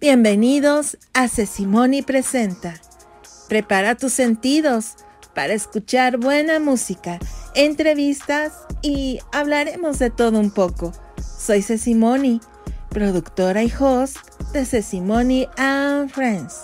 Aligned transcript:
Bienvenidos 0.00 0.96
a 1.12 1.28
Sesimoni 1.28 2.00
Presenta. 2.00 2.72
Prepara 3.50 3.96
tus 3.96 4.14
sentidos 4.14 4.94
para 5.34 5.52
escuchar 5.52 6.16
buena 6.16 6.58
música, 6.58 7.18
entrevistas 7.54 8.54
y 8.80 9.18
hablaremos 9.30 9.98
de 9.98 10.08
todo 10.08 10.40
un 10.40 10.52
poco. 10.52 10.92
Soy 11.20 11.60
Sesimoni, 11.60 12.40
productora 12.88 13.62
y 13.62 13.70
host 13.78 14.16
de 14.54 14.64
Sesimoni 14.64 15.46
and 15.58 16.08
Friends. 16.08 16.60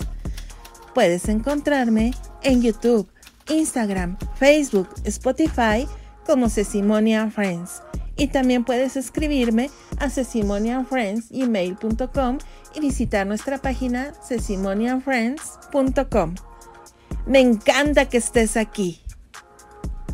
Puedes 0.95 1.29
encontrarme 1.29 2.15
en 2.41 2.63
YouTube, 2.63 3.07
Instagram, 3.49 4.17
Facebook, 4.39 4.89
Spotify 5.03 5.87
como 6.25 6.49
Sesimoni 6.49 7.13
and 7.13 7.31
Friends 7.31 7.83
y 8.17 8.27
también 8.27 8.65
puedes 8.65 8.97
escribirme 8.97 9.69
a 9.99 10.09
sesimonianfriends.email.com 10.09 12.39
y 12.77 12.79
visitar 12.79 13.25
nuestra 13.25 13.57
página 13.57 14.13
sesimonianfriends.com. 14.23 16.35
Me 17.25 17.39
encanta 17.39 18.09
que 18.09 18.17
estés 18.17 18.57
aquí. 18.57 19.01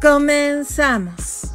Comenzamos. 0.02 1.53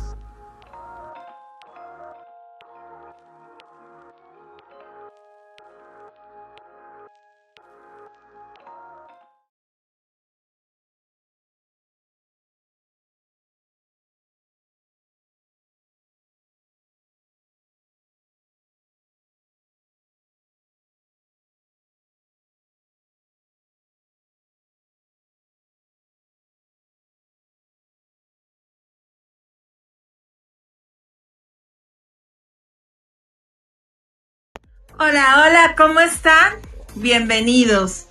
Hola, 35.01 35.45
hola, 35.47 35.75
¿cómo 35.77 36.01
están? 36.01 36.55
Bienvenidos. 36.97 38.07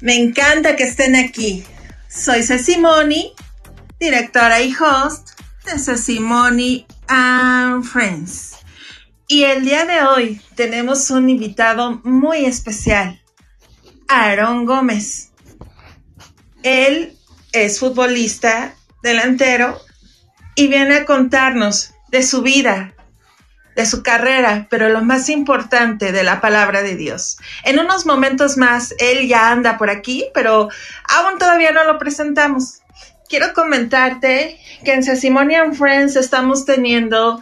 Me 0.00 0.16
encanta 0.16 0.74
que 0.74 0.84
estén 0.84 1.16
aquí. 1.16 1.64
Soy 2.08 2.42
Cecimoni, 2.42 3.34
directora 4.00 4.62
y 4.62 4.74
host 4.74 5.38
de 5.66 5.78
Cecimoni 5.78 6.86
and 7.08 7.84
Friends. 7.84 8.56
Y 9.28 9.42
el 9.42 9.66
día 9.66 9.84
de 9.84 10.02
hoy 10.02 10.40
tenemos 10.54 11.10
un 11.10 11.28
invitado 11.28 12.00
muy 12.04 12.46
especial, 12.46 13.20
Aaron 14.08 14.64
Gómez. 14.64 15.30
Él 16.62 17.18
es 17.52 17.80
futbolista 17.80 18.74
delantero 19.02 19.78
y 20.54 20.68
viene 20.68 20.94
a 20.94 21.04
contarnos 21.04 21.92
de 22.08 22.22
su 22.22 22.40
vida, 22.40 22.93
de 23.76 23.86
su 23.86 24.02
carrera, 24.02 24.66
pero 24.70 24.88
lo 24.88 25.02
más 25.02 25.28
importante 25.28 26.12
de 26.12 26.22
la 26.22 26.40
palabra 26.40 26.82
de 26.82 26.96
Dios. 26.96 27.38
En 27.64 27.78
unos 27.78 28.06
momentos 28.06 28.56
más, 28.56 28.94
él 28.98 29.28
ya 29.28 29.50
anda 29.50 29.78
por 29.78 29.90
aquí, 29.90 30.26
pero 30.32 30.68
aún 31.08 31.38
todavía 31.38 31.72
no 31.72 31.84
lo 31.84 31.98
presentamos. 31.98 32.80
Quiero 33.28 33.52
comentarte 33.52 34.58
que 34.84 34.92
en 34.92 35.02
Sesimonian 35.02 35.74
Friends 35.74 36.16
estamos 36.16 36.64
teniendo 36.64 37.40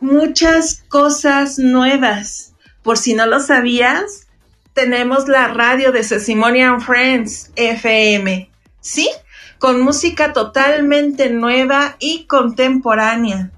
muchas 0.00 0.84
cosas 0.88 1.58
nuevas. 1.58 2.54
Por 2.82 2.96
si 2.96 3.14
no 3.14 3.26
lo 3.26 3.40
sabías, 3.40 4.28
tenemos 4.72 5.26
la 5.26 5.48
radio 5.48 5.90
de 5.90 6.04
Sesimonian 6.04 6.80
Friends 6.80 7.50
FM, 7.56 8.50
¿sí? 8.80 9.10
Con 9.58 9.80
música 9.82 10.32
totalmente 10.32 11.28
nueva 11.28 11.96
y 11.98 12.24
contemporánea 12.26 13.50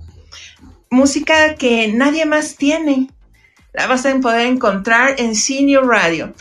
música 0.93 1.57
que 1.57 1.89
nadie 1.89 2.25
más 2.27 2.55
tiene. 2.57 3.09
La 3.73 3.89
vas 3.89 4.07
a 4.07 4.15
poder 4.21 4.47
encontrar 4.47 5.17
en 5.19 5.35
Senior 5.35 5.85
Radio. 5.87 6.33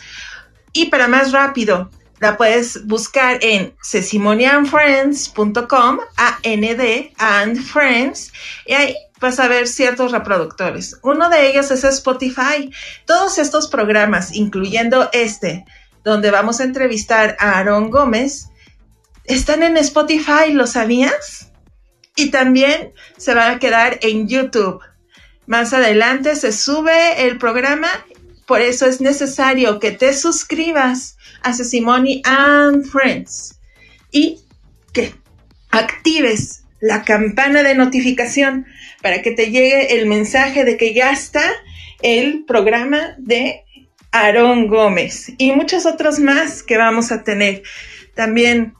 Y 0.74 0.86
para 0.88 1.08
más 1.08 1.32
rápido, 1.32 1.90
la 2.20 2.36
puedes 2.38 2.86
buscar 2.86 3.40
en 3.42 3.74
sesimonianfriends.com, 3.82 6.00
A-N-D, 6.18 7.14
and 7.18 7.60
Friends, 7.60 8.32
y 8.68 8.74
ahí 8.74 8.96
vas 9.20 9.40
a 9.40 9.48
ver 9.48 9.68
ciertos 9.68 10.12
reproductores. 10.12 11.00
Uno 11.04 11.30
de 11.30 11.50
ellos 11.50 11.72
es 11.72 11.84
Spotify. 11.84 12.72
Todos 13.06 13.40
estos 13.40 13.68
programas, 13.70 14.36
incluyendo 14.36 15.10
este, 15.14 15.66
donde 16.04 16.30
vamos 16.30 16.60
a 16.60 16.66
entrevistar 16.66 17.38
a 17.40 17.58
Aaron 17.60 17.90
Gómez, 17.90 18.50
están 19.24 19.64
en 19.64 19.78
Spotify, 19.78 20.52
¿lo 20.52 20.68
sabías? 20.68 21.51
Y 22.16 22.32
también 22.32 22.94
se 23.18 23.34
va 23.34 23.52
a 23.52 23.60
quedar 23.60 24.00
en 24.02 24.28
YouTube. 24.28 24.82
Más 25.46 25.74
adelante 25.74 26.36
se 26.36 26.52
sube 26.52 27.28
el 27.28 27.38
programa, 27.38 27.90
por 28.46 28.62
eso 28.62 28.86
es 28.86 29.02
necesario 29.02 29.80
que 29.80 29.92
te 29.92 30.14
suscribas 30.14 31.18
a 31.42 31.54
Sesimony 31.54 32.22
and 32.26 32.86
Friends 32.86 33.60
y 34.12 34.40
que 34.94 35.16
actives 35.70 36.64
la 36.80 37.04
campana 37.04 37.64
de 37.64 37.76
notificación 37.76 38.66
para 39.02 39.22
que 39.22 39.32
te 39.32 39.52
llegue 39.52 40.00
el 40.00 40.08
mensaje 40.08 40.66
de 40.66 40.78
que 40.78 40.94
ya 40.94 41.12
está 41.12 41.44
el 42.02 42.44
programa 42.46 43.16
de 43.18 43.64
Aarón 44.12 44.68
Gómez 44.68 45.32
y 45.38 45.52
muchos 45.54 45.86
otros 45.86 46.20
más 46.20 46.64
que 46.64 46.78
vamos 46.78 47.12
a 47.12 47.24
tener. 47.24 47.64
También 48.16 48.74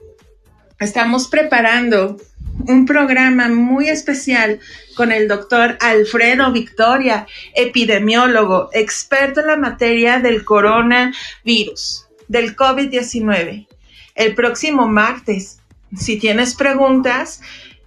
estamos 0.80 1.28
preparando 1.28 2.18
un 2.68 2.86
programa 2.86 3.48
muy 3.48 3.90
especial 3.90 4.60
con 4.96 5.12
el 5.12 5.28
doctor 5.28 5.78
Alfredo 5.80 6.52
Victoria, 6.52 7.28
epidemiólogo, 7.56 8.70
experto 8.74 9.40
en 9.42 9.48
la 9.48 9.58
materia 9.58 10.20
del 10.20 10.44
coronavirus, 10.44 12.08
del 12.28 12.56
COVID-19. 12.56 13.68
El 14.16 14.36
próximo 14.36 14.88
martes, 14.88 15.60
si 15.96 16.18
tienes 16.18 16.56
preguntas, 16.56 17.42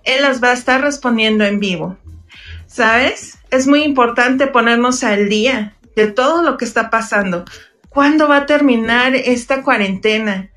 él 0.04 0.22
las 0.22 0.42
va 0.42 0.50
a 0.50 0.54
estar 0.54 0.80
respondiendo 0.80 1.44
en 1.44 1.60
vivo. 1.60 1.96
¿Sabes? 2.66 3.38
Es 3.50 3.66
muy 3.66 3.84
importante 3.84 4.46
ponernos 4.46 5.04
al 5.04 5.28
día 5.28 5.76
de 5.94 6.08
todo 6.08 6.42
lo 6.42 6.56
que 6.56 6.64
está 6.64 6.90
pasando. 6.90 7.44
¿Cuándo 7.88 8.26
va 8.26 8.38
a 8.38 8.46
terminar 8.46 9.14
esta 9.14 9.62
cuarentena? 9.62 10.50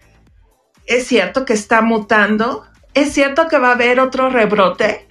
¿Es 0.87 1.05
cierto 1.05 1.45
que 1.45 1.53
está 1.53 1.81
mutando? 1.81 2.65
¿Es 2.97 3.13
cierto 3.13 3.47
que 3.47 3.59
va 3.59 3.69
a 3.69 3.73
haber 3.73 3.99
otro 3.99 4.31
rebrote? 4.31 5.07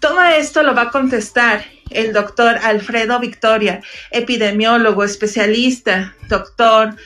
Todo 0.00 0.20
esto 0.24 0.64
lo 0.64 0.74
va 0.74 0.82
a 0.82 0.90
contestar 0.90 1.64
el 1.90 2.12
doctor 2.12 2.58
Alfredo 2.60 3.20
Victoria, 3.20 3.80
epidemiólogo, 4.10 5.04
especialista, 5.04 6.16
doctor 6.28 6.96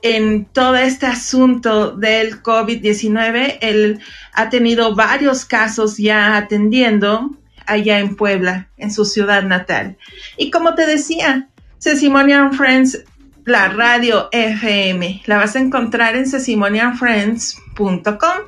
en 0.00 0.46
todo 0.46 0.76
este 0.76 1.04
asunto 1.04 1.90
del 1.90 2.42
COVID-19. 2.42 3.58
Él 3.60 4.00
ha 4.32 4.48
tenido 4.48 4.94
varios 4.94 5.44
casos 5.44 5.98
ya 5.98 6.38
atendiendo 6.38 7.36
allá 7.66 7.98
en 7.98 8.16
Puebla, 8.16 8.70
en 8.78 8.90
su 8.90 9.04
ciudad 9.04 9.42
natal. 9.42 9.98
Y 10.38 10.50
como 10.50 10.74
te 10.74 10.86
decía, 10.86 11.50
Sesimonian 11.76 12.54
Friends, 12.54 13.04
la 13.44 13.68
radio 13.68 14.30
FM, 14.32 15.20
la 15.26 15.36
vas 15.36 15.54
a 15.54 15.58
encontrar 15.58 16.16
en 16.16 16.26
sesimonianfriends.com 16.26 18.38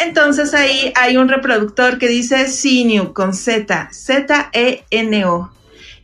entonces 0.00 0.54
ahí 0.54 0.92
hay 0.96 1.16
un 1.16 1.28
reproductor 1.28 1.98
que 1.98 2.08
dice 2.08 2.46
Zenu 2.48 3.12
con 3.12 3.34
Z, 3.34 3.90
Z-E-N-O. 3.92 5.52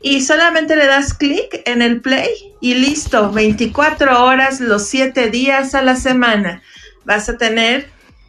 Y 0.02 0.20
solamente 0.20 0.76
le 0.76 0.86
das 0.86 1.14
clic 1.14 1.62
en 1.64 1.82
el 1.82 2.00
play 2.00 2.30
y 2.60 2.74
listo, 2.74 3.32
24 3.32 4.24
horas 4.24 4.60
los 4.60 4.86
7 4.86 5.30
días 5.30 5.74
a 5.74 5.82
la 5.82 5.96
semana. 5.96 6.62
Vas 7.04 7.28
a 7.28 7.38
tener 7.38 7.88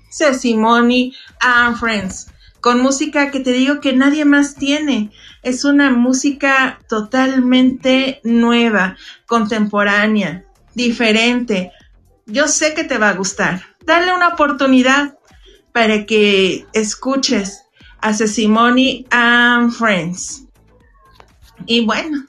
Sesimony 0.10 1.14
and 1.40 1.78
Friends 1.78 2.28
con 2.62 2.81
música 2.81 3.31
que 3.31 3.40
te 3.40 3.52
digo 3.52 3.80
que 3.80 3.94
nadie 3.94 4.25
más 4.25 4.56
tiene. 4.56 5.12
Es 5.44 5.64
una 5.64 5.92
música 5.92 6.80
totalmente 6.90 8.19
nueva, 8.24 8.98
contemporánea, 9.25 10.46
diferente. 10.74 11.72
Yo 12.25 12.48
sé 12.48 12.74
que 12.74 12.84
te 12.84 12.98
va 12.98 13.10
a 13.10 13.14
gustar. 13.14 13.64
Dale 13.86 14.14
una 14.14 14.30
oportunidad 14.30 15.17
para 15.78 16.08
que 16.08 16.66
escuches 16.74 17.66
a 18.02 18.12
Sesimony 18.12 19.06
and 19.12 19.72
Friends. 19.72 20.48
Y 21.68 21.86
bueno, 21.86 22.26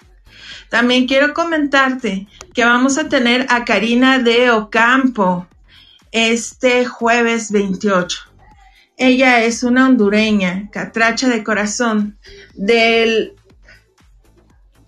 también 0.68 1.06
quiero 1.06 1.32
comentarte 1.32 2.26
que 2.52 2.62
vamos 2.66 2.98
a 2.98 3.08
tener 3.08 3.46
a 3.48 3.64
Karina 3.64 4.18
de 4.18 4.50
Ocampo 4.50 5.48
este 6.12 6.84
jueves 6.84 7.50
28. 7.50 8.18
Ella 8.98 9.42
es 9.42 9.62
una 9.62 9.86
hondureña, 9.86 10.68
catracha 10.70 11.30
de 11.30 11.42
corazón, 11.42 12.18
del 12.52 13.32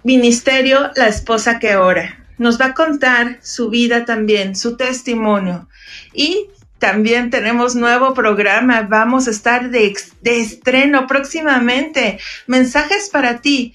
ministerio 0.04 0.90
La 0.96 1.08
Esposa 1.08 1.58
que 1.58 1.76
Ora. 1.76 2.26
nos 2.36 2.60
va 2.60 2.66
a 2.66 2.74
contar 2.74 3.38
su 3.40 3.70
vida 3.70 4.04
también, 4.04 4.54
su 4.54 4.76
testimonio. 4.76 5.66
Y 6.12 6.50
también 6.80 7.30
tenemos 7.30 7.76
nuevo 7.76 8.14
programa, 8.14 8.82
vamos 8.82 9.28
a 9.28 9.30
estar 9.30 9.70
de, 9.70 9.94
de 10.22 10.40
estreno 10.40 11.06
próximamente. 11.06 12.18
Mensajes 12.48 13.08
para 13.10 13.40
ti 13.40 13.74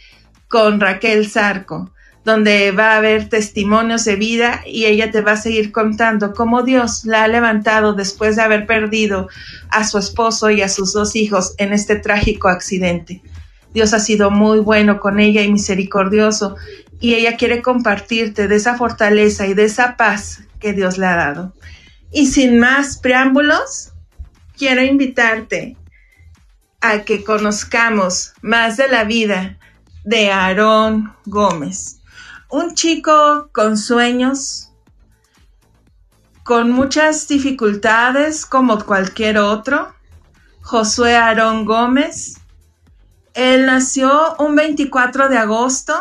con 0.49 0.81
Raquel 0.81 1.29
Zarco 1.29 1.91
donde 2.25 2.71
va 2.71 2.93
a 2.93 2.97
haber 2.97 3.29
testimonios 3.29 4.03
de 4.03 4.15
vida 4.15 4.63
y 4.65 4.85
ella 4.85 5.11
te 5.11 5.21
va 5.21 5.33
a 5.33 5.37
seguir 5.37 5.71
contando 5.71 6.33
cómo 6.33 6.63
Dios 6.63 7.05
la 7.05 7.23
ha 7.23 7.27
levantado 7.27 7.93
después 7.93 8.35
de 8.35 8.41
haber 8.41 8.65
perdido 8.65 9.29
a 9.69 9.87
su 9.87 9.99
esposo 9.99 10.49
y 10.49 10.63
a 10.63 10.67
sus 10.67 10.91
dos 10.91 11.15
hijos 11.15 11.53
en 11.59 11.71
este 11.71 11.95
trágico 11.97 12.47
accidente. 12.47 13.21
Dios 13.75 13.93
ha 13.93 13.99
sido 13.99 14.31
muy 14.31 14.59
bueno 14.59 14.99
con 14.99 15.19
ella 15.19 15.43
y 15.43 15.51
misericordioso 15.51 16.55
y 16.99 17.13
ella 17.13 17.37
quiere 17.37 17.61
compartirte 17.61 18.47
de 18.47 18.55
esa 18.55 18.75
fortaleza 18.75 19.45
y 19.45 19.53
de 19.53 19.65
esa 19.65 19.95
paz 19.95 20.41
que 20.59 20.73
Dios 20.73 20.97
le 20.97 21.05
ha 21.05 21.15
dado. 21.15 21.53
Y 22.15 22.25
sin 22.25 22.57
más 22.57 22.97
preámbulos, 22.97 23.91
quiero 24.57 24.81
invitarte 24.81 25.77
a 26.81 27.03
que 27.03 27.23
conozcamos 27.23 28.33
más 28.41 28.77
de 28.77 28.87
la 28.87 29.03
vida 29.03 29.59
de 30.03 30.31
Aarón 30.31 31.13
Gómez 31.25 31.99
un 32.55 32.73
chico 32.75 33.49
con 33.51 33.77
sueños, 33.77 34.71
con 36.43 36.71
muchas 36.71 37.27
dificultades 37.27 38.45
como 38.45 38.83
cualquier 38.85 39.39
otro, 39.39 39.93
Josué 40.61 41.15
Aarón 41.15 41.65
Gómez. 41.65 42.39
Él 43.33 43.65
nació 43.65 44.35
un 44.39 44.55
24 44.55 45.27
de 45.27 45.37
agosto 45.37 45.93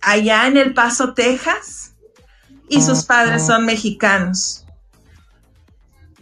allá 0.00 0.46
en 0.46 0.56
El 0.56 0.72
Paso, 0.72 1.12
Texas, 1.12 1.94
y 2.68 2.80
sus 2.80 3.04
padres 3.04 3.44
son 3.46 3.66
mexicanos. 3.66 4.61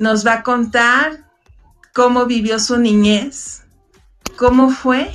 Nos 0.01 0.27
va 0.27 0.33
a 0.37 0.43
contar 0.43 1.27
cómo 1.93 2.25
vivió 2.25 2.59
su 2.59 2.79
niñez, 2.79 3.65
cómo 4.39 4.71
fue, 4.71 5.13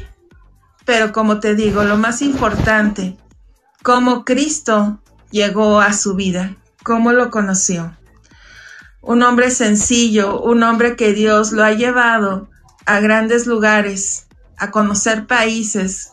pero 0.86 1.12
como 1.12 1.40
te 1.40 1.56
digo, 1.56 1.84
lo 1.84 1.98
más 1.98 2.22
importante, 2.22 3.18
cómo 3.82 4.24
Cristo 4.24 5.02
llegó 5.32 5.82
a 5.82 5.92
su 5.92 6.14
vida, 6.14 6.56
cómo 6.84 7.14
lo 7.14 7.32
conoció. 7.32 7.98
Un 9.02 9.24
hombre 9.24 9.50
sencillo, 9.50 10.40
un 10.40 10.62
hombre 10.62 10.96
que 10.96 11.14
Dios 11.14 11.52
lo 11.52 11.64
ha 11.64 11.72
llevado 11.72 12.52
a 12.86 13.00
grandes 13.00 13.48
lugares, 13.48 14.28
a 14.56 14.70
conocer 14.70 15.26
países, 15.26 16.12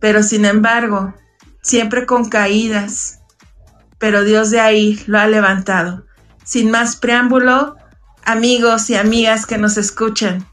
pero 0.00 0.24
sin 0.24 0.46
embargo, 0.46 1.14
siempre 1.62 2.06
con 2.06 2.28
caídas, 2.28 3.20
pero 3.98 4.24
Dios 4.24 4.50
de 4.50 4.58
ahí 4.58 5.00
lo 5.06 5.20
ha 5.20 5.28
levantado. 5.28 6.05
Sin 6.46 6.70
más 6.70 6.94
preámbulo, 6.94 7.74
amigos 8.24 8.88
y 8.88 8.94
amigas 8.94 9.46
que 9.46 9.58
nos 9.58 9.76
escuchan, 9.76 10.46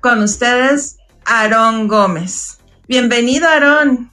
con 0.00 0.20
ustedes, 0.20 0.98
Aarón 1.24 1.86
Gómez. 1.86 2.58
Bienvenido, 2.88 3.46
Aarón. 3.46 4.10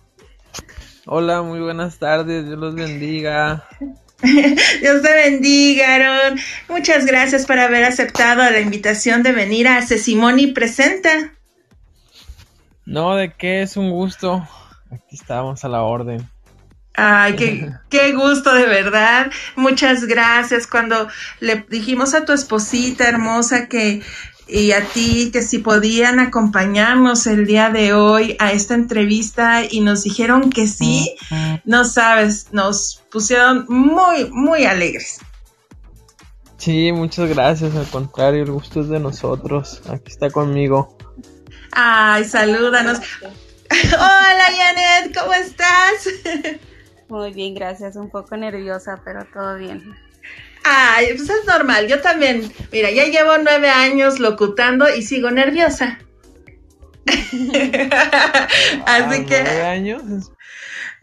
Hola, 1.08 1.42
muy 1.42 1.60
buenas 1.62 1.98
tardes, 1.98 2.46
Dios 2.46 2.60
los 2.60 2.76
bendiga. 2.76 3.68
Dios 4.22 5.02
te 5.02 5.14
bendiga, 5.16 5.96
Aaron. 5.96 6.40
Muchas 6.70 7.08
gracias 7.08 7.48
por 7.48 7.58
haber 7.58 7.86
aceptado 7.86 8.44
la 8.44 8.60
invitación 8.60 9.24
de 9.24 9.32
venir 9.32 9.68
a 9.68 9.82
Sesimoni 9.82 10.52
Presenta. 10.52 11.34
No, 12.86 13.16
de 13.16 13.34
qué, 13.34 13.64
es 13.64 13.78
un 13.78 13.90
gusto. 13.90 14.48
Aquí 14.92 15.16
estamos 15.16 15.66
a 15.66 15.70
la 15.70 15.82
orden. 15.82 16.30
Ay, 16.98 17.36
qué, 17.36 17.72
qué 17.90 18.14
gusto 18.14 18.54
de 18.54 18.66
verdad. 18.66 19.32
Muchas 19.56 20.06
gracias. 20.06 20.68
Cuando 20.68 21.08
le 21.40 21.66
dijimos 21.70 22.14
a 22.14 22.26
tu 22.26 22.34
esposita 22.34 23.08
hermosa 23.08 23.68
que 23.68 24.02
y 24.48 24.72
a 24.74 24.86
ti 24.86 25.32
que 25.32 25.42
si 25.42 25.60
podían 25.60 26.20
acompañarnos 26.20 27.26
el 27.28 27.46
día 27.46 27.70
de 27.70 27.94
hoy 27.94 28.36
a 28.40 28.52
esta 28.52 28.76
entrevista 28.76 29.64
y 29.70 29.82
nos 29.82 30.04
dijeron 30.04 30.50
que 30.52 30.68
sí, 30.68 31.16
no 31.64 31.84
sabes, 31.84 32.48
nos 32.52 33.04
pusieron 33.12 33.66
muy, 33.68 34.30
muy 34.32 34.66
alegres. 34.66 35.20
Sí, 36.58 36.92
muchas 36.92 37.30
gracias, 37.30 37.76
al 37.76 37.88
contrario, 37.88 38.44
el 38.44 38.52
gusto 38.52 38.82
es 38.82 38.90
de 38.90 39.00
nosotros, 39.00 39.82
aquí 39.90 40.12
está 40.12 40.30
conmigo. 40.30 40.98
Ay, 41.72 42.24
salúdanos. 42.24 43.00
Hola 43.94 44.46
Janet, 44.58 45.18
¿cómo 45.18 45.34
estás? 45.34 46.08
Muy 47.08 47.34
bien, 47.34 47.54
gracias, 47.54 47.96
un 47.96 48.10
poco 48.10 48.36
nerviosa, 48.36 49.00
pero 49.04 49.26
todo 49.26 49.58
bien. 49.58 49.96
Ay, 50.64 51.10
pues 51.16 51.30
es 51.30 51.46
normal, 51.46 51.88
yo 51.88 52.02
también. 52.02 52.52
Mira, 52.72 52.90
ya 52.90 53.06
llevo 53.06 53.38
nueve 53.38 53.70
años 53.70 54.20
locutando 54.20 54.94
y 54.94 55.04
sigo 55.04 55.30
nerviosa. 55.30 56.00
Así 57.08 57.52
ah, 58.86 59.26
que. 59.28 59.44
¿Nueve 59.44 59.64
años? 59.64 60.32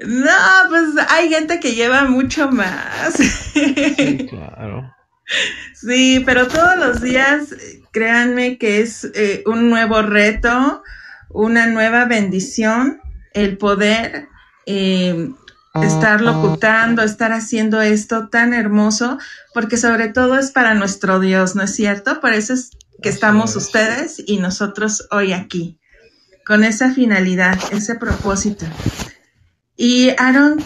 No, 0.01 0.31
pues 0.69 1.07
hay 1.09 1.29
gente 1.29 1.61
que 1.61 1.75
lleva 1.75 2.05
mucho 2.05 2.51
más. 2.51 3.15
Sí, 3.15 4.27
claro. 4.31 4.93
Sí, 5.75 6.21
pero 6.27 6.49
todos 6.49 6.77
los 6.77 7.01
días, 7.01 7.55
créanme 7.93 8.59
que 8.59 8.81
es 8.81 9.05
eh, 9.15 9.45
un 9.47 9.71
nuevo 9.71 10.03
reto, 10.03 10.83
una 11.31 11.67
nueva 11.67 12.07
bendición, 12.07 13.01
el 13.33 13.57
poder 13.59 14.29
eh, 14.67 15.31
estar 15.75 16.21
locutando, 16.21 17.03
estar 17.03 17.33
haciendo 17.33 17.81
esto 17.81 18.29
tan 18.29 18.53
hermoso, 18.53 19.19
porque 19.55 19.77
sobre 19.77 20.09
todo 20.09 20.39
es 20.39 20.51
para 20.51 20.75
nuestro 20.75 21.19
Dios, 21.19 21.55
¿no 21.55 21.63
es 21.63 21.75
cierto? 21.75 22.21
Por 22.21 22.35
eso 22.35 22.53
es 22.53 22.71
que 23.03 23.09
estamos 23.09 23.57
ustedes 23.57 24.23
y 24.27 24.39
nosotros 24.39 25.09
hoy 25.11 25.33
aquí, 25.33 25.79
con 26.45 26.65
esa 26.65 26.93
finalidad, 26.93 27.59
ese 27.73 27.95
propósito. 27.95 28.67
Y 29.77 30.11
Aaron, 30.19 30.63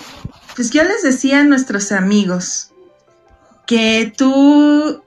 pues 0.56 0.70
yo 0.70 0.82
les 0.82 1.02
decía 1.02 1.40
a 1.40 1.44
nuestros 1.44 1.92
amigos 1.92 2.72
que 3.66 4.12
tú 4.16 5.02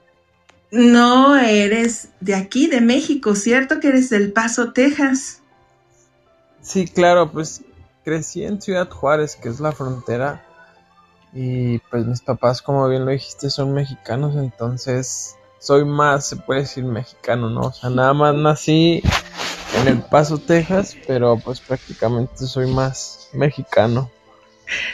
no 0.70 1.36
eres 1.36 2.08
de 2.20 2.34
aquí, 2.34 2.68
de 2.68 2.80
México, 2.80 3.34
¿cierto? 3.34 3.80
Que 3.80 3.88
eres 3.88 4.10
del 4.10 4.32
Paso, 4.32 4.72
Texas. 4.72 5.42
Sí, 6.62 6.86
claro, 6.86 7.30
pues 7.30 7.62
crecí 8.04 8.44
en 8.44 8.60
Ciudad 8.60 8.88
Juárez, 8.88 9.36
que 9.36 9.48
es 9.48 9.60
la 9.60 9.72
frontera. 9.72 10.44
Y 11.32 11.78
pues 11.90 12.04
mis 12.06 12.20
papás, 12.20 12.60
como 12.62 12.88
bien 12.88 13.04
lo 13.04 13.12
dijiste, 13.12 13.50
son 13.50 13.72
mexicanos, 13.72 14.34
entonces 14.36 15.36
soy 15.60 15.84
más, 15.84 16.26
se 16.28 16.36
puede 16.36 16.62
decir, 16.62 16.84
mexicano, 16.84 17.50
¿no? 17.50 17.60
O 17.60 17.72
sea, 17.72 17.90
nada 17.90 18.12
más 18.14 18.34
nací 18.34 19.02
en 19.80 19.88
El 19.88 20.02
Paso, 20.02 20.38
Texas, 20.38 20.96
pero 21.06 21.38
pues 21.38 21.60
prácticamente 21.60 22.46
soy 22.46 22.66
más 22.66 23.28
mexicano. 23.32 24.10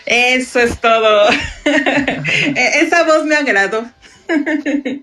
Eso 0.05 0.61
es 0.61 0.79
todo. 0.81 1.29
E-, 1.65 2.81
esa 2.83 3.05
voz 3.05 3.25
me 3.25 3.37
agradó. 3.37 3.85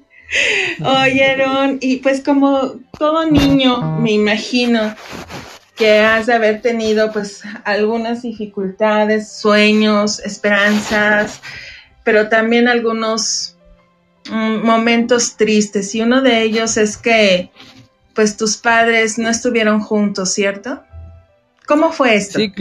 Oyeron, 0.84 1.78
y 1.80 1.98
pues 1.98 2.22
como 2.22 2.76
todo 2.98 3.30
niño, 3.30 4.00
me 4.00 4.12
imagino, 4.12 4.96
que 5.76 6.00
has 6.00 6.28
de 6.28 6.34
haber 6.34 6.62
tenido 6.62 7.12
pues 7.12 7.42
algunas 7.64 8.22
dificultades, 8.22 9.32
sueños, 9.32 10.20
esperanzas, 10.20 11.42
pero 12.04 12.30
también 12.30 12.68
algunos 12.68 13.58
mm, 14.30 14.66
momentos 14.66 15.36
tristes 15.36 15.96
y 15.96 16.02
uno 16.02 16.22
de 16.22 16.44
ellos 16.44 16.78
es 16.78 16.98
que 16.98 17.52
pues 18.14 18.38
tus 18.38 18.58
padres 18.58 19.18
no 19.18 19.30
estuvieron 19.30 19.80
juntos, 19.80 20.34
¿cierto? 20.34 20.84
¿Cómo 21.66 21.92
fue 21.92 22.16
esto? 22.16 22.38
Sí, 22.38 22.54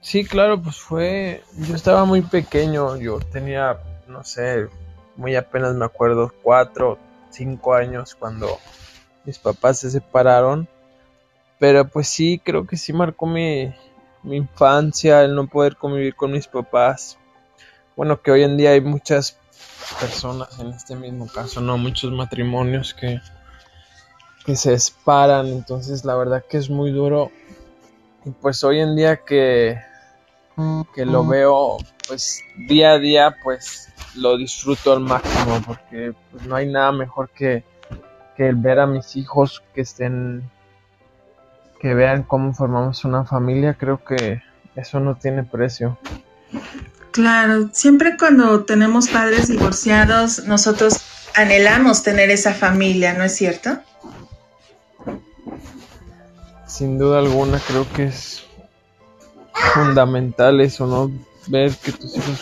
sí, 0.00 0.24
claro, 0.24 0.62
pues 0.62 0.76
fue, 0.76 1.42
yo 1.56 1.74
estaba 1.74 2.04
muy 2.04 2.22
pequeño, 2.22 2.96
yo 2.96 3.18
tenía, 3.18 3.78
no 4.06 4.22
sé, 4.22 4.68
muy 5.16 5.34
apenas 5.34 5.74
me 5.74 5.84
acuerdo, 5.84 6.32
cuatro, 6.42 6.98
cinco 7.30 7.74
años 7.74 8.14
cuando 8.14 8.58
mis 9.24 9.38
papás 9.38 9.80
se 9.80 9.90
separaron 9.90 10.68
pero 11.60 11.86
pues 11.86 12.08
sí, 12.08 12.40
creo 12.42 12.66
que 12.66 12.78
sí 12.78 12.94
marcó 12.94 13.26
mi, 13.26 13.72
infancia, 14.24 15.22
el 15.22 15.34
no 15.34 15.46
poder 15.46 15.76
convivir 15.76 16.16
con 16.16 16.32
mis 16.32 16.48
papás. 16.48 17.18
Bueno, 17.94 18.22
que 18.22 18.30
hoy 18.30 18.44
en 18.44 18.56
día 18.56 18.70
hay 18.70 18.80
muchas 18.80 19.38
personas 20.00 20.58
en 20.58 20.68
este 20.68 20.96
mismo 20.96 21.28
caso, 21.28 21.60
¿no? 21.60 21.76
Muchos 21.76 22.12
matrimonios 22.12 22.94
que, 22.94 23.20
que 24.46 24.56
se 24.56 24.78
separan, 24.78 25.48
entonces 25.48 26.02
la 26.06 26.16
verdad 26.16 26.42
que 26.48 26.56
es 26.56 26.70
muy 26.70 26.92
duro. 26.92 27.30
Y 28.24 28.30
pues 28.30 28.64
hoy 28.64 28.80
en 28.80 28.96
día 28.96 29.22
que, 29.22 29.78
que 30.94 31.04
lo 31.04 31.26
veo, 31.26 31.76
pues 32.08 32.42
día 32.56 32.92
a 32.92 32.98
día, 32.98 33.36
pues 33.44 33.92
lo 34.14 34.38
disfruto 34.38 34.94
al 34.94 35.00
máximo, 35.00 35.60
porque 35.66 36.14
pues, 36.30 36.46
no 36.46 36.56
hay 36.56 36.72
nada 36.72 36.90
mejor 36.90 37.28
que, 37.28 37.64
que 38.34 38.48
el 38.48 38.56
ver 38.56 38.80
a 38.80 38.86
mis 38.86 39.14
hijos 39.14 39.62
que 39.74 39.82
estén 39.82 40.50
que 41.80 41.94
vean 41.94 42.22
cómo 42.22 42.52
formamos 42.52 43.04
una 43.04 43.24
familia, 43.24 43.74
creo 43.74 44.04
que 44.04 44.42
eso 44.76 45.00
no 45.00 45.16
tiene 45.16 45.42
precio. 45.42 45.98
Claro, 47.10 47.70
siempre 47.72 48.16
cuando 48.18 48.64
tenemos 48.64 49.08
padres 49.08 49.48
divorciados, 49.48 50.44
nosotros 50.44 51.00
anhelamos 51.34 52.02
tener 52.02 52.30
esa 52.30 52.54
familia, 52.54 53.14
¿no 53.14 53.24
es 53.24 53.34
cierto? 53.34 53.78
Sin 56.66 56.98
duda 56.98 57.18
alguna, 57.18 57.58
creo 57.66 57.90
que 57.94 58.04
es 58.04 58.44
fundamental 59.74 60.60
eso, 60.60 60.86
¿no? 60.86 61.10
Ver 61.48 61.72
que 61.72 61.92
tus 61.92 62.16
hijos, 62.16 62.40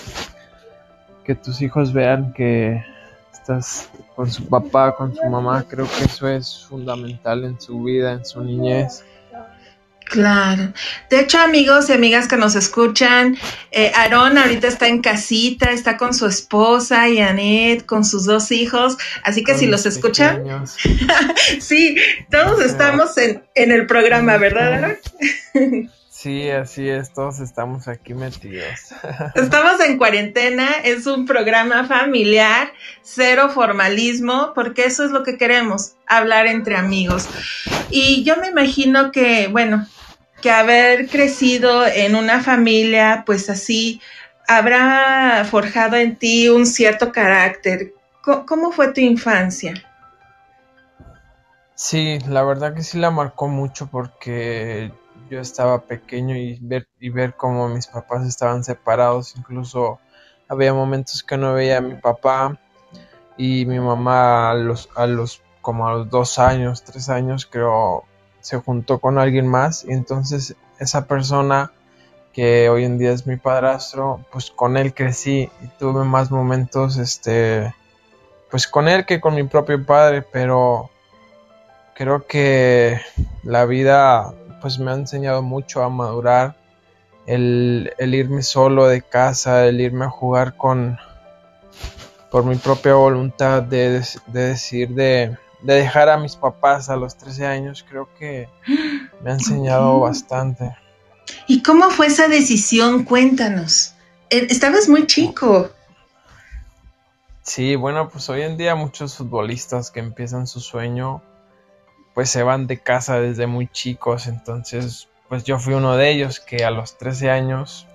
que 1.24 1.34
tus 1.34 1.62
hijos 1.62 1.92
vean 1.92 2.32
que 2.34 2.84
estás 3.32 3.88
con 4.14 4.30
su 4.30 4.46
papá, 4.46 4.94
con 4.96 5.14
su 5.14 5.24
mamá, 5.24 5.64
creo 5.66 5.86
que 5.86 6.04
eso 6.04 6.28
es 6.28 6.66
fundamental 6.68 7.44
en 7.44 7.60
su 7.60 7.82
vida, 7.82 8.12
en 8.12 8.24
su 8.24 8.42
niñez. 8.42 9.04
Claro. 10.08 10.72
De 11.10 11.20
hecho, 11.20 11.38
amigos 11.38 11.90
y 11.90 11.92
amigas 11.92 12.28
que 12.28 12.36
nos 12.36 12.54
escuchan, 12.54 13.36
eh, 13.70 13.92
Aarón 13.94 14.38
ahorita 14.38 14.66
está 14.66 14.88
en 14.88 15.02
casita, 15.02 15.70
está 15.70 15.96
con 15.96 16.14
su 16.14 16.26
esposa 16.26 17.08
y 17.08 17.20
Anet, 17.20 17.84
con 17.84 18.04
sus 18.04 18.24
dos 18.24 18.50
hijos. 18.50 18.96
Así 19.22 19.44
que 19.44 19.54
si 19.54 19.66
los 19.66 19.84
escuchan, 19.86 20.44
sí, 21.60 21.96
todos 22.30 22.64
estamos 22.64 23.16
en, 23.18 23.42
en 23.54 23.70
el 23.70 23.86
programa, 23.86 24.38
¿verdad, 24.38 24.72
Aarón? 24.72 25.90
Sí, 26.18 26.50
así 26.50 26.88
es, 26.88 27.12
todos 27.12 27.38
estamos 27.38 27.86
aquí 27.86 28.12
metidos. 28.12 28.92
Estamos 29.36 29.80
en 29.80 29.98
cuarentena, 29.98 30.68
es 30.82 31.06
un 31.06 31.26
programa 31.26 31.86
familiar, 31.86 32.72
cero 33.02 33.50
formalismo, 33.54 34.50
porque 34.52 34.84
eso 34.86 35.04
es 35.04 35.12
lo 35.12 35.22
que 35.22 35.38
queremos, 35.38 35.92
hablar 36.08 36.48
entre 36.48 36.76
amigos. 36.76 37.28
Y 37.88 38.24
yo 38.24 38.36
me 38.36 38.48
imagino 38.48 39.12
que, 39.12 39.46
bueno, 39.46 39.86
que 40.40 40.50
haber 40.50 41.08
crecido 41.08 41.86
en 41.86 42.14
una 42.14 42.42
familia, 42.42 43.24
pues 43.26 43.50
así, 43.50 44.00
habrá 44.46 45.44
forjado 45.50 45.96
en 45.96 46.16
ti 46.16 46.48
un 46.48 46.66
cierto 46.66 47.12
carácter. 47.12 47.92
¿Cómo 48.22 48.72
fue 48.72 48.92
tu 48.92 49.00
infancia? 49.00 49.74
Sí, 51.74 52.18
la 52.28 52.42
verdad 52.42 52.74
que 52.74 52.82
sí 52.82 52.98
la 52.98 53.10
marcó 53.10 53.48
mucho 53.48 53.86
porque 53.86 54.92
yo 55.30 55.40
estaba 55.40 55.82
pequeño 55.82 56.36
y 56.36 56.58
ver, 56.60 56.88
y 56.98 57.10
ver 57.10 57.34
cómo 57.34 57.68
mis 57.68 57.86
papás 57.86 58.26
estaban 58.26 58.64
separados, 58.64 59.34
incluso 59.36 60.00
había 60.48 60.74
momentos 60.74 61.22
que 61.22 61.36
no 61.36 61.54
veía 61.54 61.78
a 61.78 61.82
mi 61.82 61.94
papá 61.94 62.58
y 63.36 63.64
mi 63.66 63.78
mamá 63.78 64.50
a 64.50 64.54
los, 64.54 64.88
a 64.96 65.06
los 65.06 65.42
como 65.60 65.86
a 65.86 65.92
los 65.92 66.10
dos 66.10 66.38
años, 66.38 66.82
tres 66.82 67.08
años 67.08 67.46
creo 67.46 68.04
se 68.48 68.56
juntó 68.56 68.98
con 68.98 69.18
alguien 69.18 69.46
más 69.46 69.84
y 69.86 69.92
entonces 69.92 70.56
esa 70.78 71.06
persona 71.06 71.70
que 72.32 72.70
hoy 72.70 72.86
en 72.86 72.96
día 72.96 73.12
es 73.12 73.26
mi 73.26 73.36
padrastro, 73.36 74.24
pues 74.32 74.50
con 74.50 74.78
él 74.78 74.94
crecí 74.94 75.50
y 75.60 75.66
tuve 75.78 76.06
más 76.06 76.30
momentos, 76.30 76.96
este, 76.96 77.74
pues 78.50 78.66
con 78.66 78.88
él 78.88 79.04
que 79.04 79.20
con 79.20 79.34
mi 79.34 79.42
propio 79.42 79.84
padre, 79.84 80.22
pero 80.22 80.88
creo 81.94 82.26
que 82.26 82.98
la 83.42 83.66
vida 83.66 84.32
pues 84.62 84.78
me 84.78 84.92
ha 84.92 84.94
enseñado 84.94 85.42
mucho 85.42 85.82
a 85.82 85.90
madurar, 85.90 86.56
el, 87.26 87.92
irme 87.98 88.42
solo 88.42 88.86
de 88.86 89.02
casa, 89.02 89.66
el 89.66 89.78
irme 89.78 90.06
a 90.06 90.10
jugar 90.10 90.56
con, 90.56 90.96
por 92.30 92.46
mi 92.46 92.56
propia 92.56 92.94
voluntad 92.94 93.62
de 93.62 94.02
decir 94.32 94.88
de 94.88 95.36
de 95.62 95.74
dejar 95.74 96.08
a 96.08 96.18
mis 96.18 96.36
papás 96.36 96.88
a 96.88 96.96
los 96.96 97.16
13 97.16 97.46
años, 97.46 97.84
creo 97.88 98.08
que 98.18 98.48
me 99.22 99.30
ha 99.30 99.34
enseñado 99.34 100.00
bastante. 100.00 100.76
¿Y 101.46 101.62
cómo 101.62 101.90
fue 101.90 102.06
esa 102.06 102.28
decisión? 102.28 103.04
Cuéntanos. 103.04 103.94
Eh, 104.30 104.46
estabas 104.50 104.88
muy 104.88 105.06
chico. 105.06 105.70
Sí, 107.42 107.76
bueno, 107.76 108.10
pues 108.10 108.28
hoy 108.28 108.42
en 108.42 108.58
día 108.58 108.74
muchos 108.74 109.16
futbolistas 109.16 109.90
que 109.90 110.00
empiezan 110.00 110.46
su 110.46 110.60
sueño, 110.60 111.22
pues 112.14 112.28
se 112.28 112.42
van 112.42 112.66
de 112.66 112.78
casa 112.78 113.20
desde 113.20 113.46
muy 113.46 113.68
chicos, 113.68 114.26
entonces, 114.26 115.08
pues 115.28 115.44
yo 115.44 115.58
fui 115.58 115.72
uno 115.72 115.96
de 115.96 116.10
ellos 116.10 116.40
que 116.40 116.64
a 116.64 116.70
los 116.70 116.98
13 116.98 117.30
años, 117.30 117.86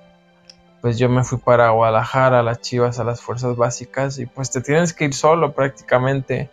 pues 0.82 0.98
yo 0.98 1.08
me 1.08 1.24
fui 1.24 1.38
para 1.38 1.70
Guadalajara, 1.70 2.40
a 2.40 2.44
las 2.44 2.62
Chivas, 2.62 3.00
a 3.00 3.04
las 3.04 3.22
Fuerzas 3.22 3.56
Básicas, 3.56 4.18
y 4.18 4.26
pues 4.26 4.50
te 4.50 4.60
tienes 4.60 4.92
que 4.92 5.06
ir 5.06 5.14
solo 5.14 5.54
prácticamente 5.54 6.50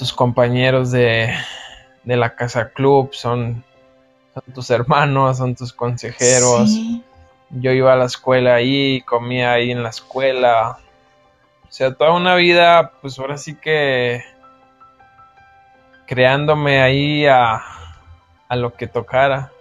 tus 0.00 0.14
compañeros 0.14 0.90
de, 0.92 1.30
la 2.04 2.34
casa 2.34 2.70
club, 2.70 3.10
son, 3.12 3.62
tus 4.54 4.70
hermanos, 4.70 5.36
son 5.36 5.54
tus 5.54 5.74
consejeros. 5.74 6.70
Yo 7.50 7.70
iba 7.72 7.92
a 7.92 7.96
la 7.96 8.06
escuela 8.06 8.54
ahí, 8.54 9.02
comía 9.02 9.52
ahí 9.52 9.70
en 9.70 9.82
la 9.82 9.90
escuela. 9.90 10.78
O 11.68 11.70
sea, 11.70 11.92
toda 11.92 12.14
una 12.14 12.34
vida, 12.36 12.92
pues 13.02 13.18
ahora 13.18 13.36
sí 13.36 13.56
que 13.56 14.24
creándome 16.06 16.80
ahí 16.80 17.26
a, 17.26 17.62
a 18.48 18.56
lo 18.56 18.72
que 18.72 18.86
tocara. 18.86 19.52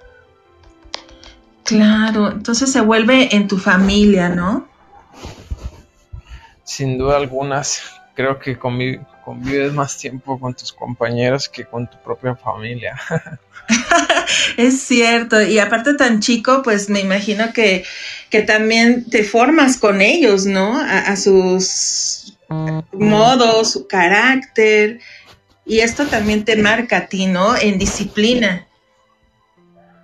Claro, 1.65 2.31
entonces 2.31 2.71
se 2.71 2.79
vuelve 2.79 3.35
en 3.35 3.49
tu 3.49 3.57
familia, 3.57 4.29
¿no? 4.29 4.69
Sin 6.63 6.97
duda 6.97 7.17
algunas. 7.17 7.99
Creo 8.15 8.39
que 8.39 8.57
con 8.57 8.77
mi, 8.77 8.97
convives 9.23 9.73
más 9.73 9.97
tiempo 9.97 10.39
con 10.39 10.53
tus 10.53 10.71
compañeros 10.73 11.49
que 11.49 11.65
con 11.65 11.89
tu 11.89 11.97
propia 12.01 12.35
familia. 12.35 12.99
es 14.57 14.81
cierto, 14.81 15.41
y 15.41 15.59
aparte 15.59 15.93
tan 15.93 16.19
chico, 16.19 16.61
pues 16.63 16.89
me 16.89 16.99
imagino 16.99 17.53
que, 17.53 17.83
que 18.29 18.41
también 18.41 19.09
te 19.09 19.23
formas 19.23 19.77
con 19.77 20.01
ellos, 20.01 20.45
¿no? 20.45 20.79
A, 20.79 21.15
sus 21.15 22.37
modos, 22.93 23.71
su 23.71 23.87
carácter, 23.87 24.99
y 25.65 25.79
esto 25.79 26.07
también 26.07 26.45
te 26.45 26.55
marca 26.55 26.97
a 26.97 27.07
ti, 27.07 27.27
¿no? 27.27 27.55
En 27.55 27.77
disciplina. 27.77 28.65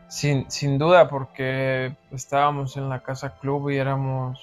Sin, 0.10 0.50
sin 0.50 0.78
duda, 0.78 1.10
porque 1.10 1.96
estábamos 2.12 2.78
en 2.78 2.88
la 2.90 3.02
casa 3.02 3.38
club 3.40 3.70
y 3.70 3.78
éramos 3.78 4.40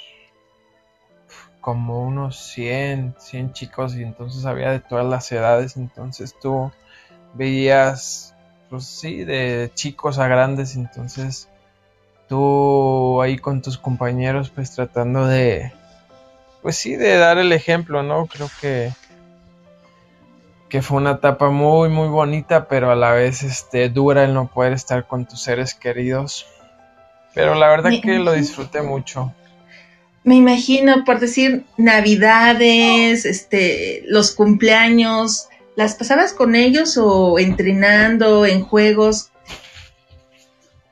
como 1.63 2.03
unos 2.03 2.37
100, 2.37 3.15
100 3.19 3.53
chicos 3.53 3.95
y 3.95 4.03
entonces 4.03 4.45
había 4.45 4.71
de 4.73 4.81
todas 4.81 5.07
las 5.07 5.31
edades, 5.31 5.77
entonces 5.77 6.35
tú 6.43 6.73
veías, 7.35 8.35
pues 8.69 8.85
sí, 8.85 9.25
de 9.25 9.71
chicos 9.73 10.19
a 10.19 10.27
grandes, 10.27 10.75
entonces 10.75 11.49
tú 12.29 13.23
ahí 13.23 13.39
con 13.39 13.63
tus 13.63 13.79
compañeros 13.79 14.51
pues 14.51 14.75
tratando 14.75 15.27
de, 15.27 15.73
pues 16.63 16.77
sí, 16.77 16.97
de 16.97 17.17
dar 17.17 17.39
el 17.39 17.53
ejemplo, 17.53 18.03
¿no? 18.03 18.27
Creo 18.27 18.51
que 18.61 18.93
que 20.69 20.83
fue 20.83 20.97
una 20.97 21.13
etapa 21.13 21.51
muy 21.51 21.91
muy 21.91 22.09
bonita, 22.09 22.67
pero 22.67 22.91
a 22.91 22.97
la 22.97 23.13
vez 23.13 23.45
este 23.45 23.89
dura 23.89 24.25
el 24.25 24.35
no 24.35 24.49
poder 24.49 24.73
estar 24.73 25.07
con 25.07 25.27
tus 25.27 25.43
seres 25.43 25.75
queridos. 25.75 26.47
Pero 27.35 27.55
la 27.55 27.69
verdad 27.69 27.93
que 28.03 28.19
lo 28.19 28.33
disfruté 28.33 28.83
mucho 28.83 29.33
me 30.25 30.37
imagino, 30.37 31.05
por 31.05 31.19
decir, 31.19 31.65
navidades, 31.77 33.25
este, 33.25 34.03
los 34.07 34.33
cumpleaños, 34.33 35.49
¿las 35.75 35.95
pasabas 35.95 36.33
con 36.33 36.55
ellos 36.55 36.97
o 36.97 37.39
entrenando 37.39 38.47
en 38.47 38.63
juegos? 38.63 39.31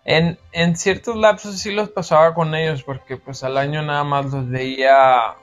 En, 0.05 0.39
en 0.53 0.77
ciertos 0.77 1.17
lapsos 1.17 1.59
sí 1.59 1.71
los 1.71 1.91
pasaba 1.91 2.35
con 2.35 2.55
ellos, 2.55 2.83
porque 2.83 3.17
pues 3.17 3.45
al 3.45 3.57
año 3.57 3.83
nada 3.83 4.03
más 4.03 4.27
los 4.27 4.49
veía 4.49 5.37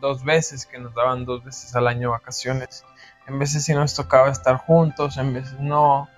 dos 0.00 0.22
veces, 0.22 0.66
que 0.66 0.78
nos 0.78 0.94
daban 0.94 1.24
dos 1.24 1.42
veces 1.42 1.74
al 1.74 1.86
año 1.86 2.10
vacaciones. 2.10 2.84
En 3.26 3.38
veces 3.38 3.64
sí 3.64 3.72
nos 3.72 3.94
tocaba 3.94 4.30
estar 4.30 4.56
juntos, 4.58 5.16
en 5.16 5.32
veces 5.32 5.58
no. 5.60 6.08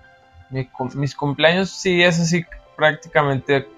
mis 0.50 1.14
cumpleaños 1.14 1.70
sí 1.70 2.02
es 2.02 2.18
así 2.18 2.44
prácticamente 2.76 3.68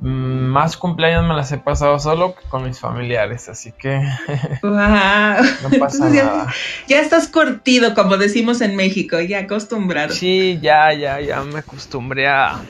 más 0.00 0.78
cumpleaños 0.78 1.26
me 1.26 1.34
las 1.34 1.52
he 1.52 1.58
pasado 1.58 1.98
solo 1.98 2.34
que 2.34 2.48
con 2.48 2.64
mis 2.64 2.78
familiares, 2.80 3.48
así 3.48 3.72
que 3.72 4.00
no 4.62 5.78
pasa 5.78 6.08
nada. 6.08 6.46
Ya, 6.88 7.00
estás 7.00 7.28
cortido, 7.28 7.94
como 7.94 8.16
decimos 8.16 8.62
en 8.62 8.76
México, 8.76 9.20
ya 9.20 9.40
acostumbrado. 9.40 10.14
Sí, 10.14 10.58
ya, 10.62 10.92
ya, 10.94 11.20
ya 11.20 11.42
me 11.42 11.58
acostumbré 11.58 12.28
a, 12.28 12.62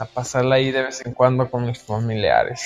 a 0.00 0.06
pasarla 0.06 0.56
ahí 0.56 0.70
de 0.70 0.82
vez 0.82 1.02
en 1.04 1.12
cuando 1.12 1.50
con 1.50 1.66
mis 1.66 1.78
familiares. 1.78 2.60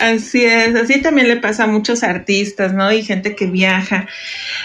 Así 0.00 0.44
es, 0.44 0.74
así 0.74 1.02
también 1.02 1.28
le 1.28 1.36
pasa 1.36 1.64
a 1.64 1.66
muchos 1.66 2.02
artistas, 2.02 2.72
¿no? 2.72 2.90
Y 2.90 3.02
gente 3.02 3.36
que 3.36 3.46
viaja. 3.46 4.08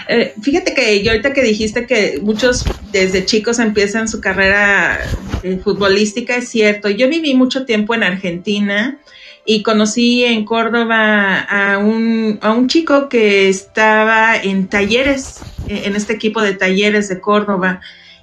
Eh, 0.08 0.32
fíjate 0.42 0.72
que 0.72 1.02
yo 1.02 1.10
ahorita 1.10 1.34
que 1.34 1.42
dijiste 1.42 1.86
que 1.86 2.18
muchos 2.22 2.64
desde 2.90 3.26
chicos 3.26 3.58
empiezan 3.58 4.08
su 4.08 4.20
carrera 4.20 4.98
eh, 5.42 5.60
futbolística, 5.62 6.36
es 6.36 6.48
cierto. 6.48 6.88
Yo 6.88 7.08
viví 7.08 7.34
mucho 7.34 7.66
tiempo 7.66 7.94
en 7.94 8.02
Argentina 8.02 8.98
y 9.44 9.62
conocí 9.62 10.24
en 10.24 10.46
Córdoba 10.46 11.40
a 11.40 11.78
un, 11.78 12.38
a 12.40 12.52
un 12.52 12.68
chico 12.68 13.10
que 13.10 13.50
estaba 13.50 14.36
en 14.36 14.68
talleres, 14.68 15.40
en 15.68 15.96
este 15.96 16.14
equipo 16.14 16.40
de 16.40 16.54
talleres 16.54 17.08
de 17.08 17.20
Córdoba 17.20 17.80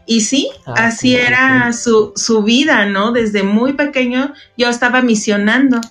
Y 0.08 0.22
sí, 0.22 0.50
ah, 0.66 0.74
así 0.88 1.16
era 1.16 1.72
su, 1.74 2.14
su 2.16 2.42
vida, 2.42 2.86
¿no? 2.86 3.12
Desde 3.12 3.44
muy 3.44 3.74
pequeño 3.74 4.34
yo 4.58 4.70
estaba 4.70 5.02
misionando 5.02 5.82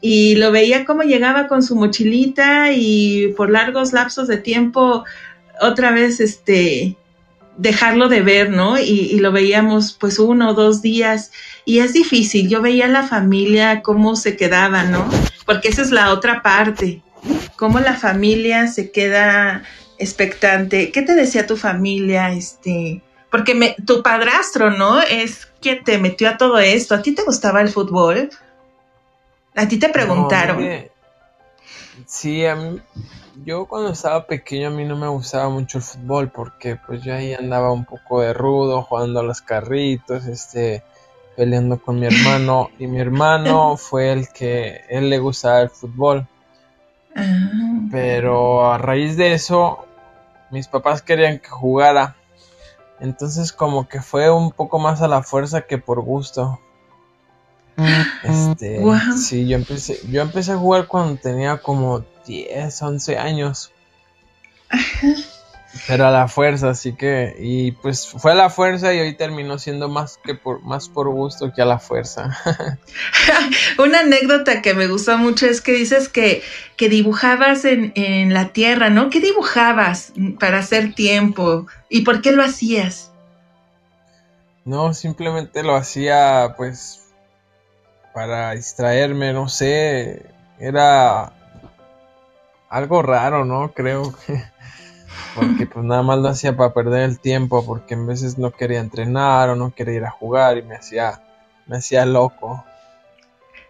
y 0.00 0.36
lo 0.36 0.50
veía 0.50 0.84
como 0.84 1.02
llegaba 1.02 1.46
con 1.46 1.62
su 1.62 1.76
mochilita 1.76 2.72
y 2.72 3.34
por 3.36 3.50
largos 3.50 3.92
lapsos 3.92 4.28
de 4.28 4.38
tiempo 4.38 5.04
otra 5.60 5.90
vez 5.90 6.20
este 6.20 6.96
dejarlo 7.56 8.08
de 8.08 8.22
ver, 8.22 8.50
¿no? 8.50 8.78
Y, 8.78 9.18
lo 9.18 9.32
veíamos 9.32 9.96
pues 9.98 10.18
uno 10.18 10.50
o 10.50 10.54
dos 10.54 10.82
días 10.82 11.30
y 11.64 11.78
es 11.78 11.92
difícil. 11.92 12.48
Yo 12.48 12.62
veía 12.62 12.86
la 12.86 13.02
familia 13.02 13.82
cómo 13.82 14.16
se 14.16 14.36
quedaba, 14.36 14.84
¿no? 14.84 15.08
Porque 15.44 15.68
esa 15.68 15.82
es 15.82 15.90
la 15.90 16.12
otra 16.12 16.42
parte, 16.42 17.02
cómo 17.56 17.80
la 17.80 17.94
familia 17.94 18.68
se 18.68 18.90
queda 18.90 19.62
expectante. 19.98 20.90
¿Qué 20.92 21.02
te 21.02 21.14
decía 21.14 21.46
tu 21.46 21.56
familia? 21.56 22.32
Este, 22.32 23.02
porque 23.30 23.54
me, 23.54 23.76
tu 23.86 24.02
padrastro, 24.02 24.70
¿no? 24.70 25.00
Es 25.00 25.46
quien 25.60 25.84
te 25.84 25.98
metió 25.98 26.28
a 26.28 26.36
todo 26.36 26.58
esto. 26.58 26.94
¿A 26.94 27.02
ti 27.02 27.14
te 27.14 27.22
gustaba 27.22 27.60
el 27.60 27.68
fútbol? 27.68 28.30
A 29.54 29.66
ti 29.66 29.78
te 29.78 29.88
preguntaron. 29.88 30.64
sí, 32.06 32.44
a 32.46 32.54
mí, 32.54 32.80
yo 33.44 33.66
cuando 33.66 33.90
estaba 33.90 34.26
pequeño 34.26 34.68
a 34.68 34.70
mí 34.70 34.84
no 34.84 34.96
me 34.96 35.08
gustaba 35.08 35.48
mucho 35.48 35.78
el 35.78 35.84
fútbol 35.84 36.30
porque 36.30 36.76
pues 36.76 37.02
yo 37.02 37.14
ahí 37.14 37.34
andaba 37.34 37.72
un 37.72 37.84
poco 37.84 38.20
de 38.20 38.32
rudo 38.32 38.82
jugando 38.82 39.20
a 39.20 39.22
los 39.22 39.40
carritos, 39.40 40.26
este, 40.26 40.82
peleando 41.36 41.80
con 41.80 41.98
mi 41.98 42.06
hermano 42.06 42.70
y 42.78 42.86
mi 42.86 43.00
hermano 43.00 43.76
fue 43.78 44.12
el 44.12 44.28
que 44.28 44.84
él 44.88 45.10
le 45.10 45.18
gustaba 45.18 45.60
el 45.60 45.70
fútbol. 45.70 46.26
Ah. 47.14 47.50
Pero 47.90 48.70
a 48.70 48.78
raíz 48.78 49.16
de 49.16 49.34
eso 49.34 49.86
mis 50.50 50.68
papás 50.68 51.02
querían 51.02 51.38
que 51.38 51.48
jugara. 51.48 52.16
Entonces 53.00 53.52
como 53.52 53.88
que 53.88 54.00
fue 54.00 54.30
un 54.30 54.50
poco 54.52 54.78
más 54.78 55.02
a 55.02 55.08
la 55.08 55.22
fuerza 55.22 55.62
que 55.62 55.78
por 55.78 56.00
gusto. 56.00 56.60
Este, 58.22 58.82
sí, 59.18 59.46
yo 59.46 59.56
empecé, 59.56 60.00
yo 60.10 60.22
empecé 60.22 60.52
a 60.52 60.56
jugar 60.56 60.86
cuando 60.86 61.20
tenía 61.20 61.58
como 61.58 62.04
10, 62.26 62.82
11 62.82 63.18
años. 63.18 63.70
Pero 65.86 66.06
a 66.06 66.10
la 66.10 66.28
fuerza, 66.28 66.70
así 66.70 66.94
que, 66.94 67.36
y 67.38 67.72
pues 67.72 68.06
fue 68.06 68.32
a 68.32 68.34
la 68.34 68.50
fuerza 68.50 68.94
y 68.94 69.00
hoy 69.00 69.14
terminó 69.14 69.58
siendo 69.58 69.88
más 69.88 70.18
que 70.24 70.34
por, 70.34 70.62
más 70.62 70.88
por 70.88 71.08
gusto 71.10 71.52
que 71.52 71.62
a 71.62 71.66
la 71.66 71.78
fuerza. 71.78 72.36
Una 73.78 74.00
anécdota 74.00 74.62
que 74.62 74.74
me 74.74 74.88
gustó 74.88 75.18
mucho 75.18 75.46
es 75.46 75.60
que 75.60 75.72
dices 75.72 76.08
que, 76.08 76.42
que 76.76 76.88
dibujabas 76.88 77.64
en, 77.64 77.92
en, 77.94 78.32
la 78.32 78.48
tierra, 78.48 78.90
¿no? 78.90 79.10
¿Qué 79.10 79.20
dibujabas 79.20 80.12
para 80.40 80.58
hacer 80.58 80.94
tiempo? 80.94 81.66
¿Y 81.88 82.02
por 82.02 82.22
qué 82.22 82.32
lo 82.32 82.42
hacías? 82.42 83.12
No, 84.64 84.94
simplemente 84.94 85.62
lo 85.62 85.76
hacía 85.76 86.54
pues 86.56 87.02
para 88.14 88.52
distraerme, 88.52 89.32
no 89.32 89.48
sé, 89.48 90.24
era 90.58 91.32
algo 92.68 93.02
raro, 93.02 93.44
¿no? 93.44 93.72
Creo 93.72 94.14
que 94.26 94.42
porque 95.36 95.66
pues 95.66 95.84
nada 95.84 96.02
más 96.02 96.18
lo 96.18 96.28
hacía 96.28 96.56
para 96.56 96.74
perder 96.74 97.02
el 97.02 97.20
tiempo, 97.20 97.64
porque 97.64 97.94
en 97.94 98.06
veces 98.06 98.38
no 98.38 98.50
quería 98.50 98.80
entrenar 98.80 99.50
o 99.50 99.56
no 99.56 99.74
quería 99.74 99.94
ir 99.94 100.04
a 100.04 100.10
jugar 100.10 100.58
y 100.58 100.62
me 100.62 100.76
hacía, 100.76 101.22
me 101.66 101.76
hacía 101.76 102.04
loco. 102.06 102.64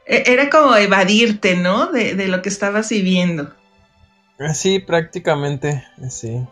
E-, 0.07 0.25
era 0.27 0.49
como 0.49 0.77
evadirte, 0.77 1.57
¿no? 1.57 1.87
De, 1.87 2.15
de 2.15 2.29
lo 2.29 2.41
que 2.41 2.49
estabas 2.49 2.89
viviendo. 2.89 3.53
Eh, 4.39 4.55
sí, 4.55 4.79
prácticamente, 4.79 5.85
eh, 6.03 6.11
sí. 6.11 6.43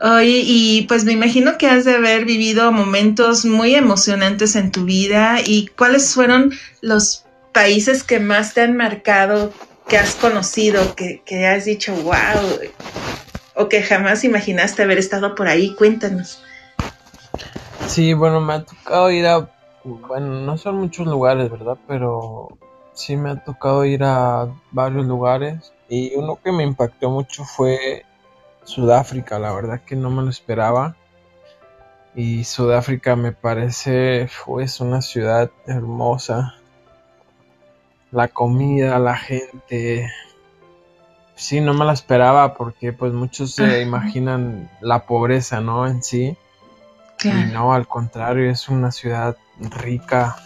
Oye, 0.00 0.42
y 0.44 0.82
pues 0.82 1.04
me 1.04 1.12
imagino 1.12 1.56
que 1.56 1.66
has 1.66 1.84
de 1.84 1.94
haber 1.94 2.24
vivido 2.24 2.70
momentos 2.72 3.44
muy 3.44 3.74
emocionantes 3.74 4.56
en 4.56 4.70
tu 4.70 4.84
vida. 4.84 5.38
¿Y 5.44 5.68
cuáles 5.68 6.14
fueron 6.14 6.52
los 6.80 7.24
países 7.52 8.02
que 8.02 8.20
más 8.20 8.54
te 8.54 8.62
han 8.62 8.76
marcado, 8.76 9.52
que 9.88 9.98
has 9.98 10.14
conocido, 10.14 10.94
que, 10.94 11.22
que 11.24 11.46
has 11.46 11.64
dicho, 11.64 11.94
wow, 11.94 12.60
o 13.54 13.68
que 13.68 13.82
jamás 13.82 14.24
imaginaste 14.24 14.82
haber 14.82 14.98
estado 14.98 15.34
por 15.34 15.48
ahí? 15.48 15.74
Cuéntanos. 15.74 16.42
Sí, 17.86 18.14
bueno, 18.14 18.40
me 18.40 18.54
ha 18.54 18.64
tocado 18.64 19.10
ir 19.10 19.26
a, 19.26 19.50
bueno, 19.84 20.40
no 20.40 20.56
son 20.56 20.76
muchos 20.76 21.06
lugares, 21.06 21.50
¿verdad? 21.50 21.76
Pero 21.86 22.56
sí 22.94 23.16
me 23.16 23.30
ha 23.30 23.44
tocado 23.44 23.84
ir 23.84 24.04
a 24.04 24.48
varios 24.70 25.06
lugares 25.06 25.72
y 25.88 26.14
uno 26.14 26.38
que 26.42 26.52
me 26.52 26.62
impactó 26.62 27.10
mucho 27.10 27.44
fue 27.44 28.04
Sudáfrica, 28.64 29.38
la 29.38 29.52
verdad 29.52 29.80
que 29.84 29.96
no 29.96 30.10
me 30.10 30.22
lo 30.22 30.30
esperaba. 30.30 30.96
Y 32.14 32.44
Sudáfrica 32.44 33.16
me 33.16 33.32
parece, 33.32 34.28
fue 34.28 34.66
una 34.80 35.00
ciudad 35.00 35.50
hermosa. 35.66 36.54
La 38.10 38.28
comida, 38.28 38.98
la 38.98 39.16
gente. 39.16 40.10
Sí, 41.34 41.60
no 41.60 41.74
me 41.74 41.84
la 41.84 41.92
esperaba 41.92 42.54
porque 42.54 42.92
pues 42.92 43.12
muchos 43.12 43.54
se 43.54 43.82
imaginan 43.82 44.70
la 44.80 45.06
pobreza, 45.06 45.60
¿no? 45.60 45.86
En 45.86 46.02
sí. 46.02 46.36
Y 47.24 47.52
no, 47.52 47.72
al 47.72 47.86
contrario, 47.86 48.50
es 48.50 48.68
una 48.68 48.90
ciudad 48.90 49.36
rica, 49.58 50.36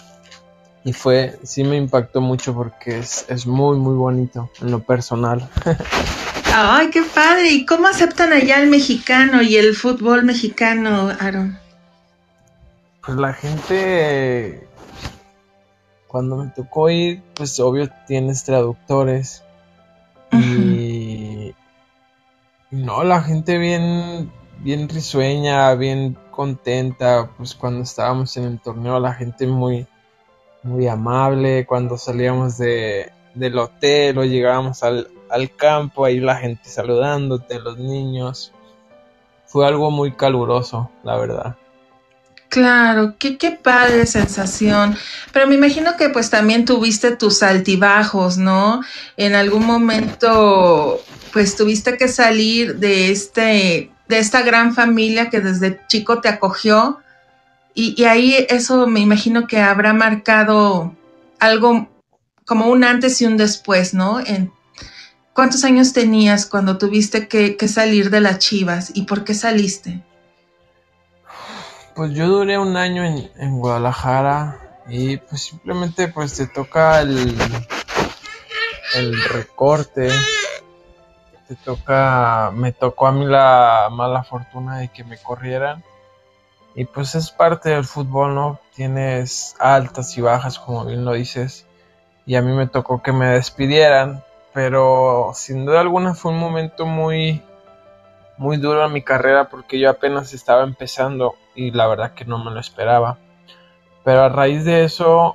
y 0.87 0.92
fue, 0.92 1.37
sí 1.42 1.64
me 1.64 1.77
impactó 1.77 2.20
mucho 2.20 2.55
porque 2.55 3.01
es, 3.01 3.27
es 3.29 3.44
muy, 3.44 3.77
muy 3.77 3.96
bonito 3.96 4.53
en 4.61 4.70
lo 4.70 4.79
personal. 4.79 5.49
Ay, 6.55 6.90
qué 6.90 7.03
padre. 7.03 7.51
¿Y 7.51 7.66
cómo 7.66 7.88
aceptan 7.88 8.33
allá 8.33 8.62
el 8.62 8.70
mexicano 8.70 9.42
y 9.42 9.57
el 9.57 9.75
fútbol 9.75 10.22
mexicano, 10.22 11.11
Aaron? 11.18 11.59
Pues 13.05 13.18
la 13.18 13.33
gente, 13.33 14.64
cuando 16.07 16.37
me 16.37 16.51
tocó 16.51 16.88
ir, 16.88 17.20
pues 17.35 17.59
obvio 17.59 17.90
tienes 18.07 18.44
traductores. 18.44 19.42
Y, 20.40 21.55
no, 22.70 23.05
la 23.05 23.22
gente 23.22 23.59
bien, 23.59 24.31
bien 24.59 24.88
risueña, 24.88 25.75
bien 25.75 26.16
contenta. 26.31 27.31
Pues 27.37 27.55
cuando 27.55 27.83
estábamos 27.83 28.37
en 28.37 28.44
el 28.44 28.61
torneo, 28.61 29.01
la 29.01 29.14
gente 29.14 29.46
muy, 29.46 29.87
muy 30.62 30.88
amable. 30.88 31.66
Cuando 31.66 31.96
salíamos 31.96 32.59
de, 32.59 33.12
del 33.35 33.59
hotel 33.59 34.18
o 34.18 34.25
llegábamos 34.25 34.83
al, 34.83 35.09
campo, 35.57 36.05
ahí 36.05 36.20
la 36.20 36.37
gente 36.37 36.68
saludándote, 36.68 37.61
los 37.61 37.79
niños. 37.79 38.53
Fue 39.46 39.66
algo 39.66 39.90
muy 39.90 40.12
caluroso, 40.12 40.90
la 41.05 41.16
verdad. 41.16 41.57
Claro, 42.48 43.16
qué, 43.18 43.37
qué 43.38 43.50
padre 43.50 44.06
sensación. 44.06 44.96
Pero 45.32 45.46
me 45.46 45.56
imagino 45.56 45.96
que 45.96 46.09
pues 46.09 46.30
también 46.30 46.64
tuviste 46.64 47.14
tus 47.16 47.42
altibajos, 47.42 48.38
¿no? 48.38 48.82
En 49.16 49.35
algún 49.35 49.66
momento 49.66 51.02
pues 51.32 51.56
tuviste 51.56 51.98
que 51.98 52.09
salir 52.09 52.76
de 52.76 53.11
este, 53.11 53.90
de 54.09 54.18
esta 54.18 54.42
gran 54.42 54.74
familia 54.74 55.28
que 55.28 55.40
desde 55.40 55.80
chico 55.88 56.20
te 56.20 56.28
acogió 56.28 57.00
y, 57.78 58.04
ahí 58.04 58.46
eso 58.48 58.87
me 58.87 59.00
imagino 59.00 59.46
que 59.46 59.61
habrá 59.61 59.92
marcado 59.92 60.96
algo 61.38 61.90
como 62.46 62.68
un 62.68 62.85
antes 62.85 63.20
y 63.20 63.26
un 63.26 63.37
después, 63.37 63.92
¿no? 63.92 64.18
En, 64.18 64.50
¿Cuántos 65.35 65.62
años 65.62 65.92
tenías 65.92 66.46
cuando 66.46 66.78
tuviste 66.78 67.28
que, 67.28 67.68
salir 67.68 68.09
de 68.09 68.22
las 68.22 68.38
Chivas 68.38 68.92
y 68.94 69.02
por 69.02 69.24
qué 69.24 69.35
saliste? 69.35 70.02
Pues 71.96 72.12
yo 72.12 72.28
duré 72.28 72.59
un 72.59 72.76
año 72.76 73.04
en, 73.04 73.30
en 73.37 73.59
Guadalajara 73.59 74.82
y 74.87 75.16
pues 75.16 75.42
simplemente 75.42 76.09
pues 76.09 76.37
te 76.37 76.46
toca 76.46 77.00
el, 77.00 77.35
el 78.94 79.24
recorte, 79.30 80.11
te 81.48 81.56
toca, 81.56 82.52
me 82.54 82.72
tocó 82.72 83.06
a 83.06 83.12
mí 83.12 83.24
la 83.24 83.88
mala 83.90 84.22
fortuna 84.22 84.78
de 84.78 84.88
que 84.88 85.02
me 85.02 85.16
corrieran 85.16 85.82
y 86.78 86.85
pues 86.85 87.14
es 87.14 87.30
parte 87.30 87.70
del 87.70 87.87
fútbol, 87.87 88.35
¿no? 88.35 88.61
Tienes 88.74 89.56
altas 89.59 90.18
y 90.18 90.20
bajas, 90.20 90.59
como 90.59 90.85
bien 90.85 91.06
lo 91.06 91.14
dices. 91.14 91.64
Y 92.26 92.35
a 92.35 92.42
mí 92.42 92.52
me 92.52 92.66
tocó 92.66 93.02
que 93.02 93.12
me 93.12 93.28
despidieran. 93.28 94.22
Pero 94.52 95.32
sin 95.35 95.64
duda 95.64 95.80
alguna 95.80 96.14
fue 96.14 96.32
un 96.32 96.38
momento 96.38 96.85
muy, 96.85 97.42
muy 98.38 98.57
duro 98.57 98.85
en 98.85 98.92
mi 98.92 99.03
carrera 99.03 99.49
porque 99.49 99.79
yo 99.79 99.90
apenas 99.90 100.33
estaba 100.33 100.62
empezando 100.62 101.37
y 101.55 101.70
la 101.70 101.87
verdad 101.87 102.14
que 102.14 102.25
no 102.25 102.42
me 102.42 102.51
lo 102.51 102.61
esperaba. 102.61 103.18
Pero 104.05 104.22
a 104.22 104.29
raíz 104.29 104.64
de 104.64 104.85
eso, 104.85 105.35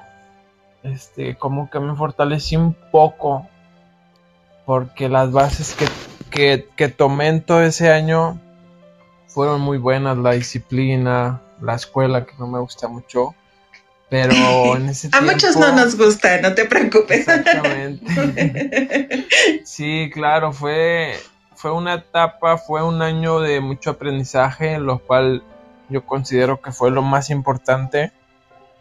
este, 0.84 1.36
como 1.36 1.70
que 1.70 1.80
me 1.80 1.96
fortalecí 1.96 2.56
un 2.56 2.74
poco 2.74 3.48
porque 4.66 5.10
las 5.10 5.32
bases 5.32 5.76
que, 5.76 5.86
que, 6.30 6.70
que 6.76 6.88
tomé 6.88 7.28
en 7.28 7.42
todo 7.42 7.62
ese 7.62 7.92
año 7.92 8.40
fueron 9.28 9.62
muy 9.62 9.78
buenas, 9.78 10.18
la 10.18 10.32
disciplina, 10.32 11.42
la 11.62 11.76
escuela 11.76 12.26
que 12.26 12.34
no 12.38 12.48
me 12.48 12.60
gusta 12.60 12.88
mucho, 12.88 13.36
pero 14.10 14.34
en 14.76 14.90
ese 14.90 15.10
A 15.14 15.22
muchos 15.22 15.58
no 15.58 15.72
nos 15.74 15.98
gusta, 15.98 16.42
no 16.42 16.54
te 16.54 16.66
preocupes. 16.66 17.28
Exactamente. 17.28 19.28
sí, 19.64 20.10
claro, 20.14 20.52
fue, 20.52 21.16
fue 21.62 21.72
una 21.72 21.94
etapa, 21.94 22.58
fue 22.58 22.82
un 22.82 23.04
año 23.04 23.40
de 23.40 23.62
mucho 23.62 23.92
aprendizaje, 23.92 24.74
en 24.74 24.86
lo 24.88 24.98
cual 24.98 25.44
yo 25.90 26.04
considero 26.08 26.60
que 26.60 26.72
fue 26.72 26.90
lo 26.90 27.04
más 27.04 27.30
importante 27.30 28.12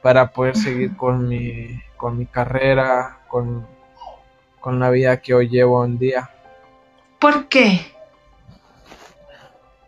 para 0.01 0.33
poder 0.33 0.57
seguir 0.57 0.97
con 0.97 1.29
mi, 1.29 1.79
con 1.99 2.17
mi 2.17 2.25
carrera, 2.25 3.19
con, 3.29 3.67
con 4.61 4.81
la 4.81 4.89
vida 4.89 5.21
que 5.21 5.35
hoy 5.35 5.51
llevo 5.51 5.85
en 5.85 5.99
día. 5.99 6.31
¿Por 7.19 7.49
qué? 7.49 7.93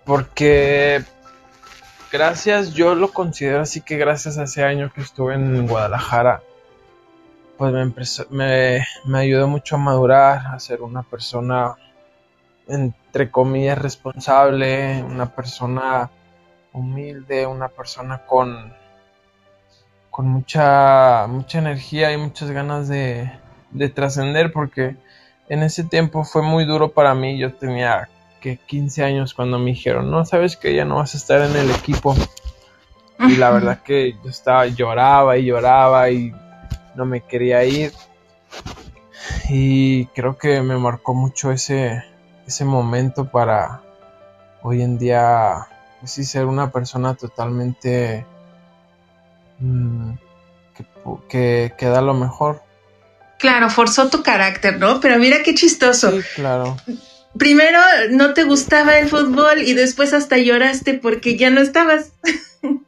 Porque 0.04 1.02
gracias, 2.10 2.74
yo 2.74 2.94
lo 2.94 3.10
considero 3.10 3.62
así 3.62 3.80
que 3.80 3.96
gracias 3.96 4.36
a 4.36 4.42
ese 4.42 4.64
año 4.64 4.92
que 4.92 5.00
estuve 5.00 5.34
en 5.34 5.66
Guadalajara, 5.66 6.42
pues 7.56 7.72
me, 8.28 8.84
me, 9.06 9.18
ayudó 9.18 9.48
mucho 9.48 9.76
a 9.76 9.78
madurar, 9.78 10.46
a 10.48 10.60
ser 10.60 10.82
una 10.82 11.02
persona, 11.02 11.74
entre 12.68 13.30
comillas, 13.30 13.78
responsable, 13.78 15.02
una 15.02 15.34
persona 15.34 16.10
humilde, 16.72 17.46
una 17.46 17.68
persona 17.68 18.24
con, 18.26 18.72
con 20.10 20.28
mucha, 20.28 21.26
mucha 21.28 21.58
energía 21.58 22.12
y 22.12 22.16
muchas 22.16 22.50
ganas 22.50 22.88
de, 22.88 23.30
de 23.70 23.88
trascender, 23.88 24.52
porque 24.52 24.96
en 25.48 25.62
ese 25.62 25.84
tiempo 25.84 26.24
fue 26.24 26.42
muy 26.42 26.64
duro 26.64 26.92
para 26.92 27.14
mí, 27.14 27.38
yo 27.38 27.54
tenía 27.54 28.08
que 28.40 28.56
15 28.56 29.04
años 29.04 29.34
cuando 29.34 29.58
me 29.58 29.70
dijeron, 29.70 30.10
no, 30.10 30.24
sabes 30.24 30.56
que 30.56 30.74
ya 30.74 30.84
no 30.84 30.96
vas 30.96 31.14
a 31.14 31.18
estar 31.18 31.40
en 31.42 31.56
el 31.56 31.70
equipo. 31.70 32.14
Y 33.20 33.36
la 33.36 33.50
verdad 33.50 33.82
que 33.82 34.14
yo 34.24 34.30
estaba, 34.30 34.66
lloraba 34.66 35.38
y 35.38 35.44
lloraba 35.44 36.10
y 36.10 36.34
no 36.96 37.04
me 37.04 37.20
quería 37.20 37.64
ir. 37.64 37.92
Y 39.48 40.06
creo 40.06 40.36
que 40.36 40.60
me 40.60 40.76
marcó 40.76 41.14
mucho 41.14 41.52
ese, 41.52 42.02
ese 42.46 42.64
momento 42.64 43.30
para 43.30 43.82
hoy 44.62 44.82
en 44.82 44.98
día, 44.98 45.68
pues 46.00 46.12
sí, 46.12 46.24
ser 46.24 46.46
una 46.46 46.70
persona 46.70 47.14
totalmente 47.14 48.26
mm, 49.58 50.12
que, 51.28 51.72
que 51.76 51.86
da 51.86 52.00
lo 52.00 52.14
mejor. 52.14 52.62
Claro, 53.38 53.70
forzó 53.70 54.08
tu 54.08 54.22
carácter, 54.22 54.78
¿no? 54.78 55.00
Pero 55.00 55.18
mira 55.18 55.38
qué 55.44 55.54
chistoso. 55.54 56.10
Sí, 56.10 56.20
claro 56.36 56.76
primero 57.36 57.78
no 58.10 58.34
te 58.34 58.44
gustaba 58.44 58.98
el 58.98 59.08
fútbol 59.08 59.62
y 59.62 59.74
después 59.74 60.12
hasta 60.12 60.36
lloraste 60.38 60.94
porque 60.94 61.36
ya 61.36 61.50
no 61.50 61.60
estabas. 61.60 62.12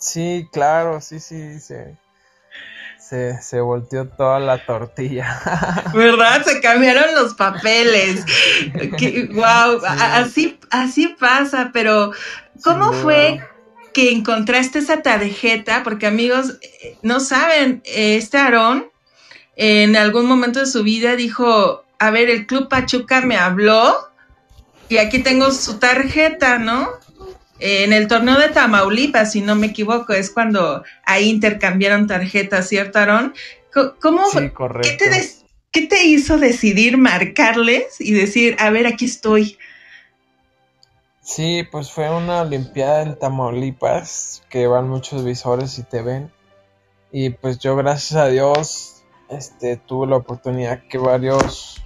Sí, 0.00 0.48
claro, 0.52 1.00
sí, 1.00 1.18
sí, 1.18 1.58
se, 3.08 3.40
se, 3.40 3.60
volteó 3.60 4.06
toda 4.06 4.38
la 4.40 4.64
tortilla. 4.66 5.40
¿Verdad? 5.94 6.44
Se 6.44 6.60
cambiaron 6.60 7.14
los 7.14 7.34
papeles. 7.34 8.24
wow, 9.32 9.80
así, 9.84 10.58
así 10.70 11.08
pasa, 11.18 11.70
pero 11.72 12.12
¿cómo 12.62 12.92
fue 12.92 13.40
que 13.94 14.12
encontraste 14.12 14.80
esa 14.80 15.02
tarjeta? 15.02 15.82
Porque 15.82 16.06
amigos, 16.06 16.58
eh, 16.60 16.98
no 17.02 17.20
saben, 17.20 17.82
este 17.84 18.38
Aarón 18.38 18.90
en 19.56 19.96
algún 19.96 20.26
momento 20.26 20.60
de 20.60 20.66
su 20.66 20.82
vida 20.82 21.16
dijo, 21.16 21.84
a 21.98 22.10
ver, 22.10 22.30
el 22.30 22.46
Club 22.46 22.68
Pachuca 22.68 23.22
me 23.22 23.36
habló 23.36 24.08
y 24.88 24.98
aquí 24.98 25.18
tengo 25.18 25.50
su 25.50 25.78
tarjeta, 25.78 26.58
¿no? 26.58 26.90
En 27.58 27.92
el 27.92 28.08
torneo 28.08 28.38
de 28.38 28.48
Tamaulipas, 28.48 29.32
si 29.32 29.40
no 29.40 29.54
me 29.54 29.68
equivoco, 29.68 30.12
es 30.12 30.30
cuando 30.30 30.84
ahí 31.04 31.28
intercambiaron 31.28 32.06
tarjetas, 32.06 32.68
¿cierto, 32.68 32.98
Aarón? 32.98 33.34
¿Cómo, 34.00 34.28
sí, 34.30 34.50
correcto. 34.50 35.04
¿qué, 35.04 35.10
te 35.10 35.28
¿Qué 35.70 35.86
te 35.86 36.04
hizo 36.04 36.38
decidir 36.38 36.96
marcarles 36.96 38.00
y 38.00 38.12
decir, 38.12 38.56
a 38.58 38.70
ver, 38.70 38.86
aquí 38.86 39.04
estoy? 39.04 39.58
Sí, 41.20 41.62
pues 41.70 41.92
fue 41.92 42.10
una 42.10 42.40
Olimpiada 42.40 43.02
en 43.02 43.18
Tamaulipas 43.18 44.42
que 44.48 44.66
van 44.66 44.88
muchos 44.88 45.24
visores 45.24 45.78
y 45.78 45.82
te 45.82 46.00
ven. 46.00 46.32
Y 47.12 47.30
pues 47.30 47.58
yo, 47.58 47.76
gracias 47.76 48.18
a 48.18 48.28
Dios, 48.28 49.04
este, 49.28 49.76
tuve 49.76 50.06
la 50.06 50.16
oportunidad 50.16 50.82
que 50.88 50.96
varios 50.96 51.82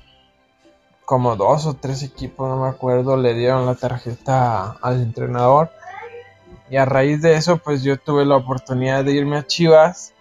como 1.13 1.37
dos 1.37 1.67
o 1.67 1.75
tres 1.75 2.03
equipos, 2.03 2.49
no 2.49 2.57
me 2.63 2.71
acuerdo, 2.71 3.19
le 3.19 3.35
dieron 3.35 3.67
la 3.67 3.75
tarjeta 3.75 4.79
al 4.81 5.03
entrenador. 5.03 5.71
Y 6.71 6.79
a 6.79 6.87
raíz 6.87 7.21
de 7.21 7.35
eso, 7.35 7.59
pues 7.59 7.83
yo 7.83 7.99
tuve 7.99 8.25
la 8.25 8.37
oportunidad 8.37 9.05
de 9.05 9.13
irme 9.13 9.37
a 9.37 9.47
Chivas. 9.47 10.15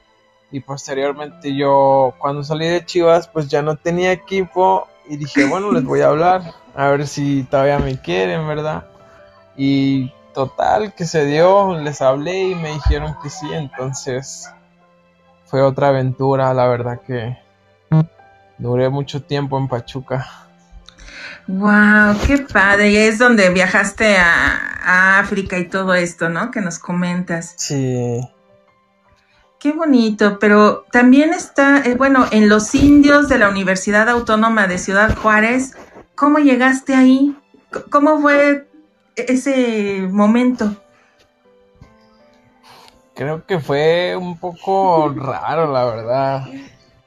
Y 0.52 0.60
posteriormente 0.60 1.56
yo, 1.56 2.14
cuando 2.18 2.44
salí 2.44 2.68
de 2.68 2.86
Chivas, 2.86 3.30
pues 3.30 3.48
ya 3.48 3.62
no 3.62 3.78
tenía 3.78 4.12
equipo. 4.12 4.86
Y 5.08 5.16
dije, 5.16 5.46
bueno, 5.46 5.72
les 5.72 5.86
voy 5.86 6.02
a 6.02 6.08
hablar. 6.08 6.56
A 6.76 6.88
ver 6.88 7.08
si 7.08 7.44
todavía 7.44 7.80
me 7.80 7.98
quieren, 7.98 8.46
¿verdad? 8.46 8.84
Y 9.56 10.12
total, 10.34 10.94
que 10.94 11.06
se 11.06 11.26
dio, 11.26 11.74
les 11.80 12.02
hablé 12.02 12.50
y 12.50 12.56
me 12.56 12.74
dijeron 12.74 13.16
que 13.24 13.30
sí. 13.30 13.48
Entonces 13.54 14.52
fue 15.46 15.62
otra 15.62 15.88
aventura, 15.88 16.54
la 16.54 16.68
verdad 16.68 17.00
que 17.00 17.38
duré 18.58 18.90
mucho 18.90 19.24
tiempo 19.24 19.58
en 19.58 19.70
Pachuca. 19.70 20.51
Wow, 21.48 22.16
qué 22.26 22.40
padre. 22.40 22.92
Y 22.92 22.98
es 22.98 23.18
donde 23.18 23.50
viajaste 23.50 24.18
a, 24.18 25.20
África 25.20 25.60
y 25.60 25.68
todo 25.68 25.94
esto, 25.94 26.30
¿no? 26.30 26.50
Que 26.50 26.60
nos 26.62 26.80
comentas. 26.80 27.54
Sí. 27.58 28.20
Qué 29.60 29.74
bonito, 29.74 30.40
pero 30.40 30.86
también 30.92 31.34
está, 31.34 31.84
eh, 31.86 31.94
bueno, 31.94 32.26
en 32.32 32.50
los 32.50 32.74
indios 32.74 33.30
de 33.30 33.38
la 33.38 33.50
Universidad 33.50 34.10
Autónoma 34.10 34.66
de 34.66 34.80
Ciudad 34.80 35.16
Juárez, 35.16 35.74
¿cómo 36.16 36.40
llegaste 36.40 36.96
ahí? 36.96 37.38
¿Cómo 37.92 38.20
fue 38.20 38.68
ese 39.16 40.08
momento? 40.10 40.76
Creo 43.14 43.46
que 43.46 43.60
fue 43.60 44.16
un 44.16 44.40
poco 44.40 45.14
raro, 45.16 45.72
la 45.72 45.86
verdad, 45.86 46.48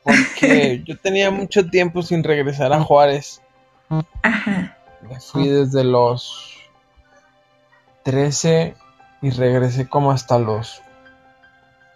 porque 0.04 0.82
yo 0.86 0.96
tenía 0.98 1.32
mucho 1.32 1.66
tiempo 1.66 2.02
sin 2.02 2.22
regresar 2.22 2.72
a 2.72 2.80
Juárez. 2.80 3.42
Ajá. 4.22 4.76
Me 5.02 5.20
fui 5.20 5.48
desde 5.48 5.84
los 5.84 6.58
13 8.04 8.74
y 9.22 9.30
regresé 9.30 9.88
como 9.88 10.12
hasta 10.12 10.38
los 10.38 10.82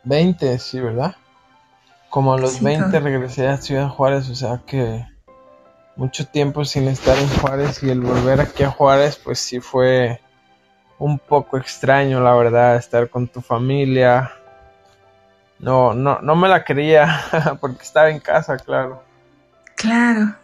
20, 0.05 0.59
sí, 0.59 0.81
¿verdad? 0.81 1.17
Como 2.11 2.35
a 2.35 2.39
los 2.39 2.63
20 2.63 3.01
regresé 3.01 3.49
a 3.49 3.59
Ciudad 3.59 3.89
Juárez, 3.89 4.29
o 4.31 4.35
sea 4.35 4.63
que 4.67 5.07
mucho 5.97 6.27
tiempo 6.27 6.65
sin 6.65 6.89
estar 6.89 7.19
en 7.19 7.29
Juárez 7.29 7.83
y 7.83 7.91
el 7.91 8.01
volver 8.01 8.41
aquí 8.41 8.63
a 8.63 8.71
Juárez, 8.71 9.17
pues 9.17 9.41
sí 9.41 9.61
fue 9.61 10.21
un 10.99 11.19
poco 11.19 11.59
extraño, 11.59 12.21
la 12.21 12.35
verdad, 12.35 12.77
estar 12.77 13.11
con 13.11 13.29
tu 13.29 13.41
familia. 13.41 14.33
No, 15.59 15.95
no, 15.95 16.21
no 16.21 16.37
me 16.37 16.49
la 16.49 16.65
quería 16.65 17.21
porque 17.61 17.83
estaba 17.83 18.11
en 18.11 18.21
casa, 18.21 18.57
claro. 18.57 19.03
Claro. 19.77 20.35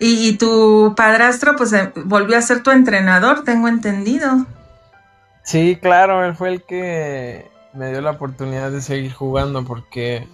Y, 0.00 0.36
tu 0.36 0.94
padrastro, 0.96 1.56
pues, 1.56 1.72
eh, 1.72 1.92
volvió 2.04 2.38
a 2.38 2.42
ser 2.42 2.62
tu 2.62 2.70
entrenador, 2.70 3.42
tengo 3.42 3.66
entendido. 3.66 4.46
Sí, 5.42 5.76
claro, 5.80 6.24
él 6.24 6.36
fue 6.36 6.50
el 6.50 6.62
que 6.62 7.50
me 7.72 7.90
dio 7.90 8.00
la 8.00 8.12
oportunidad 8.12 8.70
de 8.70 8.80
seguir 8.80 9.12
jugando 9.12 9.64
porque 9.64 10.28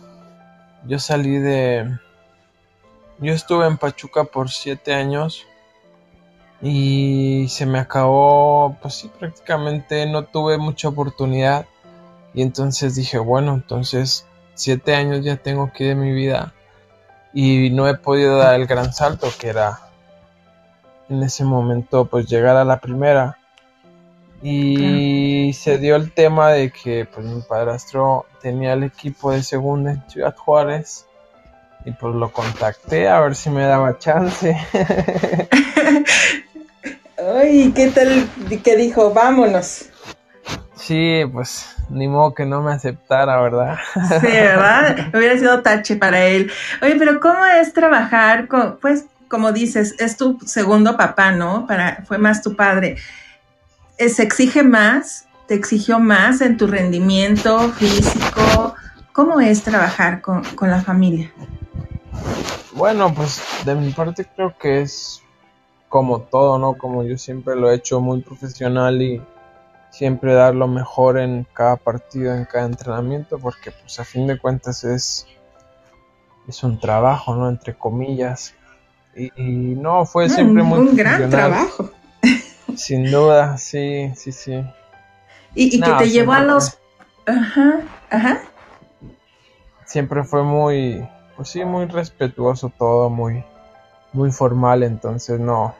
yo 0.86 0.98
salí 0.98 1.38
de... 1.38 1.98
Yo 3.20 3.32
estuve 3.32 3.66
en 3.66 3.78
Pachuca 3.78 4.24
por 4.24 4.50
siete 4.50 4.92
años 4.92 5.46
y 6.60 7.46
se 7.48 7.64
me 7.64 7.78
acabó, 7.78 8.76
pues 8.82 8.94
sí, 8.94 9.10
prácticamente 9.18 10.04
no 10.06 10.24
tuve 10.24 10.58
mucha 10.58 10.88
oportunidad 10.88 11.66
y 12.34 12.42
entonces 12.42 12.96
dije, 12.96 13.18
bueno, 13.18 13.54
entonces 13.54 14.26
siete 14.54 14.94
años 14.94 15.24
ya 15.24 15.36
tengo 15.36 15.72
que 15.72 15.84
de 15.84 15.94
mi 15.94 16.12
vida 16.12 16.52
y 17.34 17.70
no 17.70 17.88
he 17.88 17.94
podido 17.94 18.38
dar 18.38 18.54
el 18.54 18.66
gran 18.66 18.94
salto 18.94 19.28
que 19.38 19.48
era 19.48 19.80
en 21.08 21.22
ese 21.22 21.44
momento 21.44 22.06
pues 22.06 22.26
llegar 22.26 22.56
a 22.56 22.64
la 22.64 22.78
primera 22.78 23.36
y 24.42 25.52
se 25.54 25.78
dio 25.78 25.96
el 25.96 26.12
tema 26.12 26.52
de 26.52 26.70
que 26.70 27.06
pues 27.06 27.26
mi 27.26 27.40
padrastro 27.42 28.26
tenía 28.40 28.74
el 28.74 28.84
equipo 28.84 29.32
de 29.32 29.42
segunda 29.42 29.92
en 29.92 30.04
Ciudad 30.08 30.36
Juárez 30.36 31.06
y 31.84 31.90
pues 31.92 32.14
lo 32.14 32.30
contacté 32.30 33.08
a 33.08 33.20
ver 33.20 33.34
si 33.34 33.50
me 33.50 33.64
daba 33.64 33.98
chance. 33.98 34.56
Ay, 37.16 37.72
¿qué 37.74 37.88
tal? 37.88 38.28
¿Qué 38.62 38.76
dijo? 38.76 39.12
Vámonos. 39.12 39.86
Sí, 40.76 41.22
pues 41.32 41.76
ni 41.88 42.08
modo 42.08 42.34
que 42.34 42.44
no 42.44 42.62
me 42.62 42.72
aceptara, 42.72 43.40
¿verdad? 43.40 43.76
Sí, 44.20 44.26
¿verdad? 44.26 45.08
Hubiera 45.14 45.38
sido 45.38 45.62
tache 45.62 45.96
para 45.96 46.24
él. 46.24 46.50
Oye, 46.82 46.96
pero 46.98 47.20
¿cómo 47.20 47.44
es 47.44 47.72
trabajar 47.72 48.48
con, 48.48 48.78
pues, 48.80 49.06
como 49.28 49.52
dices, 49.52 49.94
es 49.98 50.16
tu 50.16 50.38
segundo 50.44 50.96
papá, 50.96 51.32
¿no? 51.32 51.66
Para, 51.66 52.04
fue 52.06 52.18
más 52.18 52.42
tu 52.42 52.56
padre. 52.56 52.96
Eh, 53.98 54.08
¿Se 54.08 54.22
exige 54.22 54.62
más? 54.62 55.26
¿Te 55.46 55.54
exigió 55.54 55.98
más 55.98 56.40
en 56.40 56.56
tu 56.56 56.66
rendimiento 56.66 57.70
físico? 57.72 58.74
¿Cómo 59.12 59.40
es 59.40 59.62
trabajar 59.62 60.20
con, 60.20 60.42
con 60.56 60.70
la 60.70 60.80
familia? 60.80 61.30
Bueno, 62.72 63.14
pues 63.14 63.40
de 63.64 63.74
mi 63.74 63.90
parte 63.92 64.24
creo 64.34 64.56
que 64.58 64.82
es 64.82 65.22
como 65.88 66.22
todo, 66.22 66.58
¿no? 66.58 66.74
Como 66.74 67.04
yo 67.04 67.16
siempre 67.16 67.54
lo 67.54 67.70
he 67.70 67.76
hecho 67.76 68.00
muy 68.00 68.20
profesional 68.22 69.00
y 69.00 69.22
siempre 69.94 70.34
dar 70.34 70.56
lo 70.56 70.66
mejor 70.66 71.20
en 71.20 71.46
cada 71.52 71.76
partido, 71.76 72.34
en 72.34 72.46
cada 72.46 72.66
entrenamiento, 72.66 73.38
porque 73.38 73.70
pues 73.70 74.00
a 74.00 74.04
fin 74.04 74.26
de 74.26 74.36
cuentas 74.36 74.82
es, 74.82 75.24
es 76.48 76.64
un 76.64 76.80
trabajo, 76.80 77.36
¿no? 77.36 77.48
Entre 77.48 77.74
comillas. 77.74 78.54
Y, 79.14 79.30
no, 79.36 80.04
fue 80.04 80.28
siempre 80.28 80.64
muy... 80.64 80.80
Un 80.80 80.96
gran 80.96 81.30
trabajo. 81.30 81.90
Sin 82.76 83.08
duda, 83.08 83.56
sí, 83.56 84.10
sí, 84.16 84.32
sí. 84.32 84.64
Y, 85.54 85.80
que 85.80 85.92
te 85.92 86.10
llevó 86.10 86.32
a 86.32 86.40
los... 86.40 86.76
Ajá, 87.24 87.82
ajá. 88.10 88.40
Siempre 89.84 90.24
fue 90.24 90.42
muy, 90.42 91.08
pues 91.36 91.50
sí, 91.50 91.64
muy 91.64 91.86
respetuoso 91.86 92.72
todo, 92.76 93.10
muy, 93.10 93.44
muy 94.12 94.32
formal, 94.32 94.82
entonces 94.82 95.38
no, 95.38 95.76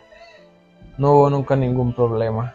no 0.98 1.14
hubo 1.14 1.30
nunca 1.30 1.56
ningún 1.56 1.92
problema 1.92 2.54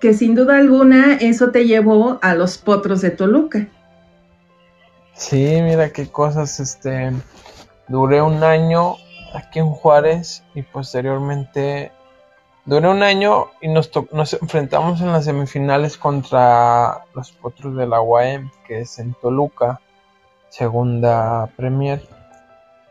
que 0.00 0.14
sin 0.14 0.34
duda 0.34 0.56
alguna 0.56 1.14
eso 1.14 1.50
te 1.50 1.66
llevó 1.66 2.18
a 2.22 2.34
los 2.34 2.58
potros 2.58 3.00
de 3.00 3.10
Toluca. 3.10 3.68
Sí, 5.14 5.58
mira 5.62 5.90
qué 5.90 6.08
cosas, 6.08 6.60
este, 6.60 7.12
duré 7.88 8.22
un 8.22 8.44
año 8.44 8.96
aquí 9.34 9.58
en 9.58 9.70
Juárez 9.70 10.44
y 10.54 10.62
posteriormente 10.62 11.90
duré 12.64 12.88
un 12.88 13.02
año 13.02 13.46
y 13.60 13.68
nos, 13.68 13.90
nos 14.12 14.34
enfrentamos 14.34 15.00
en 15.00 15.12
las 15.12 15.24
semifinales 15.24 15.96
contra 15.96 17.04
los 17.14 17.32
potros 17.32 17.74
de 17.74 17.86
la 17.86 18.00
UAM, 18.00 18.50
que 18.66 18.80
es 18.80 18.98
en 18.98 19.14
Toluca, 19.14 19.80
segunda 20.50 21.48
Premier, 21.56 22.06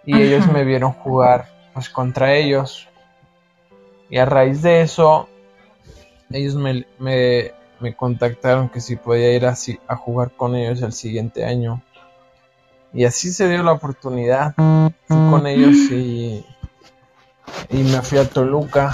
y 0.06 0.22
ellos 0.22 0.52
me 0.52 0.64
vieron 0.64 0.92
jugar 0.94 1.48
pues 1.74 1.90
contra 1.90 2.34
ellos. 2.34 2.90
Y 4.10 4.18
a 4.18 4.26
raíz 4.26 4.62
de 4.62 4.82
eso 4.82 5.30
ellos 6.30 6.56
me, 6.56 6.86
me, 7.00 7.96
contactaron 7.96 8.70
que 8.70 8.82
si 8.82 8.96
podía 8.96 9.34
ir 9.34 9.46
así 9.46 9.80
a 9.88 9.96
jugar 9.96 10.32
con 10.32 10.56
ellos 10.56 10.82
el 10.82 10.94
siguiente 10.94 11.46
año. 11.46 11.82
Y 12.94 13.06
así 13.06 13.32
se 13.32 13.48
dio 13.50 13.64
la 13.64 13.74
oportunidad. 13.74 14.56
Fui 14.56 15.18
con 15.30 15.46
ellos 15.46 15.76
y, 15.92 16.46
y 17.70 17.84
me 17.84 18.02
fui 18.02 18.18
a 18.18 18.28
Toluca. 18.28 18.94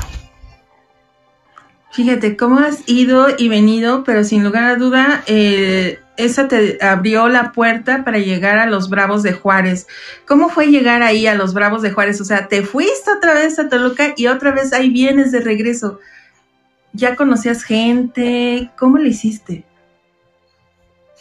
Fíjate 1.92 2.36
cómo 2.36 2.58
has 2.60 2.88
ido 2.88 3.28
y 3.38 3.50
venido, 3.50 4.04
pero 4.04 4.24
sin 4.24 4.44
lugar 4.44 4.64
a 4.64 4.76
duda, 4.78 5.24
eh, 5.28 6.00
esa 6.18 6.48
te 6.48 6.84
abrió 6.84 7.30
la 7.30 7.52
puerta 7.52 8.04
para 8.04 8.18
llegar 8.18 8.58
a 8.58 8.66
los 8.66 8.90
Bravos 8.90 9.22
de 9.22 9.34
Juárez. 9.34 9.86
¿Cómo 10.28 10.50
fue 10.50 10.68
llegar 10.68 11.04
ahí 11.04 11.28
a 11.28 11.36
los 11.36 11.54
Bravos 11.54 11.84
de 11.84 11.92
Juárez? 11.92 12.20
O 12.20 12.26
sea, 12.26 12.48
te 12.48 12.64
fuiste 12.64 13.12
otra 13.12 13.36
vez 13.36 13.60
a 13.60 13.70
Toluca 13.70 14.14
y 14.18 14.26
otra 14.26 14.52
vez 14.52 14.74
ahí 14.74 14.90
vienes 14.90 15.32
de 15.32 15.42
regreso. 15.42 16.00
¿Ya 16.94 17.16
conocías 17.16 17.64
gente? 17.64 18.72
¿Cómo 18.78 18.98
lo 18.98 19.08
hiciste? 19.08 19.66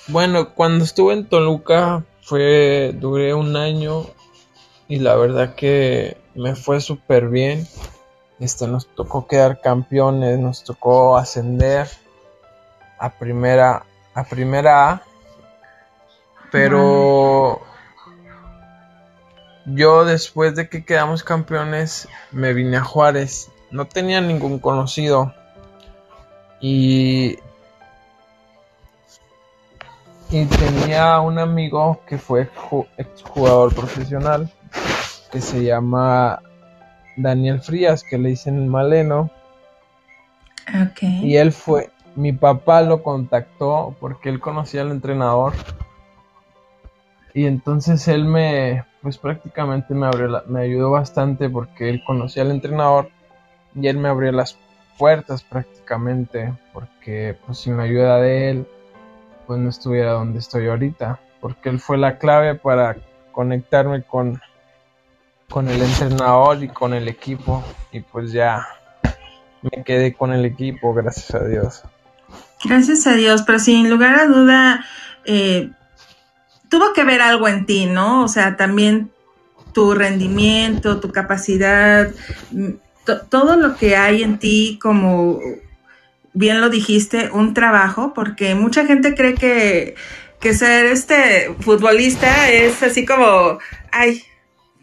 Bueno, 0.08 0.54
cuando 0.54 0.84
estuve 0.84 1.14
en 1.14 1.26
Toluca 1.26 2.04
fue, 2.22 2.94
duré 2.94 3.32
un 3.34 3.56
año 3.56 4.04
y 4.86 4.98
la 4.98 5.16
verdad 5.16 5.54
que 5.54 6.18
me 6.34 6.54
fue 6.54 6.80
súper 6.80 7.28
bien. 7.28 7.66
Este, 8.38 8.66
nos 8.66 8.86
tocó 8.88 9.26
quedar 9.26 9.60
campeones, 9.62 10.38
nos 10.38 10.64
tocó 10.64 11.16
ascender 11.16 11.88
a 12.98 13.10
primera, 13.10 13.86
a 14.14 14.24
primera 14.24 14.90
A. 14.90 15.02
Pero 16.50 17.62
yo 19.64 20.04
después 20.04 20.54
de 20.54 20.68
que 20.68 20.84
quedamos 20.84 21.24
campeones 21.24 22.08
me 22.30 22.52
vine 22.52 22.76
a 22.76 22.84
Juárez. 22.84 23.50
No 23.70 23.86
tenía 23.86 24.20
ningún 24.20 24.58
conocido. 24.58 25.32
Y, 26.62 27.38
y 30.30 30.44
tenía 30.46 31.20
un 31.20 31.40
amigo 31.40 32.00
que 32.06 32.16
fue 32.16 32.48
exjugador 32.96 33.74
profesional 33.74 34.50
que 35.32 35.40
se 35.40 35.64
llama 35.64 36.40
Daniel 37.16 37.60
Frías, 37.60 38.04
que 38.04 38.18
le 38.18 38.30
dicen 38.30 38.68
Maleno. 38.68 39.30
Y 41.22 41.36
él 41.36 41.52
fue, 41.52 41.90
mi 42.14 42.32
papá 42.32 42.82
lo 42.82 43.02
contactó 43.02 43.96
porque 43.98 44.28
él 44.28 44.40
conocía 44.40 44.82
al 44.82 44.90
entrenador. 44.90 45.54
Y 47.34 47.46
entonces 47.46 48.06
él 48.08 48.24
me, 48.26 48.84
pues 49.00 49.18
prácticamente 49.18 49.94
me 49.94 50.06
abrió 50.06 50.42
me 50.46 50.60
ayudó 50.60 50.90
bastante 50.90 51.48
porque 51.48 51.88
él 51.88 52.02
conocía 52.06 52.42
al 52.42 52.50
entrenador 52.50 53.08
y 53.74 53.88
él 53.88 53.96
me 53.96 54.10
abrió 54.10 54.32
las 54.32 54.54
puertas 54.98 55.42
prácticamente, 55.42 56.52
porque 56.72 57.36
pues 57.44 57.58
sin 57.58 57.76
la 57.76 57.84
ayuda 57.84 58.20
de 58.20 58.50
él, 58.50 58.66
pues 59.46 59.60
no 59.60 59.68
estuviera 59.68 60.12
donde 60.12 60.38
estoy 60.38 60.68
ahorita, 60.68 61.20
porque 61.40 61.68
él 61.68 61.80
fue 61.80 61.98
la 61.98 62.18
clave 62.18 62.54
para 62.54 62.96
conectarme 63.32 64.02
con, 64.02 64.40
con 65.48 65.68
el 65.68 65.82
entrenador 65.82 66.62
y 66.62 66.68
con 66.68 66.94
el 66.94 67.08
equipo, 67.08 67.62
y 67.90 68.00
pues 68.00 68.32
ya 68.32 68.66
me 69.62 69.84
quedé 69.84 70.12
con 70.12 70.32
el 70.32 70.44
equipo, 70.44 70.94
gracias 70.94 71.34
a 71.34 71.44
Dios. 71.44 71.82
Gracias 72.64 73.06
a 73.06 73.14
Dios, 73.14 73.42
pero 73.42 73.58
sin 73.58 73.90
lugar 73.90 74.18
a 74.18 74.26
duda, 74.26 74.84
eh, 75.24 75.70
tuvo 76.68 76.92
que 76.92 77.04
ver 77.04 77.20
algo 77.20 77.48
en 77.48 77.66
ti, 77.66 77.86
¿no? 77.86 78.24
O 78.24 78.28
sea, 78.28 78.56
también 78.56 79.10
tu 79.72 79.94
rendimiento, 79.94 81.00
tu 81.00 81.10
capacidad, 81.10 82.08
todo 83.04 83.56
lo 83.56 83.76
que 83.76 83.96
hay 83.96 84.22
en 84.22 84.38
ti, 84.38 84.78
como 84.80 85.40
bien 86.32 86.60
lo 86.60 86.70
dijiste, 86.70 87.30
un 87.32 87.54
trabajo, 87.54 88.12
porque 88.14 88.54
mucha 88.54 88.86
gente 88.86 89.14
cree 89.14 89.34
que, 89.34 89.94
ser 90.54 90.86
este 90.86 91.54
futbolista 91.60 92.50
es 92.50 92.82
así 92.82 93.04
como, 93.04 93.58
ay, 93.92 94.22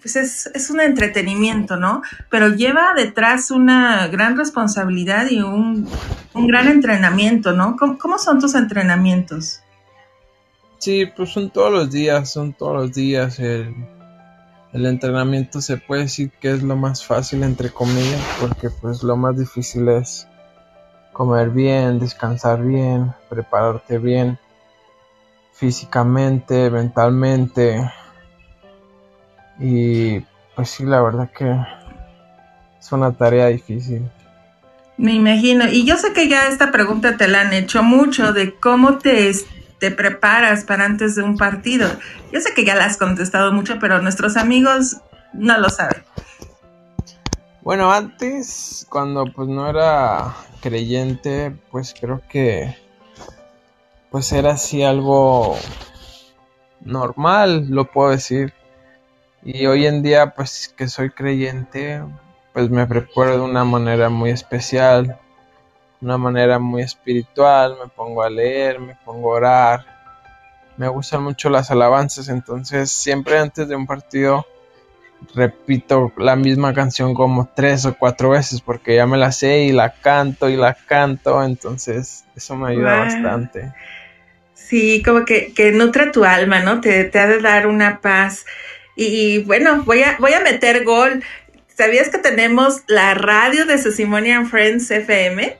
pues 0.02 0.16
es, 0.16 0.70
un 0.70 0.80
entretenimiento, 0.80 1.76
¿no? 1.76 2.02
Pero 2.30 2.50
lleva 2.50 2.94
detrás 2.96 3.52
una 3.52 4.08
gran 4.08 4.38
responsabilidad 4.38 5.30
y 5.30 5.42
un, 5.42 5.88
gran 6.34 6.70
entrenamiento, 6.70 7.52
¿no? 7.52 7.76
¿Cómo, 7.78 8.18
son 8.18 8.40
tus 8.40 8.56
entrenamientos? 8.56 9.62
Sí, 10.78 11.06
pues 11.06 11.32
son 11.32 11.50
todos 11.50 11.74
los 11.74 11.92
días, 11.92 12.32
son 12.32 12.54
todos 12.54 12.76
los 12.76 12.94
días. 12.94 13.40
El 13.40 13.76
el 14.74 14.86
entrenamiento 14.86 15.62
se 15.62 15.78
puede 15.78 16.04
decir 16.04 16.32
que 16.40 16.52
es 16.52 16.62
lo 16.62 16.76
más 16.76 17.06
fácil 17.06 17.44
entre 17.44 17.72
comillas 17.72 18.22
porque 18.40 18.70
pues 18.70 19.04
lo 19.04 19.18
más 19.18 19.38
difícil 19.38 19.90
es 19.90 20.28
comer 21.12 21.50
bien, 21.50 22.00
descansar 22.00 22.64
bien, 22.64 23.14
prepararte 23.30 23.98
bien 23.98 24.38
físicamente, 25.54 26.70
mentalmente 26.70 27.92
y 29.60 30.20
pues 30.56 30.70
sí, 30.70 30.86
la 30.86 31.02
verdad 31.02 31.30
que 31.38 31.54
es 32.80 32.92
una 32.92 33.12
tarea 33.12 33.48
difícil. 33.48 34.10
Me 34.98 35.14
imagino, 35.14 35.68
y 35.70 35.86
yo 35.86 35.98
sé 35.98 36.12
que 36.14 36.28
ya 36.28 36.48
esta 36.48 36.72
pregunta 36.72 37.16
te 37.18 37.28
la 37.28 37.42
han 37.42 37.54
hecho 37.54 37.84
mucho 37.84 38.34
de 38.34 38.56
cómo 38.56 38.98
te 38.98 39.30
te 39.80 39.92
preparas 39.92 40.64
para 40.66 40.86
antes 40.86 41.16
de 41.16 41.24
un 41.24 41.38
partido? 41.38 41.90
Yo 42.32 42.42
sé 42.42 42.54
que 42.54 42.66
ya 42.66 42.76
la 42.76 42.86
has 42.86 42.98
contestado 42.98 43.52
mucho, 43.52 43.80
pero 43.80 44.02
nuestros 44.02 44.38
amigos 44.38 44.98
no 45.34 45.58
lo 45.58 45.70
saben. 45.70 46.04
Bueno, 47.62 47.92
antes, 47.92 48.86
cuando 48.90 49.26
pues 49.26 49.48
no 49.48 49.70
era 49.70 50.36
creyente, 50.62 51.52
pues 51.72 51.94
creo 52.00 52.22
que 52.30 52.76
pues 54.10 54.32
era 54.32 54.52
así 54.52 54.84
algo 54.84 55.58
normal, 56.82 57.68
lo 57.70 57.86
puedo 57.92 58.10
decir. 58.10 58.54
Y 59.44 59.66
hoy 59.68 59.86
en 59.86 60.02
día, 60.04 60.34
pues 60.36 60.74
que 60.76 60.88
soy 60.88 61.12
creyente, 61.12 62.02
pues 62.54 62.70
me 62.70 62.88
preparo 62.88 63.38
de 63.38 63.44
una 63.44 63.64
manera 63.64 64.10
muy 64.10 64.32
especial 64.32 65.20
una 66.02 66.18
manera 66.18 66.60
muy 66.60 66.82
espiritual, 66.82 67.76
me 67.82 67.90
pongo 67.90 68.24
a 68.24 68.30
leer, 68.30 68.80
me 68.80 68.96
pongo 69.06 69.34
a 69.34 69.38
orar, 69.38 69.86
me 70.78 70.88
gustan 70.88 71.24
mucho 71.24 71.50
las 71.50 71.72
alabanzas, 71.72 72.30
entonces 72.30 72.92
siempre 72.92 73.38
antes 73.38 73.68
de 73.68 73.76
un 73.76 73.86
partido 73.86 74.46
repito 75.36 76.14
la 76.18 76.38
misma 76.38 76.74
canción 76.74 77.14
como 77.14 77.50
tres 77.54 77.86
o 77.86 77.94
cuatro 77.98 78.30
veces 78.30 78.62
porque 78.62 78.96
ya 78.96 79.06
me 79.06 79.18
la 79.18 79.34
sé 79.34 79.64
y 79.64 79.72
la 79.74 79.92
canto 79.92 80.50
y 80.50 80.56
la 80.56 80.74
canto, 80.74 81.44
entonces 81.44 82.24
eso 82.36 82.56
me 82.56 82.72
ayuda 82.72 83.00
bastante. 83.00 83.74
Sí, 84.54 85.02
como 85.04 85.26
que, 85.26 85.52
que 85.54 85.72
nutre 85.72 86.08
tu 86.12 86.24
alma, 86.24 86.60
¿no? 86.62 86.80
Te, 86.80 87.04
te 87.06 87.20
ha 87.20 87.28
de 87.28 87.42
dar 87.42 87.66
una 87.66 88.02
paz. 88.02 88.46
Y, 88.96 89.40
bueno, 89.40 89.84
voy 89.84 90.04
a, 90.04 90.16
voy 90.20 90.34
a 90.34 90.42
meter 90.42 90.84
gol. 90.84 91.24
¿Sabías 91.68 92.10
que 92.10 92.20
tenemos 92.20 92.84
la 92.88 93.14
radio 93.14 93.66
de 93.66 93.78
Sesimonian 93.78 94.46
Friends 94.46 94.92
FM? 94.92 95.58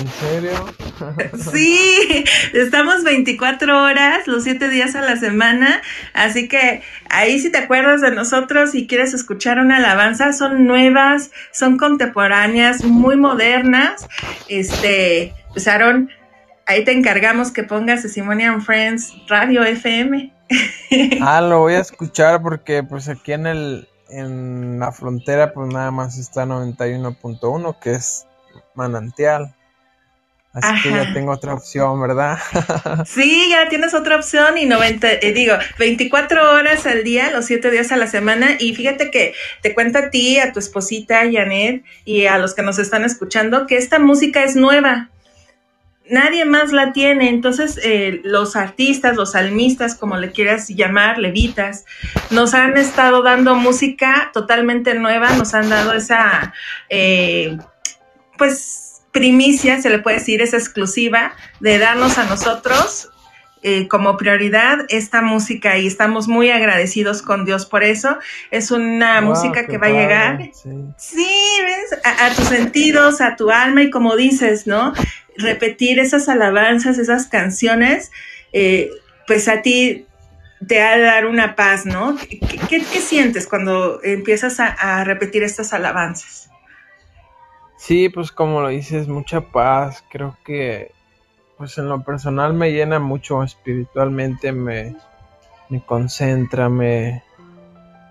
¿En 0.00 0.08
serio? 0.08 0.66
Sí, 1.52 2.24
estamos 2.52 3.04
24 3.04 3.82
horas, 3.82 4.26
los 4.26 4.44
7 4.44 4.68
días 4.68 4.94
a 4.94 5.02
la 5.02 5.16
semana, 5.16 5.82
así 6.12 6.48
que 6.48 6.82
ahí 7.08 7.38
si 7.38 7.50
te 7.50 7.58
acuerdas 7.58 8.00
de 8.00 8.10
nosotros 8.10 8.74
y 8.74 8.86
quieres 8.86 9.14
escuchar 9.14 9.58
una 9.58 9.78
alabanza, 9.78 10.32
son 10.32 10.66
nuevas, 10.66 11.30
son 11.52 11.78
contemporáneas, 11.78 12.84
muy 12.84 13.16
modernas. 13.16 14.06
Este, 14.48 15.34
pues 15.52 15.68
Aaron, 15.68 16.10
ahí 16.66 16.84
te 16.84 16.92
encargamos 16.92 17.50
que 17.50 17.64
pongas 17.64 18.02
Simonian 18.02 18.62
Friends 18.62 19.12
Radio 19.28 19.64
FM. 19.64 20.32
Ah, 21.22 21.40
lo 21.40 21.60
voy 21.60 21.72
a 21.72 21.80
escuchar 21.80 22.40
porque 22.40 22.84
pues 22.84 23.08
aquí 23.08 23.32
en 23.32 23.46
el 23.46 23.88
en 24.10 24.78
la 24.78 24.92
frontera 24.92 25.52
pues 25.52 25.72
nada 25.72 25.90
más 25.90 26.18
está 26.18 26.44
91.1 26.44 27.78
que 27.80 27.92
es 27.94 28.26
manantial. 28.74 29.54
Así 30.52 30.82
que 30.84 30.90
ya 30.90 31.12
tengo 31.12 31.32
otra 31.32 31.52
opción, 31.52 32.00
¿verdad? 32.00 32.38
sí, 33.06 33.48
ya 33.50 33.68
tienes 33.68 33.92
otra 33.92 34.14
opción 34.14 34.56
y 34.56 34.66
90, 34.66 35.14
eh, 35.14 35.32
digo, 35.32 35.54
24 35.80 36.52
horas 36.52 36.86
al 36.86 37.02
día, 37.02 37.32
los 37.32 37.46
7 37.46 37.72
días 37.72 37.90
a 37.90 37.96
la 37.96 38.06
semana. 38.06 38.50
Y 38.60 38.72
fíjate 38.72 39.10
que 39.10 39.34
te 39.62 39.74
cuento 39.74 39.98
a 39.98 40.10
ti, 40.10 40.38
a 40.38 40.52
tu 40.52 40.60
esposita, 40.60 41.22
Janet, 41.22 41.82
y 42.04 42.26
a 42.26 42.38
los 42.38 42.54
que 42.54 42.62
nos 42.62 42.78
están 42.78 43.04
escuchando, 43.04 43.66
que 43.66 43.76
esta 43.76 43.98
música 43.98 44.44
es 44.44 44.54
nueva 44.54 45.10
nadie 46.08 46.44
más 46.44 46.72
la 46.72 46.92
tiene. 46.92 47.28
Entonces, 47.28 47.78
eh, 47.82 48.20
los 48.24 48.56
artistas, 48.56 49.16
los 49.16 49.32
salmistas, 49.32 49.94
como 49.94 50.16
le 50.16 50.32
quieras 50.32 50.68
llamar, 50.68 51.18
levitas, 51.18 51.84
nos 52.30 52.54
han 52.54 52.76
estado 52.76 53.22
dando 53.22 53.54
música 53.54 54.30
totalmente 54.32 54.94
nueva, 54.94 55.30
nos 55.30 55.54
han 55.54 55.68
dado 55.70 55.92
esa, 55.92 56.52
eh, 56.88 57.56
pues, 58.38 59.02
primicia, 59.12 59.80
se 59.80 59.90
le 59.90 59.98
puede 59.98 60.18
decir, 60.18 60.42
esa 60.42 60.56
exclusiva 60.56 61.34
de 61.60 61.78
darnos 61.78 62.18
a 62.18 62.24
nosotros 62.24 63.10
eh, 63.62 63.88
como 63.88 64.16
prioridad 64.16 64.80
esta 64.88 65.22
música 65.22 65.78
y 65.78 65.86
estamos 65.86 66.28
muy 66.28 66.50
agradecidos 66.50 67.22
con 67.22 67.44
Dios 67.44 67.64
por 67.64 67.84
eso. 67.84 68.18
Es 68.50 68.70
una 68.70 69.20
música 69.20 69.66
que 69.66 69.78
va 69.78 69.86
a 69.86 69.90
llegar, 69.90 70.50
sí, 70.98 71.26
¿ves? 71.62 71.98
A, 72.04 72.26
a, 72.26 72.34
tus 72.34 72.46
sentidos, 72.46 73.20
a 73.20 73.36
tu 73.36 73.50
alma 73.50 73.82
y 73.82 73.90
como 73.90 74.16
dices, 74.16 74.66
¿no? 74.66 74.92
repetir 75.36 75.98
esas 75.98 76.28
alabanzas, 76.28 76.98
esas 76.98 77.26
canciones, 77.26 78.10
eh, 78.52 78.90
pues 79.26 79.48
a 79.48 79.62
ti 79.62 80.06
te 80.66 80.80
ha 80.80 80.96
de 80.96 81.02
dar 81.02 81.26
una 81.26 81.56
paz, 81.56 81.84
¿no? 81.84 82.16
¿Qué, 82.68 82.80
sientes 82.80 83.46
cuando 83.46 84.00
empiezas 84.02 84.60
a, 84.60 85.04
repetir 85.04 85.42
estas 85.42 85.72
alabanzas? 85.72 86.48
Sí, 87.84 88.08
pues 88.08 88.32
como 88.32 88.62
lo 88.62 88.68
dices, 88.68 89.08
mucha 89.08 89.42
paz. 89.42 90.02
Creo 90.10 90.38
que, 90.42 90.92
pues 91.58 91.76
en 91.76 91.90
lo 91.90 92.02
personal 92.02 92.54
me 92.54 92.72
llena 92.72 92.98
mucho 92.98 93.42
espiritualmente, 93.42 94.52
me, 94.52 94.96
me 95.68 95.84
concentra, 95.84 96.70
me, 96.70 97.22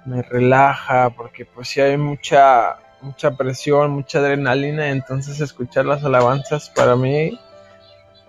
me 0.05 0.21
relaja, 0.21 1.09
porque 1.09 1.45
pues 1.45 1.69
sí 1.69 1.81
hay 1.81 1.97
mucha 1.97 2.77
mucha 3.01 3.35
presión, 3.35 3.89
mucha 3.89 4.19
adrenalina, 4.19 4.89
entonces 4.89 5.41
escuchar 5.41 5.85
las 5.85 6.03
alabanzas 6.05 6.69
para 6.69 6.95
mí 6.95 7.37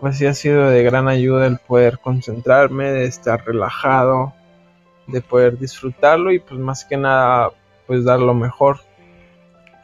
pues 0.00 0.16
sí 0.16 0.26
ha 0.26 0.34
sido 0.34 0.70
de 0.70 0.82
gran 0.82 1.08
ayuda 1.08 1.46
el 1.46 1.58
poder 1.58 1.98
concentrarme, 1.98 2.90
de 2.90 3.04
estar 3.04 3.44
relajado, 3.44 4.32
de 5.06 5.20
poder 5.20 5.58
disfrutarlo 5.58 6.32
y 6.32 6.38
pues 6.38 6.58
más 6.58 6.86
que 6.86 6.96
nada 6.96 7.50
pues 7.86 8.02
dar 8.02 8.20
lo 8.20 8.32
mejor. 8.32 8.80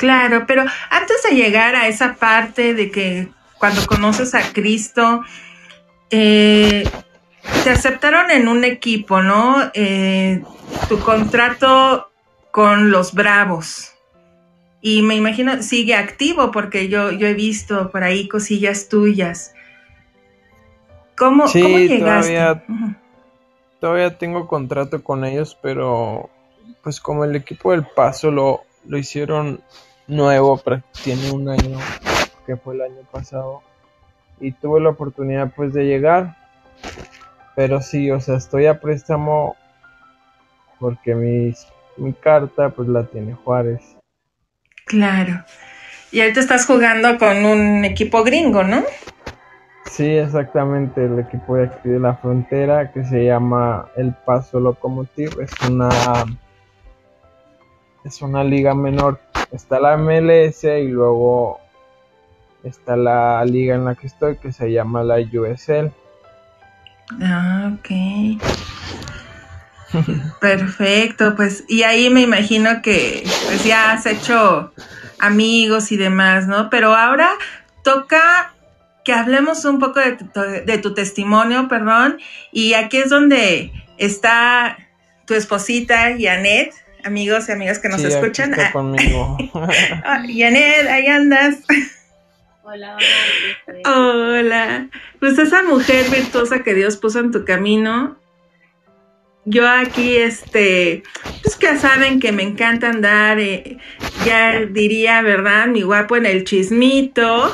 Claro, 0.01 0.45
pero 0.47 0.65
de 1.23 1.35
llegar 1.35 1.75
a 1.75 1.89
esa 1.89 2.15
parte 2.17 2.75
de 2.75 2.91
que 2.91 3.29
cuando 3.59 3.87
conoces 3.87 4.35
a 4.35 4.53
Cristo, 4.53 5.23
eh, 6.11 6.89
te 7.63 7.71
aceptaron 7.71 8.31
en 8.31 8.49
un 8.49 8.65
equipo, 8.65 9.23
¿no? 9.23 9.71
Eh, 9.75 10.43
tu 10.89 10.99
contrato 11.01 12.11
con 12.51 12.91
los 12.91 13.13
Bravos. 13.13 13.93
Y 14.81 15.03
me 15.03 15.15
imagino, 15.15 15.63
sigue 15.63 15.95
activo 15.95 16.51
porque 16.51 16.89
yo, 16.89 17.11
yo 17.11 17.27
he 17.27 17.35
visto 17.35 17.91
por 17.91 18.03
ahí 18.03 18.29
cosillas 18.29 18.89
tuyas. 18.89 19.53
¿Cómo, 21.19 21.47
llegaste? 21.47 21.99
Todavía, 21.99 22.65
todavía 23.79 24.19
tengo 24.19 24.49
contrato 24.49 25.05
con 25.05 25.25
ellos, 25.27 25.57
pero 25.61 26.31
pues 26.83 26.99
como 26.99 27.25
el 27.25 27.37
equipo 27.37 27.73
del 27.73 27.85
Paso 27.85 28.31
lo, 28.31 28.63
lo 28.87 28.97
hicieron 28.97 29.63
nuevo, 30.11 30.61
tiene 31.03 31.31
un 31.31 31.49
año, 31.49 31.79
que 32.47 32.57
fue 32.57 32.75
el 32.75 32.83
año 32.83 33.03
pasado, 33.11 33.63
y 34.41 34.53
tuve 34.53 34.81
la 34.81 34.91
oportunidad 34.91 35.53
pues 35.55 35.73
de 35.73 35.85
llegar. 35.85 36.37
Pero 37.57 37.81
sí, 37.81 38.11
o 38.11 38.21
sea, 38.21 38.37
estoy 38.37 38.67
a 38.67 38.81
préstamo 38.81 39.57
porque 40.79 41.15
mi 41.15 42.13
carta 42.15 42.71
pues 42.71 42.89
la 42.89 43.05
tiene 43.05 43.35
Juárez. 43.35 43.83
Claro. 44.87 45.45
Y 46.11 46.21
ahorita 46.21 46.41
estás 46.41 46.67
jugando 46.67 47.19
con 47.19 47.45
un 47.45 47.85
equipo 47.85 48.25
gringo, 48.25 48.65
¿no? 48.65 48.83
Sí, 49.87 50.07
exactamente, 50.07 51.05
el 51.05 51.19
equipo 51.19 51.57
de 51.57 51.65
aquí 51.65 51.89
de 51.89 52.01
la 52.01 52.15
frontera 52.15 52.93
que 52.93 53.05
se 53.05 53.25
llama 53.25 53.89
El 53.97 54.15
Paso 54.25 54.61
Locomotive, 54.61 55.45
es 55.45 55.51
una 55.69 55.89
es 58.05 58.23
una 58.23 58.43
liga 58.43 58.75
menor. 58.75 59.21
Está 59.53 59.81
la 59.81 59.97
MLS 59.97 60.65
y 60.65 60.89
luego 60.89 61.61
está 62.63 62.97
la 62.97 63.45
liga 63.45 63.75
en 63.75 63.85
la 63.85 63.95
que 63.95 64.07
estoy 64.07 64.37
que 64.37 64.53
se 64.53 64.71
llama 64.71 65.03
la 65.03 65.17
USL. 65.19 65.91
Ah, 67.21 67.73
ok. 67.75 67.89
Perfecto, 70.41 71.35
pues 71.35 71.65
y 71.69 71.83
ahí 71.83 72.11
me 72.11 72.21
imagino 72.21 72.81
que 72.83 73.25
pues 73.47 73.65
ya 73.65 73.93
has 73.93 74.07
hecho 74.07 74.73
amigos 75.19 75.91
y 75.91 75.97
demás, 75.97 76.47
¿no? 76.47 76.71
Pero 76.71 76.95
ahora 76.95 77.29
toca 77.83 78.55
que 79.05 79.13
hablemos 79.13 79.65
un 79.65 79.81
poco 79.81 79.99
de 79.99 80.13
tu, 80.13 80.41
de 80.41 80.79
tu 80.79 80.95
testimonio, 80.95 81.67
perdón, 81.69 82.19
y 82.53 82.75
aquí 82.75 82.99
es 82.99 83.11
donde 83.11 83.73
está 83.99 84.77
tu 85.27 85.35
esposita, 85.35 86.17
Janet, 86.19 86.73
amigos 87.05 87.49
y 87.49 87.53
amigas 87.53 87.79
que 87.79 87.89
nos 87.89 88.03
escuchan. 88.03 88.53
Aquí 88.53 88.63
está 88.63 88.73
conmigo. 88.73 89.37
Ah, 90.05 90.23
Janet, 90.27 90.87
ahí 90.89 91.07
andas. 91.07 91.59
Hola, 92.63 92.97
hola. 92.97 93.83
Hola. 93.85 94.89
Pues 95.19 95.39
esa 95.39 95.63
mujer 95.63 96.09
virtuosa 96.11 96.63
que 96.63 96.75
Dios 96.75 96.97
puso 96.97 97.21
en 97.21 97.33
tu 97.33 97.45
camino, 97.45 98.17
yo 99.45 99.69
aquí, 99.69 100.17
este, 100.17 101.03
pues 101.43 101.57
que 101.57 101.77
saben 101.79 102.21
que 102.21 102.33
me 102.33 102.43
encanta 102.43 102.91
andar, 102.91 103.41
eh, 103.41 103.79
ya 104.25 104.61
diría, 104.61 105.23
¿verdad? 105.23 105.67
Mi 105.67 105.83
guapo 105.83 106.17
en 106.17 106.27
el 106.27 106.45
chismito. 106.45 107.53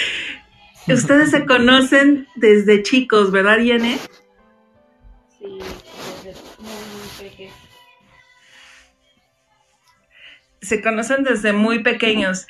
Ustedes 0.88 1.30
se 1.30 1.46
conocen 1.46 2.26
desde 2.36 2.82
chicos, 2.82 3.30
¿verdad, 3.30 3.58
Yene? 3.58 3.98
Se 10.64 10.80
conocen 10.80 11.24
desde 11.24 11.52
muy 11.52 11.82
pequeños. 11.82 12.46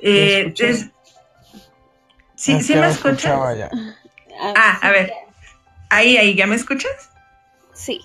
Eh, 0.00 0.52
¿Sí, 2.34 2.60
¿sí 2.62 2.74
me 2.74 2.88
escuchas? 2.88 3.38
Ah, 4.40 4.78
a 4.80 4.90
ver. 4.90 5.12
Ahí, 5.90 6.16
ahí, 6.16 6.34
¿ya 6.34 6.46
me 6.46 6.56
escuchas? 6.56 7.10
Sí. 7.74 8.00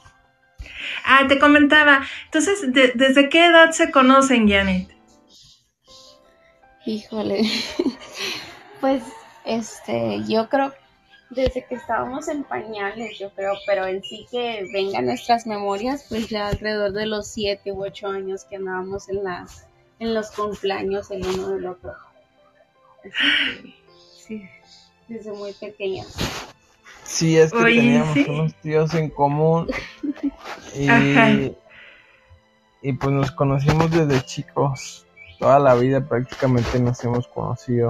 Ah, 1.06 1.26
te 1.28 1.40
comentaba. 1.40 2.06
Entonces, 2.26 2.62
¿desde 2.74 3.30
qué 3.30 3.46
edad 3.46 3.72
se 3.72 3.92
conocen, 3.92 4.50
Janet? 4.50 4.90
Híjole. 6.86 7.44
pues, 8.82 9.04
este, 9.46 10.24
yo 10.28 10.50
creo 10.50 10.74
desde 11.34 11.66
que 11.66 11.76
estábamos 11.76 12.28
en 12.28 12.44
pañales, 12.44 13.18
yo 13.18 13.30
creo, 13.32 13.54
pero 13.66 13.86
en 13.86 14.04
sí 14.04 14.28
que 14.30 14.66
vengan 14.72 15.06
nuestras 15.06 15.46
memorias, 15.46 16.06
pues 16.10 16.30
ya 16.30 16.48
alrededor 16.48 16.92
de 16.94 17.06
los 17.06 17.28
siete 17.28 17.72
u 17.72 17.84
ocho 17.84 18.08
años 18.08 18.46
que 18.46 18.58
andábamos 18.58 19.10
en 19.10 19.24
las, 19.24 19.68
en 20.00 20.14
los 20.14 20.32
cumpleaños 20.32 21.12
el 21.12 21.26
uno 21.26 21.50
del 21.50 21.68
otro. 21.68 21.94
Este, 23.04 23.74
sí, 24.16 24.44
desde 25.08 25.32
muy 25.32 25.54
pequeña. 25.54 26.04
Sí, 27.04 27.38
es 27.38 27.52
que 27.52 27.64
teníamos 27.64 28.18
unos 28.28 28.56
tíos 28.56 28.94
en 28.94 29.10
común 29.10 29.68
y, 30.74 30.88
y 32.82 32.94
pues 32.94 33.12
nos 33.12 33.32
conocimos 33.32 33.92
desde 33.92 34.26
chicos. 34.26 35.06
Toda 35.40 35.60
la 35.60 35.76
vida 35.76 36.00
prácticamente 36.08 36.80
nos 36.80 37.04
hemos 37.04 37.28
conocido. 37.28 37.90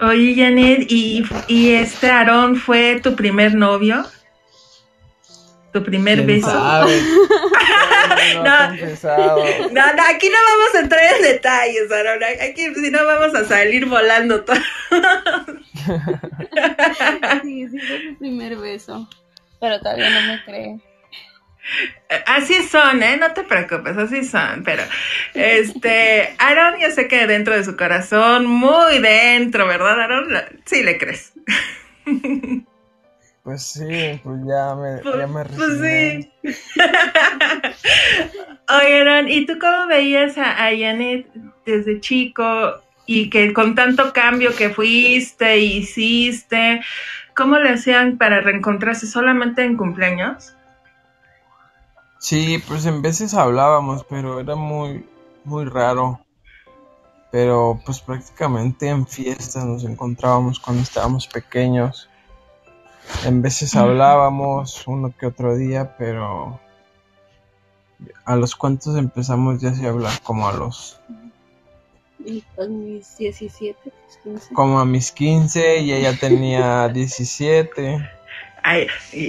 Oye, 0.00 0.34
Janet, 0.36 0.86
¿y, 0.90 1.24
¿y 1.46 1.74
este 1.74 2.10
Aarón 2.10 2.56
fue 2.56 3.00
tu 3.00 3.14
primer 3.14 3.54
novio? 3.54 4.04
¿Tu 5.72 5.82
primer 5.82 6.22
beso? 6.22 6.52
no, 6.52 6.84
no, 8.42 8.76
no, 9.72 10.02
aquí 10.08 10.28
no 10.28 10.38
vamos 10.50 10.74
a 10.74 10.80
entrar 10.80 11.02
en 11.16 11.22
detalles, 11.22 11.90
Aarón. 11.90 12.22
Aquí 12.24 12.74
si 12.74 12.90
no 12.90 13.04
vamos 13.04 13.34
a 13.34 13.44
salir 13.44 13.86
volando 13.86 14.44
todos. 14.44 14.60
sí, 17.42 17.68
sí 17.68 17.78
fue 17.78 17.98
mi 17.98 18.14
primer 18.16 18.56
beso. 18.56 19.08
Pero 19.60 19.80
todavía 19.80 20.10
no 20.10 20.26
me 20.26 20.44
cree. 20.44 20.80
Así 22.26 22.62
son, 22.64 23.02
¿eh? 23.02 23.16
No 23.16 23.32
te 23.32 23.42
preocupes, 23.42 23.96
así 23.96 24.24
son. 24.24 24.62
Pero, 24.64 24.82
este, 25.34 26.34
Aaron, 26.38 26.78
yo 26.80 26.90
sé 26.90 27.08
que 27.08 27.26
dentro 27.26 27.56
de 27.56 27.64
su 27.64 27.76
corazón, 27.76 28.46
muy 28.46 28.98
dentro, 29.00 29.66
¿verdad, 29.66 30.00
Aaron? 30.00 30.28
Sí 30.64 30.82
le 30.82 30.98
crees. 30.98 31.32
Pues 33.42 33.62
sí, 33.62 34.20
pues 34.22 34.40
ya 34.46 34.74
me, 34.74 35.02
pues, 35.02 35.16
ya 35.18 35.26
me 35.26 35.44
Pues 35.44 35.78
sí. 35.78 36.32
Oye, 38.70 39.00
Aaron, 39.00 39.28
¿y 39.28 39.44
tú 39.44 39.58
cómo 39.58 39.86
veías 39.86 40.38
a, 40.38 40.66
a 40.66 40.70
Janet 40.70 41.26
desde 41.66 42.00
chico 42.00 42.82
y 43.04 43.28
que 43.28 43.52
con 43.52 43.74
tanto 43.74 44.12
cambio 44.14 44.54
que 44.56 44.70
fuiste, 44.70 45.58
hiciste, 45.58 46.80
¿cómo 47.34 47.58
le 47.58 47.70
hacían 47.70 48.16
para 48.16 48.40
reencontrarse 48.40 49.06
solamente 49.06 49.62
en 49.62 49.76
cumpleaños? 49.76 50.53
Sí, 52.24 52.56
pues 52.66 52.86
en 52.86 53.02
veces 53.02 53.34
hablábamos, 53.34 54.02
pero 54.08 54.40
era 54.40 54.56
muy, 54.56 55.04
muy 55.44 55.66
raro. 55.66 56.20
Pero 57.30 57.78
pues 57.84 58.00
prácticamente 58.00 58.88
en 58.88 59.06
fiestas 59.06 59.66
nos 59.66 59.84
encontrábamos 59.84 60.58
cuando 60.58 60.82
estábamos 60.84 61.26
pequeños. 61.26 62.08
En 63.26 63.42
veces 63.42 63.76
hablábamos 63.76 64.86
uno 64.86 65.12
que 65.14 65.26
otro 65.26 65.54
día, 65.54 65.98
pero 65.98 66.58
a 68.24 68.36
los 68.36 68.56
cuantos 68.56 68.96
empezamos 68.96 69.60
ya 69.60 69.74
a 69.86 69.90
hablar 69.90 70.18
como 70.22 70.48
a 70.48 70.54
los... 70.54 70.98
A 72.58 72.64
mis 72.64 73.18
17, 73.18 73.92
15. 74.22 74.54
Como 74.54 74.80
a 74.80 74.86
mis 74.86 75.12
15 75.12 75.80
y 75.80 75.92
ella 75.92 76.18
tenía 76.18 76.88
17. 76.88 78.23
Ay, 78.66 78.86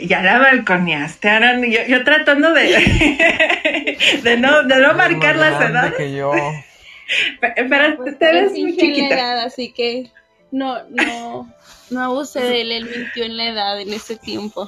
ya 0.08 0.22
la 0.22 0.40
balconeaste, 0.40 1.30
Aaron. 1.30 1.62
Yo, 1.64 1.82
yo 1.90 2.06
tratando 2.06 2.54
de, 2.54 3.98
de 4.24 4.38
no, 4.38 4.64
de 4.64 4.78
no 4.78 4.94
marcar 4.94 5.36
las 5.36 5.62
edades. 5.62 5.94
que 5.96 6.16
yo. 6.16 6.32
Pero, 7.42 7.98
pues, 7.98 8.18
te 8.18 8.32
ves 8.32 8.52
muy 8.54 8.78
chiquita. 8.78 9.44
así 9.44 9.74
que 9.74 10.10
no, 10.56 10.82
no, 10.90 11.54
no 11.90 12.02
abuse 12.02 12.40
de 12.40 12.62
él, 12.62 12.72
él 12.72 12.86
mintió 12.86 13.26
en 13.26 13.36
la 13.36 13.50
edad 13.50 13.82
en 13.82 13.92
ese 13.92 14.16
tiempo. 14.16 14.68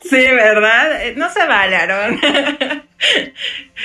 Sí, 0.00 0.16
¿verdad? 0.16 1.02
Eh, 1.02 1.14
no 1.16 1.28
se 1.30 1.46
vale, 1.46 1.76
Aaron. 1.76 2.20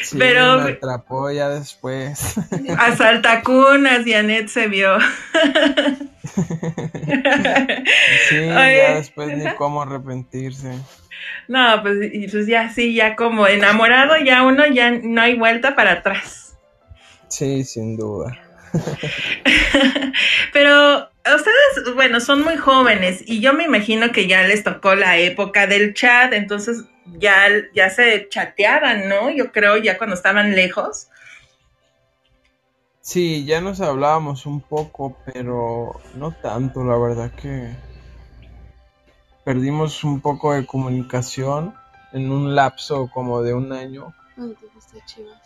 Sí, 0.04 0.18
Pero. 0.18 0.62
Me 0.62 0.72
atrapó 0.74 1.30
ya 1.32 1.50
después. 1.50 2.36
A 2.78 2.96
saltacunas, 2.96 4.06
Janet 4.06 4.48
se 4.48 4.68
vio. 4.68 4.98
sí, 8.30 8.46
ya 8.48 8.96
después 8.96 9.36
ni 9.36 9.50
cómo 9.56 9.82
arrepentirse. 9.82 10.78
No, 11.48 11.82
pues, 11.82 11.98
pues 12.32 12.48
ya 12.48 12.70
sí, 12.70 12.94
ya 12.94 13.16
como 13.16 13.48
enamorado, 13.48 14.16
ya 14.24 14.44
uno 14.44 14.68
ya 14.68 14.92
no 14.92 15.22
hay 15.22 15.38
vuelta 15.38 15.76
para 15.76 15.94
atrás. 15.94 16.58
Sí, 17.28 17.64
sin 17.66 17.98
duda. 17.98 18.38
Pero 20.54 21.10
ustedes, 21.36 21.96
bueno, 21.96 22.20
son 22.20 22.44
muy 22.44 22.58
jóvenes 22.58 23.24
y 23.26 23.42
yo 23.42 23.54
me 23.54 23.66
imagino 23.66 24.12
que 24.12 24.28
ya 24.28 24.44
les 24.44 24.64
tocó 24.64 24.96
la 24.96 25.18
época 25.18 25.68
del 25.68 25.94
chat, 25.94 26.34
entonces 26.34 26.86
ya, 27.18 27.48
ya 27.74 27.90
se 27.90 28.28
chateaban, 28.30 29.10
¿no? 29.10 29.30
Yo 29.30 29.52
creo 29.52 29.78
ya 29.78 29.98
cuando 29.98 30.16
estaban 30.16 30.56
lejos. 30.56 31.08
Sí, 33.02 33.46
ya 33.46 33.60
nos 33.60 33.82
hablábamos 33.82 34.46
un 34.46 34.62
poco, 34.62 35.18
pero 35.26 36.00
no 36.16 36.32
tanto, 36.32 36.84
la 36.84 36.98
verdad 36.98 37.32
que 37.32 37.76
perdimos 39.44 40.04
un 40.04 40.22
poco 40.22 40.54
de 40.54 40.66
comunicación 40.66 41.74
en 42.14 42.32
un 42.32 42.56
lapso 42.56 43.10
como 43.12 43.42
de 43.42 43.54
un 43.54 43.72
año. 43.72 44.14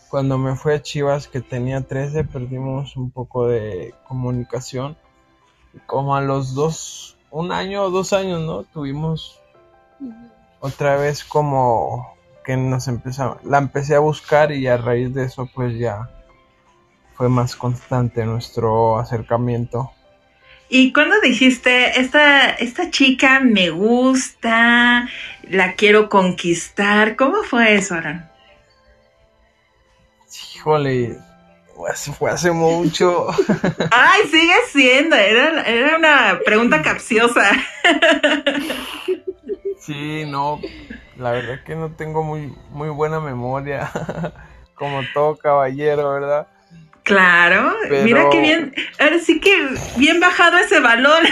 Cuando 0.10 0.38
me 0.38 0.56
fui 0.56 0.74
a 0.74 0.82
Chivas, 0.82 1.28
que 1.28 1.42
tenía 1.42 1.82
13, 1.82 2.26
perdimos 2.26 2.98
un 2.98 3.12
poco 3.12 3.48
de 3.48 3.96
comunicación. 4.08 4.98
Como 5.86 6.16
a 6.16 6.22
los 6.22 6.54
dos, 6.54 7.18
un 7.32 7.52
año 7.52 7.84
o 7.84 7.90
dos 7.90 8.14
años, 8.14 8.42
¿no? 8.42 8.64
Tuvimos 8.64 9.40
otra 10.60 10.96
vez 10.96 11.24
como 11.24 12.16
que 12.44 12.58
nos 12.58 12.88
empezaba, 12.88 13.38
la 13.44 13.58
empecé 13.58 13.96
a 13.96 14.00
buscar 14.00 14.52
y 14.52 14.68
a 14.68 14.78
raíz 14.78 15.14
de 15.14 15.26
eso 15.26 15.50
pues 15.54 15.78
ya 15.78 16.10
fue 17.16 17.30
más 17.30 17.56
constante 17.56 18.26
nuestro 18.26 18.98
acercamiento. 18.98 19.92
¿Y 20.70 20.92
cuando 20.92 21.20
dijiste, 21.22 22.00
esta, 22.00 22.50
esta 22.50 22.90
chica 22.90 23.40
me 23.40 23.70
gusta, 23.70 25.08
la 25.44 25.76
quiero 25.76 26.10
conquistar? 26.10 27.16
¿Cómo 27.16 27.44
fue 27.44 27.76
eso, 27.76 27.96
Aran? 27.96 28.32
Híjole, 30.56 31.18
fue 32.18 32.32
hace 32.32 32.52
mucho. 32.52 33.28
Ay, 33.92 34.28
sigue 34.30 34.54
siendo, 34.72 35.16
era, 35.16 35.64
era 35.64 35.98
una 35.98 36.40
pregunta 36.46 36.82
capciosa. 36.82 37.52
Sí, 39.80 40.24
no, 40.26 40.62
la 41.18 41.32
verdad 41.32 41.64
que 41.66 41.76
no 41.76 41.92
tengo 41.92 42.24
muy, 42.24 42.54
muy 42.70 42.90
buena 42.90 43.20
memoria, 43.20 43.92
como 44.76 45.02
todo 45.14 45.38
caballero, 45.38 46.14
¿verdad? 46.14 46.48
Claro, 47.04 47.76
mira 48.04 48.30
qué 48.32 48.40
bien, 48.40 48.74
ahora 48.98 49.20
sí 49.20 49.42
que 49.42 49.68
bien 49.98 50.22
bajado 50.22 50.58
ese 50.58 50.80
balón. 50.80 51.26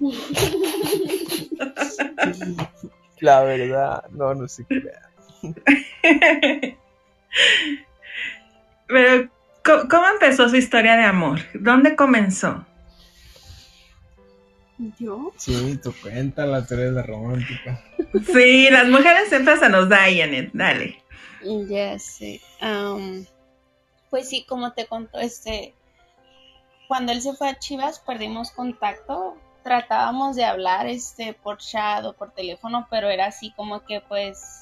La 3.20 3.42
verdad, 3.42 4.04
no, 4.10 4.34
no 4.34 4.48
se 4.48 4.64
crea. 4.64 5.08
Pero, 8.86 9.30
¿cómo 9.64 10.06
empezó 10.08 10.48
su 10.48 10.56
historia 10.56 10.96
de 10.96 11.04
amor? 11.04 11.40
¿Dónde 11.54 11.96
comenzó? 11.96 12.64
¿Yo? 14.98 15.32
Sí, 15.36 15.78
tú 15.82 15.94
cuéntala, 16.02 16.66
tú 16.66 16.74
eres 16.74 16.92
la 16.92 17.02
romántica. 17.02 17.82
Sí, 18.32 18.68
las 18.70 18.88
mujeres 18.88 19.28
siempre 19.28 19.56
se 19.56 19.68
nos 19.68 19.88
da, 19.88 20.02
Janet, 20.04 20.50
dale. 20.52 21.02
Ya 21.68 21.98
sé. 21.98 22.40
pues 24.10 24.28
sí, 24.28 24.44
como 24.48 24.72
te 24.72 24.86
contó, 24.86 25.18
este, 25.18 25.74
cuando 26.88 27.12
él 27.12 27.22
se 27.22 27.34
fue 27.34 27.48
a 27.48 27.58
Chivas 27.58 28.00
perdimos 28.00 28.50
contacto, 28.50 29.36
tratábamos 29.62 30.36
de 30.36 30.44
hablar 30.44 30.86
este 30.86 31.34
por 31.34 31.58
chat 31.58 32.04
o 32.04 32.12
por 32.12 32.32
teléfono, 32.32 32.86
pero 32.90 33.08
era 33.08 33.26
así 33.26 33.52
como 33.52 33.84
que 33.84 34.00
pues, 34.00 34.60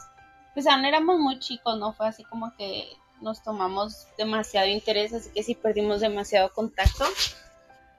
pues 0.54 0.66
aún 0.66 0.84
éramos 0.84 1.18
muy 1.18 1.38
chicos, 1.38 1.78
no 1.78 1.92
fue 1.92 2.08
así 2.08 2.24
como 2.24 2.54
que 2.56 2.88
nos 3.24 3.42
tomamos 3.42 4.06
demasiado 4.16 4.68
interés, 4.68 5.12
así 5.12 5.30
que 5.30 5.42
sí 5.42 5.54
perdimos 5.56 6.00
demasiado 6.00 6.52
contacto 6.52 7.04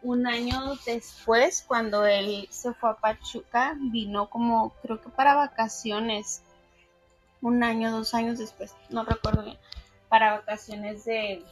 un 0.05 0.28
año 0.28 0.76
después, 0.86 1.65
cuando 1.67 2.05
él 2.05 2.47
se 2.51 2.73
fue 2.73 2.91
a 2.91 2.95
Pachuca, 2.95 3.76
vino 3.80 4.30
como, 4.30 4.69
creo 4.82 5.01
que 5.01 5.09
para 5.09 5.34
vacaciones, 5.34 6.43
un 7.41 7.63
año, 7.63 7.91
dos 7.91 8.13
años 8.13 8.38
después, 8.38 8.76
no 8.89 9.03
recuerdo 9.03 9.43
bien, 9.43 9.57
para 10.07 10.34
vacaciones 10.34 11.05
de, 11.05 11.43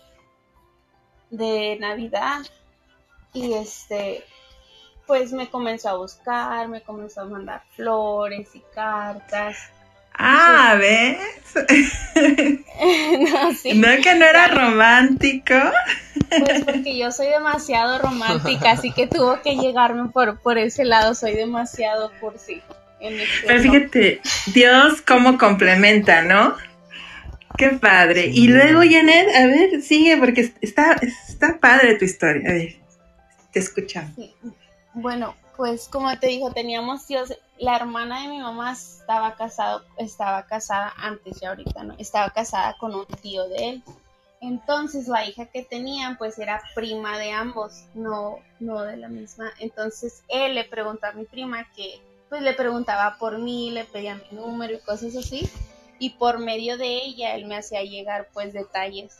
de 1.32 1.78
Navidad. 1.80 2.42
Y 3.34 3.54
este, 3.54 4.24
pues 5.08 5.34
me 5.34 5.50
comenzó 5.50 5.90
a 5.90 5.98
buscar, 5.98 6.68
me 6.68 6.84
comenzó 6.84 7.22
a 7.22 7.26
mandar 7.26 7.64
flores 7.72 8.54
y 8.54 8.62
cartas. 8.76 9.58
Ah, 10.26 10.76
¿ves? 10.80 11.18
no, 13.20 13.54
sí. 13.54 13.74
No 13.74 13.88
que 14.02 14.16
no 14.16 14.26
era 14.26 14.48
romántico. 14.48 15.54
Pues 16.30 16.64
porque 16.64 16.98
yo 16.98 17.12
soy 17.12 17.28
demasiado 17.28 18.00
romántica, 18.00 18.72
así 18.72 18.92
que 18.92 19.08
tuvo 19.08 19.42
que 19.42 19.58
llegarme 19.58 20.10
por, 20.10 20.40
por 20.40 20.58
ese 20.58 20.86
lado, 20.86 21.14
soy 21.14 21.34
demasiado 21.34 22.12
cursi. 22.22 22.62
Pero 23.46 23.62
fíjate, 23.62 24.22
Dios 24.54 25.02
cómo 25.02 25.38
complementa, 25.38 26.22
¿no? 26.22 26.56
Qué 27.58 27.70
padre. 27.70 28.28
Y 28.34 28.48
luego, 28.48 28.80
Janet, 28.80 29.28
a 29.36 29.46
ver, 29.46 29.82
sigue, 29.82 30.16
porque 30.18 30.54
está, 30.62 31.00
está 31.28 31.60
padre 31.60 31.96
tu 31.96 32.06
historia. 32.06 32.50
A 32.50 32.54
ver, 32.54 32.76
te 33.52 33.60
escuchamos. 33.60 34.14
Bueno, 34.94 35.36
pues 35.56 35.88
como 35.88 36.18
te 36.20 36.28
dijo, 36.28 36.52
teníamos 36.52 37.08
Dios, 37.08 37.34
la 37.58 37.76
hermana 37.76 38.22
de 38.22 38.28
mi 38.30 38.40
mamá 38.40 38.72
estaba 38.72 39.36
casado, 39.36 39.84
estaba 39.98 40.46
casada 40.46 40.94
antes 40.98 41.40
ya 41.40 41.50
ahorita, 41.50 41.84
¿no? 41.84 41.96
Estaba 41.98 42.30
casada 42.32 42.76
con 42.80 42.96
un 42.96 43.06
tío 43.06 43.48
de 43.50 43.70
él. 43.70 43.84
Entonces 44.42 45.08
la 45.08 45.26
hija 45.26 45.46
que 45.46 45.64
tenían 45.64 46.18
pues 46.18 46.38
era 46.38 46.62
prima 46.76 47.18
de 47.18 47.32
ambos, 47.32 47.86
no, 47.94 48.40
no 48.60 48.82
de 48.82 48.98
la 48.98 49.08
misma. 49.08 49.52
Entonces 49.60 50.24
él 50.28 50.56
le 50.56 50.66
preguntó 50.66 51.08
a 51.08 51.14
mi 51.14 51.26
prima 51.26 51.72
que 51.76 52.02
pues 52.30 52.42
le 52.42 52.54
preguntaba 52.54 53.18
por 53.20 53.38
mí, 53.38 53.72
le 53.72 53.86
pedía 53.86 54.16
mi 54.16 54.38
número 54.38 54.74
y 54.74 54.80
cosas 54.80 55.16
así. 55.16 55.50
Y 56.00 56.12
por 56.12 56.40
medio 56.40 56.78
de 56.78 56.88
ella 56.88 57.36
él 57.36 57.46
me 57.46 57.56
hacía 57.56 57.84
llegar 57.84 58.28
pues 58.34 58.54
detalles. 58.54 59.20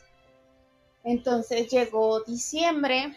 Entonces 1.04 1.70
llegó 1.70 2.20
diciembre 2.20 3.16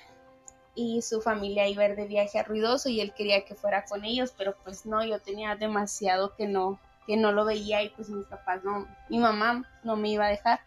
y 0.78 1.02
su 1.02 1.22
familia 1.22 1.68
iba 1.68 1.82
a 1.84 1.88
ir 1.88 1.96
de 1.96 2.06
viaje 2.06 2.38
a 2.38 2.44
Ruidoso 2.44 2.88
y 2.88 3.02
él 3.02 3.12
quería 3.12 3.44
que 3.44 3.56
fuera 3.56 3.84
con 3.86 4.06
ellos, 4.06 4.32
pero 4.38 4.56
pues 4.64 4.86
no, 4.86 5.04
yo 5.04 5.20
tenía 5.20 5.56
demasiado 5.56 6.36
que 6.36 6.48
no, 6.48 6.80
que 7.08 7.18
no 7.18 7.32
lo 7.32 7.46
veía 7.46 7.82
y 7.82 7.90
pues 7.90 8.10
mis 8.10 8.28
papás 8.28 8.64
no, 8.64 8.88
mi 9.10 9.18
mamá 9.18 9.68
no 9.84 9.96
me 9.96 10.10
iba 10.10 10.28
a 10.28 10.30
dejar. 10.30 10.60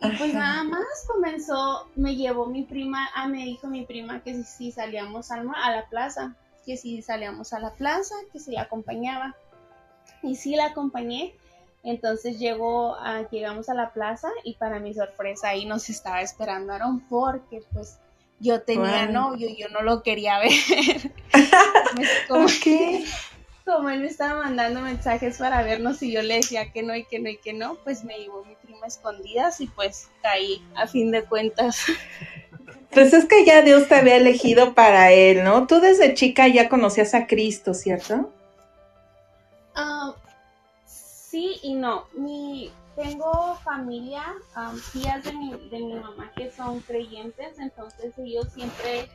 Y 0.00 0.10
pues 0.16 0.32
nada 0.32 0.64
más 0.64 0.86
comenzó, 1.06 1.90
me 1.96 2.16
llevó 2.16 2.46
mi 2.46 2.62
prima, 2.62 3.10
ah, 3.14 3.28
me 3.28 3.44
dijo 3.44 3.66
mi 3.66 3.84
prima 3.84 4.22
que 4.22 4.42
si, 4.42 4.72
salíamos 4.72 5.30
a 5.30 5.42
la 5.42 5.86
plaza, 5.90 6.34
que 6.64 6.78
si 6.78 7.02
salíamos 7.02 7.52
a 7.52 7.60
la 7.60 7.74
plaza, 7.74 8.14
que 8.32 8.38
si 8.38 8.52
la 8.52 8.62
acompañaba. 8.62 9.36
Y 10.22 10.36
sí 10.36 10.56
la 10.56 10.66
acompañé. 10.66 11.34
Entonces 11.82 12.38
llegó 12.38 12.94
a, 12.94 13.28
llegamos 13.28 13.68
a 13.68 13.74
la 13.74 13.92
plaza 13.92 14.30
y 14.44 14.54
para 14.54 14.80
mi 14.80 14.94
sorpresa 14.94 15.48
ahí 15.48 15.66
nos 15.66 15.90
estaba 15.90 16.22
esperando 16.22 16.72
Aaron 16.72 17.00
porque 17.08 17.62
pues 17.72 17.98
yo 18.40 18.62
tenía 18.62 19.06
novio 19.06 19.48
y 19.48 19.56
yo 19.56 19.68
no 19.68 19.82
lo 19.82 20.02
quería 20.02 20.38
ver. 20.38 20.52
como, 22.28 22.46
como 23.64 23.90
él 23.90 24.00
me 24.00 24.06
estaba 24.06 24.42
mandando 24.42 24.80
mensajes 24.80 25.38
para 25.38 25.62
vernos 25.62 26.02
y 26.02 26.12
yo 26.12 26.22
le 26.22 26.36
decía 26.36 26.72
que 26.72 26.82
no 26.82 26.94
y 26.94 27.04
que 27.04 27.18
no 27.18 27.28
y 27.28 27.36
que 27.38 27.52
no, 27.52 27.76
pues 27.84 28.04
me 28.04 28.18
llevó 28.18 28.44
mi 28.44 28.54
prima 28.56 28.86
escondidas 28.86 29.60
y 29.60 29.66
pues 29.66 30.08
caí 30.22 30.62
a 30.74 30.86
fin 30.86 31.10
de 31.10 31.24
cuentas. 31.24 31.84
Pues 32.90 33.12
es 33.12 33.26
que 33.26 33.44
ya 33.44 33.60
Dios 33.60 33.86
te 33.86 33.96
había 33.96 34.16
elegido 34.16 34.74
para 34.74 35.12
él, 35.12 35.44
¿no? 35.44 35.66
Tú 35.66 35.78
desde 35.78 36.14
chica 36.14 36.48
ya 36.48 36.70
conocías 36.70 37.14
a 37.14 37.26
Cristo, 37.26 37.74
¿cierto? 37.74 38.32
Ah, 39.74 40.14
sí 40.86 41.58
y 41.62 41.74
no. 41.74 42.06
Mi, 42.14 42.72
tengo 42.98 43.54
familia, 43.62 44.24
tías 44.92 45.22
de 45.22 45.32
mi, 45.32 45.52
de 45.68 45.78
mi 45.78 45.94
mamá 45.94 46.32
que 46.34 46.50
son 46.50 46.80
creyentes, 46.80 47.56
entonces 47.60 48.18
ellos 48.18 48.48
siempre 48.52 49.08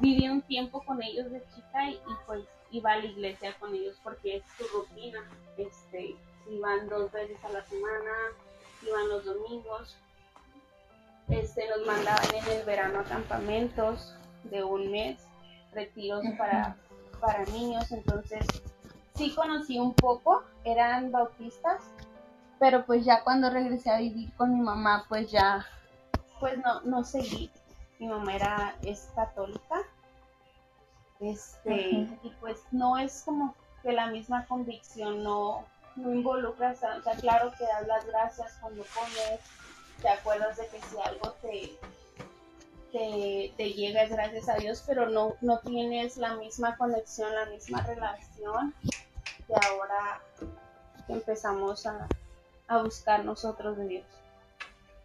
viví 0.00 0.26
un 0.30 0.40
tiempo 0.40 0.82
con 0.82 1.02
ellos 1.02 1.30
de 1.30 1.42
chica 1.54 1.90
y, 1.90 2.00
pues 2.24 2.44
iba 2.70 2.92
a 2.92 2.96
la 2.96 3.04
iglesia 3.04 3.54
con 3.60 3.74
ellos 3.74 4.00
porque 4.02 4.36
es 4.36 4.42
su 4.56 4.64
rutina. 4.74 5.18
Este, 5.58 6.16
iban 6.50 6.88
dos 6.88 7.12
veces 7.12 7.36
a 7.44 7.50
la 7.50 7.62
semana, 7.66 8.12
iban 8.82 9.08
los 9.10 9.26
domingos. 9.26 9.98
Este, 11.28 11.68
nos 11.68 11.86
mandaban 11.86 12.34
en 12.34 12.58
el 12.58 12.64
verano 12.64 13.00
a 13.00 13.04
campamentos 13.04 14.14
de 14.44 14.64
un 14.64 14.90
mes, 14.90 15.18
retiros 15.72 16.24
para, 16.38 16.74
para 17.20 17.44
niños, 17.46 17.92
entonces 17.92 18.46
sí 19.14 19.34
conocí 19.34 19.78
un 19.78 19.92
poco, 19.92 20.42
eran 20.64 21.12
bautistas, 21.12 21.82
pero 22.58 22.84
pues 22.86 23.04
ya 23.04 23.22
cuando 23.22 23.50
regresé 23.50 23.90
a 23.90 23.98
vivir 23.98 24.32
con 24.34 24.54
mi 24.54 24.60
mamá, 24.60 25.04
pues 25.08 25.30
ya, 25.30 25.66
pues 26.40 26.58
no, 26.58 26.80
no 26.82 27.04
seguí. 27.04 27.50
Mi 27.98 28.08
mamá 28.08 28.34
era, 28.34 28.76
es 28.82 29.08
católica, 29.14 29.82
este, 31.20 32.08
y 32.22 32.30
pues 32.40 32.60
no 32.70 32.98
es 32.98 33.22
como 33.24 33.54
que 33.82 33.92
la 33.92 34.08
misma 34.08 34.44
convicción 34.46 35.22
no, 35.22 35.64
no 35.96 36.12
involucras, 36.12 36.78
o 36.78 37.02
sea, 37.02 37.14
claro 37.14 37.52
que 37.56 37.64
das 37.64 37.86
las 37.86 38.06
gracias 38.06 38.58
cuando 38.60 38.84
comes, 38.94 39.40
te 40.02 40.08
acuerdas 40.08 40.58
de 40.58 40.66
que 40.68 40.80
si 40.82 40.98
algo 41.00 41.32
te, 41.40 41.78
te, 42.92 43.54
te 43.56 43.72
llega 43.72 44.02
es 44.02 44.10
gracias 44.10 44.48
a 44.50 44.56
Dios, 44.56 44.84
pero 44.86 45.08
no, 45.08 45.36
no 45.40 45.58
tienes 45.60 46.18
la 46.18 46.34
misma 46.34 46.76
conexión, 46.76 47.34
la 47.34 47.46
misma 47.46 47.80
relación 47.82 48.74
que 49.46 49.54
ahora 49.54 50.20
empezamos 51.08 51.86
a, 51.86 52.06
a 52.68 52.82
buscar 52.82 53.24
nosotros 53.24 53.76
de 53.78 53.88
Dios. 53.88 54.04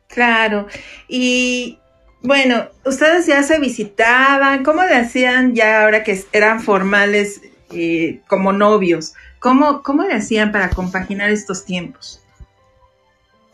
Claro, 0.08 0.68
y 1.08 1.80
bueno, 2.22 2.68
ustedes 2.86 3.26
ya 3.26 3.42
se 3.44 3.60
visitaban, 3.60 4.64
¿cómo 4.64 4.84
le 4.84 4.96
hacían 4.96 5.56
ya 5.56 5.84
ahora 5.84 6.04
que 6.04 6.24
eran 6.34 6.60
formales 6.60 7.42
eh, 7.72 8.22
como 8.28 8.52
novios? 8.52 9.14
¿Cómo, 9.40 9.82
¿Cómo 9.82 10.04
le 10.04 10.14
hacían 10.14 10.52
para 10.52 10.70
compaginar 10.70 11.32
estos 11.32 11.66
tiempos? 11.66 12.22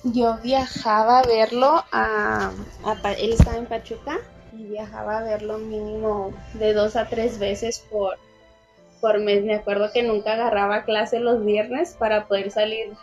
Yo 0.04 0.38
viajaba 0.44 1.20
a 1.20 1.24
verlo, 1.24 1.84
a, 1.92 2.52
él 3.18 3.34
estaba 3.34 3.58
en 3.58 3.68
Pachuca 3.68 4.18
y 4.52 4.66
viajaba 4.66 5.20
a 5.20 5.24
verlo 5.24 5.60
mínimo 5.60 6.34
de 6.54 6.74
dos 6.74 6.96
a 6.96 7.08
tres 7.08 7.40
veces 7.40 7.86
por, 7.90 8.18
por 9.00 9.20
mes. 9.20 9.44
Me 9.44 9.56
acuerdo 9.56 9.92
que 9.94 10.04
nunca 10.04 10.34
agarraba 10.34 10.84
clase 10.84 11.20
los 11.20 11.44
viernes 11.46 11.96
para 11.98 12.28
poder 12.28 12.52
salir 12.52 12.94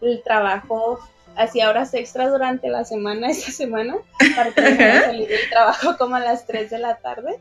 el 0.00 0.22
trabajo, 0.22 1.00
hacía 1.36 1.68
horas 1.70 1.94
extras 1.94 2.30
durante 2.30 2.68
la 2.68 2.84
semana, 2.84 3.28
esta 3.30 3.52
semana, 3.52 3.96
para 4.34 4.50
poder 4.50 5.04
salir 5.04 5.28
del 5.28 5.48
trabajo 5.50 5.96
como 5.96 6.16
a 6.16 6.20
las 6.20 6.46
3 6.46 6.70
de 6.70 6.78
la 6.78 6.96
tarde. 6.96 7.38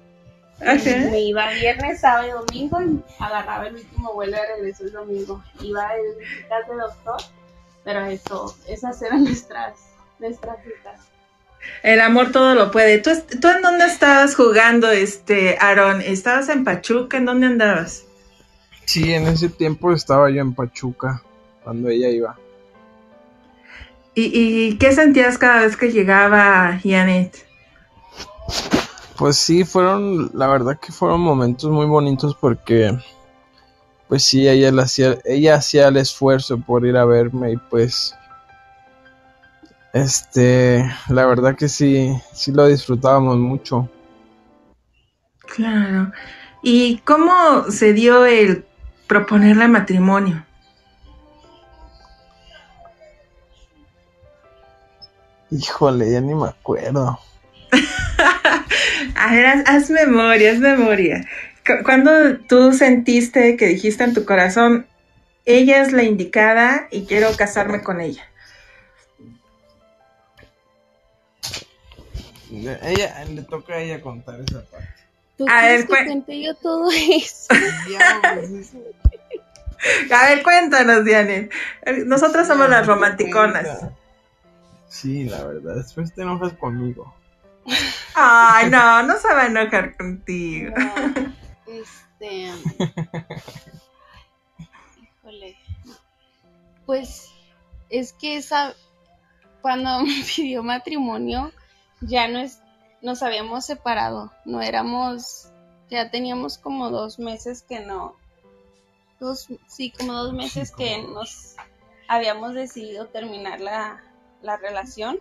Me 0.59 1.19
iba 1.19 1.49
viernes, 1.51 1.99
sábado 1.99 2.27
y 2.27 2.31
domingo 2.31 2.81
y 2.81 3.03
agarraba 3.19 3.67
el 3.67 3.75
último 3.75 4.13
vuelo 4.13 4.37
de 4.37 4.55
regreso 4.55 4.85
el 4.85 4.93
domingo. 4.93 5.43
Iba 5.59 5.89
en 5.97 6.17
visitas 6.17 6.67
de 6.69 6.75
doctor, 6.75 7.17
pero 7.83 8.05
eso, 8.05 8.57
esas 8.67 9.01
eran 9.01 9.25
nuestras, 9.25 9.73
nuestras 10.17 10.57
citas. 10.63 11.01
El 11.83 11.99
amor 11.99 12.31
todo 12.31 12.55
lo 12.55 12.71
puede. 12.71 12.99
¿Tú, 12.99 13.11
¿Tú 13.41 13.49
en 13.49 13.61
dónde 13.61 13.85
estabas 13.85 14.35
jugando, 14.35 14.91
este, 14.91 15.57
Aaron? 15.59 16.01
¿Estabas 16.01 16.47
en 16.47 16.63
Pachuca? 16.63 17.17
¿En 17.17 17.25
dónde 17.25 17.47
andabas? 17.47 18.05
Sí, 18.85 19.13
en 19.13 19.27
ese 19.27 19.49
tiempo 19.49 19.91
estaba 19.91 20.29
yo 20.29 20.41
en 20.41 20.53
Pachuca, 20.53 21.21
cuando 21.63 21.89
ella 21.89 22.07
iba. 22.09 22.37
¿Y, 24.16 24.78
qué 24.78 24.93
sentías 24.93 25.38
cada 25.38 25.61
vez 25.61 25.76
que 25.76 25.91
llegaba 25.91 26.80
Janet? 26.82 27.45
Pues 29.18 29.36
sí, 29.36 29.66
fueron, 29.66 30.32
la 30.34 30.47
verdad 30.47 30.80
que 30.80 30.93
fueron 30.93 31.20
momentos 31.20 31.70
muy 31.70 31.86
bonitos 31.86 32.36
porque, 32.36 32.97
pues 34.07 34.24
sí, 34.24 34.47
ella, 34.47 34.72
hacía, 34.82 35.18
ella 35.26 35.55
hacía 35.55 35.89
el 35.89 35.97
esfuerzo 35.97 36.57
por 36.57 36.86
ir 36.86 36.95
a 36.95 37.05
verme 37.05 37.53
y 37.53 37.57
pues, 37.57 38.16
este, 39.93 40.89
la 41.09 41.26
verdad 41.26 41.55
que 41.55 41.68
sí, 41.68 42.09
sí 42.34 42.53
lo 42.53 42.68
disfrutábamos 42.68 43.38
mucho. 43.38 43.89
Claro. 45.39 46.11
¿Y 46.61 46.97
cómo 46.99 47.70
se 47.70 47.93
dio 47.93 48.26
el 48.26 48.66
proponerle 49.07 49.68
matrimonio? 49.68 50.45
Híjole, 55.51 56.11
ya 56.11 56.21
ni 56.21 56.33
me 56.33 56.47
acuerdo. 56.47 57.19
A 59.15 59.33
ver, 59.33 59.63
haz, 59.65 59.89
memoria, 59.89 60.51
haz 60.51 60.59
memoria. 60.59 61.25
Cuando 61.83 62.37
tú 62.47 62.73
sentiste 62.73 63.57
que 63.57 63.67
dijiste 63.67 64.03
en 64.03 64.13
tu 64.13 64.25
corazón, 64.25 64.85
ella 65.45 65.81
es 65.81 65.91
la 65.91 66.03
indicada 66.03 66.87
y 66.91 67.05
quiero 67.05 67.35
casarme 67.35 67.81
con 67.81 68.01
ella? 68.01 68.23
Ella, 72.51 73.25
le 73.25 73.41
toca 73.43 73.73
a 73.73 73.81
ella 73.81 74.01
contar 74.01 74.39
esa 74.41 74.63
parte. 74.65 74.87
¿Tú 75.37 75.45
a 75.49 75.63
ver, 75.63 75.81
que 75.81 75.87
cuente 75.87 76.41
yo 76.41 76.55
todo 76.55 76.89
eso? 76.91 77.47
a 80.11 80.29
ver, 80.29 80.43
cuéntanos, 80.43 81.03
Diane. 81.03 81.49
Nosotras 82.05 82.47
somos 82.47 82.69
las 82.69 82.87
romanticonas. 82.87 83.67
Sí, 84.95 85.25
la 85.25 85.43
verdad. 85.43 85.75
Después 85.75 86.13
te 86.13 86.21
enojas 86.21 86.53
conmigo. 86.53 87.13
Ay, 88.15 88.69
no, 88.69 89.03
no 89.03 89.17
se 89.17 89.27
va 89.27 89.41
a 89.41 89.47
enojar 89.47 89.97
contigo. 89.97 90.73
este. 91.67 92.49
Híjole. 95.21 95.57
Pues 96.85 97.29
es 97.89 98.13
que 98.13 98.37
esa. 98.37 98.73
Cuando 99.61 99.99
me 100.03 100.23
pidió 100.33 100.63
matrimonio, 100.63 101.51
ya 101.99 102.29
no 102.29 102.39
es, 102.39 102.61
nos 103.01 103.21
habíamos 103.21 103.65
separado. 103.65 104.31
No 104.45 104.61
éramos. 104.61 105.49
Ya 105.89 106.09
teníamos 106.09 106.57
como 106.57 106.89
dos 106.89 107.19
meses 107.19 107.63
que 107.63 107.81
no. 107.81 108.15
Dos, 109.19 109.49
sí, 109.67 109.91
como 109.91 110.13
dos 110.13 110.31
meses 110.33 110.71
que 110.71 111.03
nos 111.03 111.57
habíamos 112.07 112.53
decidido 112.53 113.07
terminar 113.07 113.59
la, 113.59 114.01
la 114.45 114.57
relación. 114.57 115.19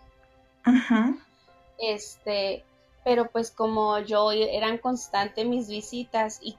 Este, 1.78 2.64
pero 3.02 3.28
pues 3.28 3.50
como 3.50 3.98
yo 3.98 4.30
eran 4.32 4.78
constantes 4.78 5.46
mis 5.46 5.68
visitas 5.68 6.38
y, 6.42 6.58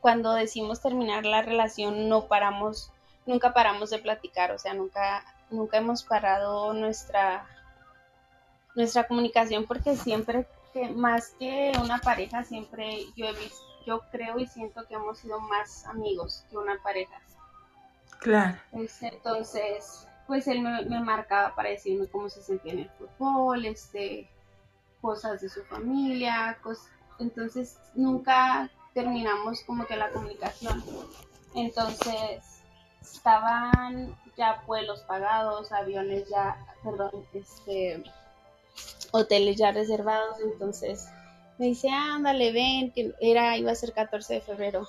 cuando 0.00 0.32
decimos 0.32 0.80
terminar 0.80 1.26
la 1.26 1.42
relación 1.42 2.08
no 2.08 2.26
paramos, 2.26 2.90
nunca 3.26 3.52
paramos 3.52 3.90
de 3.90 3.98
platicar, 3.98 4.50
o 4.50 4.58
sea, 4.58 4.72
nunca, 4.72 5.22
nunca 5.50 5.76
hemos 5.76 6.02
parado 6.02 6.72
nuestra, 6.72 7.46
nuestra 8.74 9.06
comunicación 9.06 9.66
porque 9.66 9.94
siempre 9.96 10.46
que 10.72 10.88
más 10.88 11.34
que 11.38 11.72
una 11.78 11.98
pareja, 11.98 12.42
siempre 12.42 13.04
yo 13.16 13.26
he 13.26 13.34
visto, 13.34 13.60
yo 13.86 14.00
creo 14.10 14.38
y 14.38 14.46
siento 14.46 14.86
que 14.86 14.94
hemos 14.94 15.18
sido 15.18 15.38
más 15.40 15.84
amigos 15.84 16.46
que 16.48 16.56
una 16.56 16.78
pareja. 16.82 17.20
Claro. 18.20 18.56
Entonces, 18.72 20.06
pues 20.26 20.46
él 20.46 20.62
me, 20.62 21.00
marcaba 21.00 21.54
para 21.54 21.70
decirme 21.70 22.06
cómo 22.06 22.28
se 22.28 22.42
sentía 22.42 22.72
en 22.72 22.78
el 22.80 22.90
fútbol, 22.90 23.64
este, 23.64 24.28
cosas 25.00 25.40
de 25.40 25.48
su 25.48 25.62
familia, 25.64 26.58
entonces 27.18 27.78
nunca 27.94 28.70
terminamos 28.94 29.62
como 29.64 29.86
que 29.86 29.96
la 29.96 30.10
comunicación. 30.10 30.82
Entonces 31.54 32.62
estaban 33.00 34.16
ya 34.36 34.62
vuelos 34.66 35.00
pagados, 35.02 35.72
aviones 35.72 36.28
ya, 36.28 36.56
perdón, 36.82 37.26
este, 37.34 38.02
hoteles 39.10 39.56
ya 39.56 39.72
reservados, 39.72 40.38
entonces 40.40 41.08
me 41.58 41.66
dice, 41.66 41.90
ándale, 41.90 42.52
ven, 42.52 42.92
que 42.92 43.14
era, 43.20 43.56
iba 43.56 43.70
a 43.70 43.76
ser 43.76 43.92
14 43.92 44.34
de 44.34 44.40
febrero, 44.40 44.88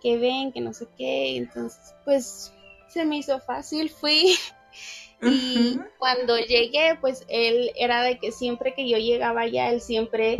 que 0.00 0.18
ven, 0.18 0.52
que 0.52 0.60
no 0.60 0.72
sé 0.72 0.88
qué, 0.96 1.36
entonces 1.36 1.94
pues 2.04 2.52
se 2.88 3.04
me 3.04 3.18
hizo 3.18 3.40
fácil, 3.40 3.90
fui 3.90 4.36
y 5.22 5.78
cuando 5.98 6.38
llegué, 6.38 6.96
pues 7.00 7.24
él 7.28 7.70
era 7.76 8.02
de 8.02 8.18
que 8.18 8.32
siempre 8.32 8.74
que 8.74 8.88
yo 8.88 8.98
llegaba 8.98 9.42
allá, 9.42 9.70
él 9.70 9.80
siempre 9.80 10.36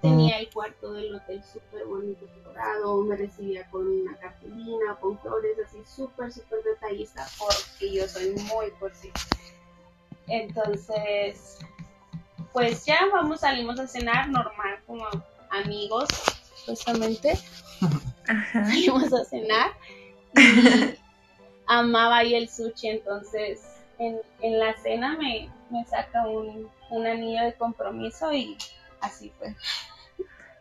tenía 0.00 0.38
el 0.38 0.48
cuarto 0.50 0.92
del 0.92 1.14
hotel 1.14 1.42
súper 1.44 1.84
bonito, 1.86 2.26
decorado, 2.26 3.02
me 3.02 3.16
recibía 3.16 3.68
con 3.70 3.86
una 3.86 4.16
cartulina, 4.18 4.96
con 5.00 5.18
flores, 5.18 5.56
así 5.66 5.78
súper, 5.84 6.32
súper 6.32 6.62
detallista, 6.62 7.26
porque 7.38 7.92
yo 7.92 8.06
soy 8.08 8.30
muy 8.30 8.70
por 8.78 8.94
sí. 8.94 9.10
Entonces, 10.28 11.58
pues 12.52 12.84
ya 12.84 13.00
vamos, 13.12 13.40
salimos 13.40 13.78
a 13.80 13.86
cenar 13.86 14.28
normal, 14.28 14.78
como 14.86 15.06
amigos, 15.50 16.08
supuestamente. 16.56 17.36
Salimos 18.52 19.12
a 19.12 19.24
cenar. 19.24 19.72
Y 20.36 20.94
amaba 21.70 22.18
ahí 22.18 22.34
el 22.34 22.48
sushi, 22.48 22.88
entonces 22.88 23.60
en, 23.98 24.58
la 24.58 24.74
cena 24.82 25.16
me, 25.16 25.48
saca 25.88 26.26
un, 26.26 26.68
anillo 27.06 27.44
de 27.44 27.54
compromiso 27.54 28.32
y 28.32 28.58
así 29.00 29.32
fue. 29.38 29.54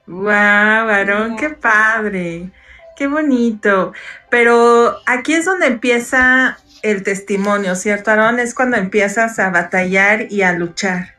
¡Wow, 0.06 0.24
varón! 0.24 1.36
¡Qué 1.36 1.50
padre! 1.50 2.52
¡Qué 2.96 3.08
bonito! 3.08 3.94
Pero 4.30 4.98
aquí 5.08 5.34
es 5.34 5.46
donde 5.46 5.66
empieza 5.68 6.60
el 6.84 7.04
testimonio, 7.04 7.76
¿cierto, 7.76 8.12
Aaron? 8.12 8.40
Es 8.40 8.54
cuando 8.54 8.78
empiezas 8.78 9.40
a 9.40 9.50
batallar 9.50 10.32
y 10.32 10.44
a 10.44 10.54
luchar. 10.54 11.16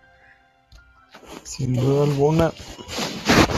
Sin 1.42 1.74
duda 1.74 2.04
alguna, 2.04 2.52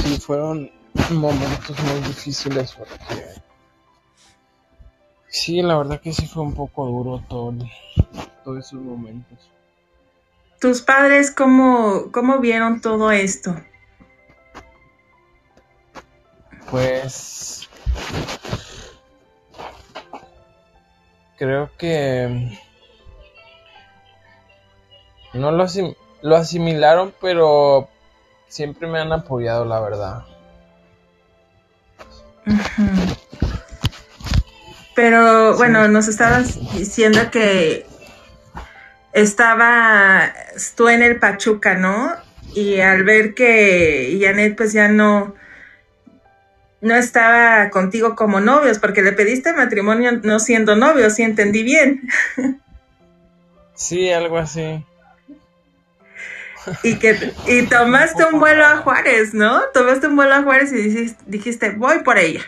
sí 0.03 0.19
fueron 0.19 0.71
momentos 1.11 1.79
muy 1.81 2.01
difíciles 2.01 2.73
porque 2.73 3.43
sí, 5.33 5.63
la 5.63 5.79
verdad 5.79 6.01
que 6.01 6.13
sí 6.13 6.27
fue 6.27 6.43
un 6.43 6.55
poco 6.55 6.87
duro 6.87 7.23
todo, 7.29 7.55
todos 8.45 8.59
esos 8.59 8.81
momentos. 8.81 9.51
¿Tus 10.61 10.83
padres 10.83 11.31
cómo, 11.33 12.13
cómo 12.13 12.39
vieron 12.39 12.81
todo 12.81 13.11
esto? 13.11 13.57
Pues 16.71 17.69
creo 21.37 21.71
que 21.77 22.59
no 25.33 25.51
lo, 25.51 25.67
lo 26.23 26.37
asimilaron, 26.37 27.13
pero 27.21 27.89
siempre 28.49 28.87
me 28.87 29.01
han 29.01 29.13
apoyado, 29.13 29.65
la 29.65 29.81
verdad. 29.81 30.25
Pero 35.03 35.57
bueno, 35.57 35.89
nos 35.89 36.07
estabas 36.07 36.61
diciendo 36.75 37.19
que 37.33 37.85
estaba 39.13 40.33
tú 40.77 40.89
en 40.89 41.03
el 41.03 41.19
Pachuca, 41.19 41.75
¿no? 41.75 42.13
Y 42.55 42.79
al 42.79 43.03
ver 43.03 43.35
que 43.35 44.17
Janet 44.23 44.57
pues 44.57 44.73
ya 44.73 44.87
no, 44.87 45.35
no 46.81 46.95
estaba 46.95 47.69
contigo 47.71 48.15
como 48.15 48.39
novios, 48.39 48.79
porque 48.79 49.03
le 49.03 49.11
pediste 49.11 49.53
matrimonio 49.53 50.21
no 50.23 50.39
siendo 50.39 50.77
novios, 50.77 51.17
si 51.17 51.25
entendí 51.25 51.65
bien. 51.65 52.09
Sí, 53.75 54.09
algo 54.09 54.39
así. 54.39 54.85
Y 56.85 57.01
que 57.01 57.33
y 57.49 57.63
tomaste 57.69 58.25
un 58.25 58.39
vuelo 58.39 58.65
a 58.65 58.77
Juárez, 58.77 59.35
¿no? 59.35 59.63
Tomaste 59.75 60.07
un 60.07 60.15
vuelo 60.15 60.37
a 60.37 60.45
Juárez 60.45 60.71
y 60.71 60.77
dijiste, 60.77 61.25
dijiste 61.27 61.71
voy 61.71 62.05
por 62.05 62.19
ella. 62.19 62.43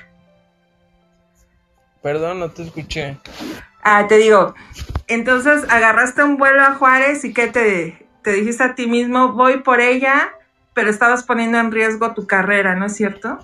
Perdón, 2.05 2.39
no 2.39 2.51
te 2.51 2.65
escuché. 2.65 3.17
Ah, 3.83 4.07
te 4.07 4.19
digo, 4.19 4.55
entonces 5.07 5.65
agarraste 5.71 6.23
un 6.23 6.37
vuelo 6.37 6.61
a 6.61 6.75
Juárez 6.75 7.25
y 7.25 7.33
que 7.33 7.47
te, 7.47 8.07
te 8.21 8.33
dijiste 8.35 8.63
a 8.63 8.75
ti 8.75 8.87
mismo, 8.87 9.33
voy 9.33 9.63
por 9.63 9.81
ella, 9.81 10.35
pero 10.75 10.91
estabas 10.91 11.23
poniendo 11.23 11.57
en 11.59 11.73
riesgo 11.73 12.13
tu 12.13 12.27
carrera, 12.27 12.75
¿no 12.75 12.85
es 12.85 12.95
cierto? 12.95 13.39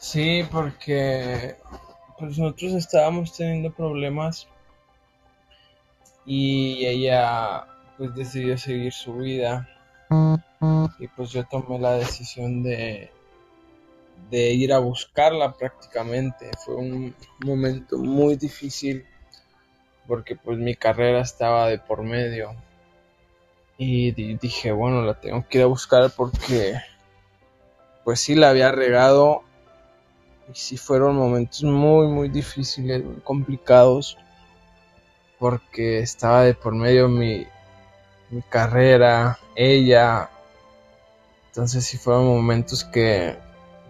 Sí, 0.00 0.44
porque 0.50 1.54
pues 2.18 2.36
nosotros 2.36 2.72
estábamos 2.72 3.36
teniendo 3.36 3.72
problemas 3.72 4.48
y 6.26 6.84
ella 6.86 7.66
pues 7.96 8.12
decidió 8.16 8.58
seguir 8.58 8.92
su 8.92 9.14
vida 9.18 9.68
y 10.98 11.06
pues 11.06 11.30
yo 11.30 11.44
tomé 11.44 11.78
la 11.78 11.92
decisión 11.92 12.64
de 12.64 13.12
de 14.30 14.52
ir 14.52 14.72
a 14.72 14.78
buscarla 14.78 15.56
prácticamente. 15.56 16.50
Fue 16.64 16.76
un 16.76 17.14
momento 17.44 17.98
muy 17.98 18.36
difícil 18.36 19.06
porque 20.06 20.36
pues 20.36 20.58
mi 20.58 20.74
carrera 20.74 21.20
estaba 21.20 21.68
de 21.68 21.78
por 21.78 22.02
medio. 22.02 22.54
Y 23.76 24.12
dije, 24.36 24.72
bueno, 24.72 25.02
la 25.02 25.20
tengo 25.20 25.46
que 25.48 25.58
ir 25.58 25.64
a 25.64 25.68
buscar 25.68 26.10
porque 26.10 26.74
pues 28.04 28.20
sí 28.20 28.34
la 28.34 28.50
había 28.50 28.70
regado. 28.70 29.42
Y 30.48 30.54
sí 30.54 30.76
fueron 30.76 31.16
momentos 31.16 31.62
muy, 31.64 32.06
muy 32.06 32.28
difíciles, 32.28 33.02
muy 33.02 33.20
complicados. 33.20 34.18
Porque 35.38 35.98
estaba 35.98 36.44
de 36.44 36.54
por 36.54 36.74
medio 36.74 37.08
mi, 37.08 37.46
mi 38.30 38.42
carrera, 38.42 39.38
ella. 39.56 40.30
Entonces 41.48 41.84
sí 41.84 41.98
fueron 41.98 42.26
momentos 42.26 42.84
que 42.84 43.36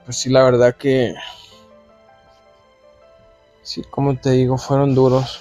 pues 0.04 0.18
sí, 0.18 0.30
la 0.30 0.42
verdad 0.42 0.76
que, 0.76 1.14
sí, 3.62 3.82
como 3.90 4.16
te 4.16 4.30
digo, 4.30 4.58
fueron 4.58 4.94
duros. 4.94 5.40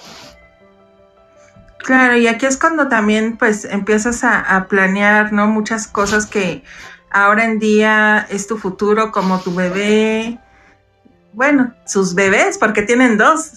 Claro, 1.79 2.15
y 2.15 2.27
aquí 2.27 2.45
es 2.45 2.57
cuando 2.57 2.87
también 2.87 3.37
pues 3.37 3.65
empiezas 3.65 4.23
a, 4.23 4.67
planear, 4.69 5.33
¿no? 5.33 5.47
Muchas 5.47 5.85
cosas 5.85 6.25
que 6.25 6.63
ahora 7.11 7.43
en 7.43 7.59
día 7.59 8.25
es 8.29 8.47
tu 8.47 8.57
futuro, 8.57 9.11
como 9.11 9.39
tu 9.41 9.53
bebé, 9.53 10.39
bueno, 11.33 11.73
sus 11.85 12.15
bebés, 12.15 12.57
porque 12.57 12.83
tienen 12.83 13.17
dos. 13.17 13.55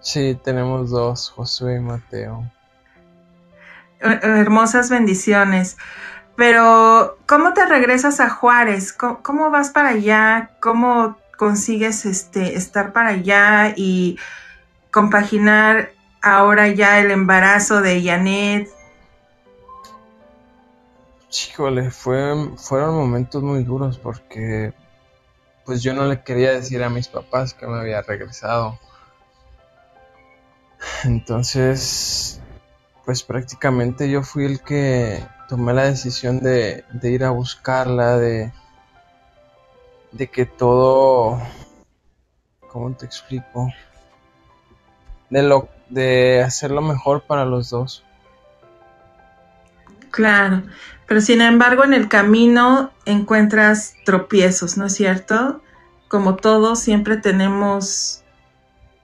Sí, 0.00 0.38
tenemos 0.42 0.90
dos, 0.90 1.30
Josué 1.30 1.76
y 1.76 1.80
Mateo. 1.80 2.50
Hermosas 4.00 4.88
bendiciones. 4.88 5.76
Pero, 6.38 7.18
¿cómo 7.26 7.52
te 7.52 7.66
regresas 7.66 8.20
a 8.20 8.30
Juárez? 8.30 8.92
¿Cómo, 8.92 9.50
vas 9.50 9.70
para 9.70 9.88
allá? 9.88 10.52
¿Cómo 10.60 11.18
consigues 11.36 12.06
este, 12.06 12.54
estar 12.54 12.92
para 12.92 13.08
allá 13.08 13.74
y 13.74 14.20
compaginar 14.92 15.90
ahora 16.22 16.68
ya 16.68 17.00
el 17.00 17.10
embarazo 17.10 17.82
de 17.82 18.04
Janet? 18.04 18.70
Híjole, 21.28 21.90
fue, 21.90 22.50
fueron 22.56 22.94
momentos 22.94 23.42
muy 23.42 23.64
duros 23.64 23.98
porque 23.98 24.72
pues 25.66 25.82
yo 25.82 25.92
no 25.92 26.04
le 26.04 26.22
quería 26.22 26.52
decir 26.52 26.84
a 26.84 26.88
mis 26.88 27.08
papás 27.08 27.52
que 27.52 27.66
me 27.66 27.80
había 27.80 28.00
regresado. 28.02 28.78
Entonces, 31.02 32.40
pues 33.04 33.24
prácticamente 33.24 34.08
yo 34.08 34.22
fui 34.22 34.44
el 34.44 34.60
que 34.60 35.20
tomé 35.48 35.72
la 35.72 35.84
decisión 35.84 36.40
de, 36.40 36.84
ir 37.02 37.24
a 37.24 37.30
buscarla, 37.30 38.18
de, 38.18 38.52
que 40.30 40.44
todo, 40.44 41.40
¿cómo 42.68 42.94
te 42.94 43.06
explico? 43.06 43.72
De, 45.30 45.42
lo, 45.42 45.68
de 45.88 46.42
hacer 46.42 46.70
lo 46.70 46.82
mejor 46.82 47.22
para 47.22 47.46
los 47.46 47.70
dos. 47.70 48.04
Claro, 50.10 50.62
pero 51.06 51.20
sin 51.20 51.40
embargo 51.40 51.84
en 51.84 51.94
el 51.94 52.08
camino 52.08 52.90
encuentras 53.06 53.94
tropiezos, 54.04 54.76
¿no 54.76 54.86
es 54.86 54.94
cierto? 54.94 55.62
Como 56.08 56.36
todos 56.36 56.80
siempre 56.80 57.16
tenemos 57.16 58.22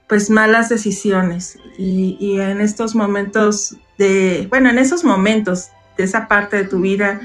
pues 0.07 0.29
malas 0.29 0.69
decisiones 0.69 1.57
y, 1.79 2.17
y 2.19 2.39
en 2.39 2.61
estos 2.61 2.93
momentos 2.93 3.75
de, 3.97 4.47
bueno, 4.49 4.69
en 4.69 4.77
esos 4.77 5.03
momentos 5.03 5.69
de 5.97 6.03
esa 6.03 6.27
parte 6.27 6.57
de 6.57 6.63
tu 6.65 6.81
vida 6.81 7.19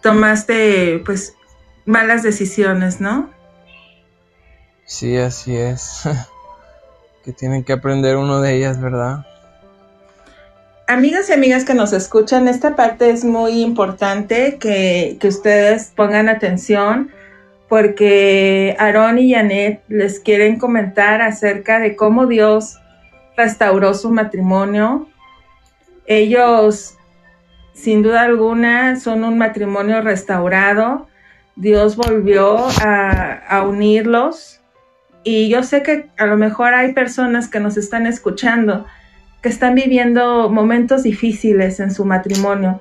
tomaste 0.00 1.02
pues 1.04 1.34
malas 1.84 2.22
decisiones, 2.22 3.00
¿no? 3.00 3.30
Sí, 4.84 5.16
así 5.16 5.56
es. 5.56 6.02
que 7.24 7.32
tienen 7.32 7.64
que 7.64 7.72
aprender 7.72 8.16
uno 8.16 8.40
de 8.40 8.56
ellas, 8.56 8.80
¿verdad? 8.80 9.26
Amigas 10.86 11.28
y 11.28 11.34
amigas 11.34 11.64
que 11.64 11.74
nos 11.74 11.92
escuchan, 11.92 12.48
esta 12.48 12.74
parte 12.74 13.10
es 13.10 13.24
muy 13.24 13.60
importante 13.60 14.56
que, 14.58 15.18
que 15.20 15.28
ustedes 15.28 15.92
pongan 15.94 16.30
atención 16.30 17.10
porque 17.68 18.74
Aarón 18.78 19.18
y 19.18 19.34
Janet 19.34 19.82
les 19.88 20.20
quieren 20.20 20.58
comentar 20.58 21.20
acerca 21.20 21.78
de 21.78 21.94
cómo 21.94 22.26
Dios 22.26 22.78
restauró 23.36 23.92
su 23.92 24.10
matrimonio. 24.10 25.06
Ellos, 26.06 26.97
sin 27.80 28.02
duda 28.02 28.22
alguna, 28.22 28.96
son 28.96 29.22
un 29.22 29.38
matrimonio 29.38 30.00
restaurado. 30.00 31.06
Dios 31.54 31.96
volvió 31.96 32.58
a, 32.82 33.64
unirlos. 33.66 34.60
Y 35.22 35.48
yo 35.48 35.62
sé 35.62 35.82
que 35.82 36.06
a 36.18 36.26
lo 36.26 36.36
mejor 36.36 36.74
hay 36.74 36.92
personas 36.92 37.48
que 37.48 37.60
nos 37.60 37.76
están 37.76 38.06
escuchando 38.06 38.86
que 39.42 39.48
están 39.48 39.76
viviendo 39.76 40.48
momentos 40.50 41.04
difíciles 41.04 41.78
en 41.78 41.92
su 41.92 42.04
matrimonio, 42.04 42.80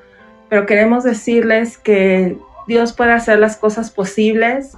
pero 0.50 0.66
queremos 0.66 1.04
decirles 1.04 1.78
que 1.78 2.36
Dios 2.68 2.94
puede 2.94 3.12
hacer 3.12 3.38
las 3.38 3.58
cosas 3.58 3.92
posibles, 3.92 4.76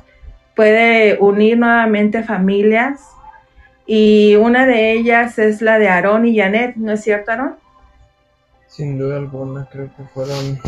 puede 0.57 1.17
unir 1.21 1.57
nuevamente 1.57 2.21
familias 2.23 2.99
y 3.85 4.35
una 4.35 4.65
de 4.65 4.91
ellas 4.91 5.39
es 5.39 5.61
la 5.61 5.79
de 5.79 5.87
Aarón 5.87 6.25
y 6.25 6.37
Janet, 6.37 6.75
¿no 6.75 6.91
es 6.91 7.01
cierto, 7.01 7.31
Aarón? 7.31 7.55
Sin 8.69 8.97
duda 8.97 9.17
alguna, 9.17 9.67
creo 9.69 9.89
que 9.97 10.03
fueron 10.05 10.59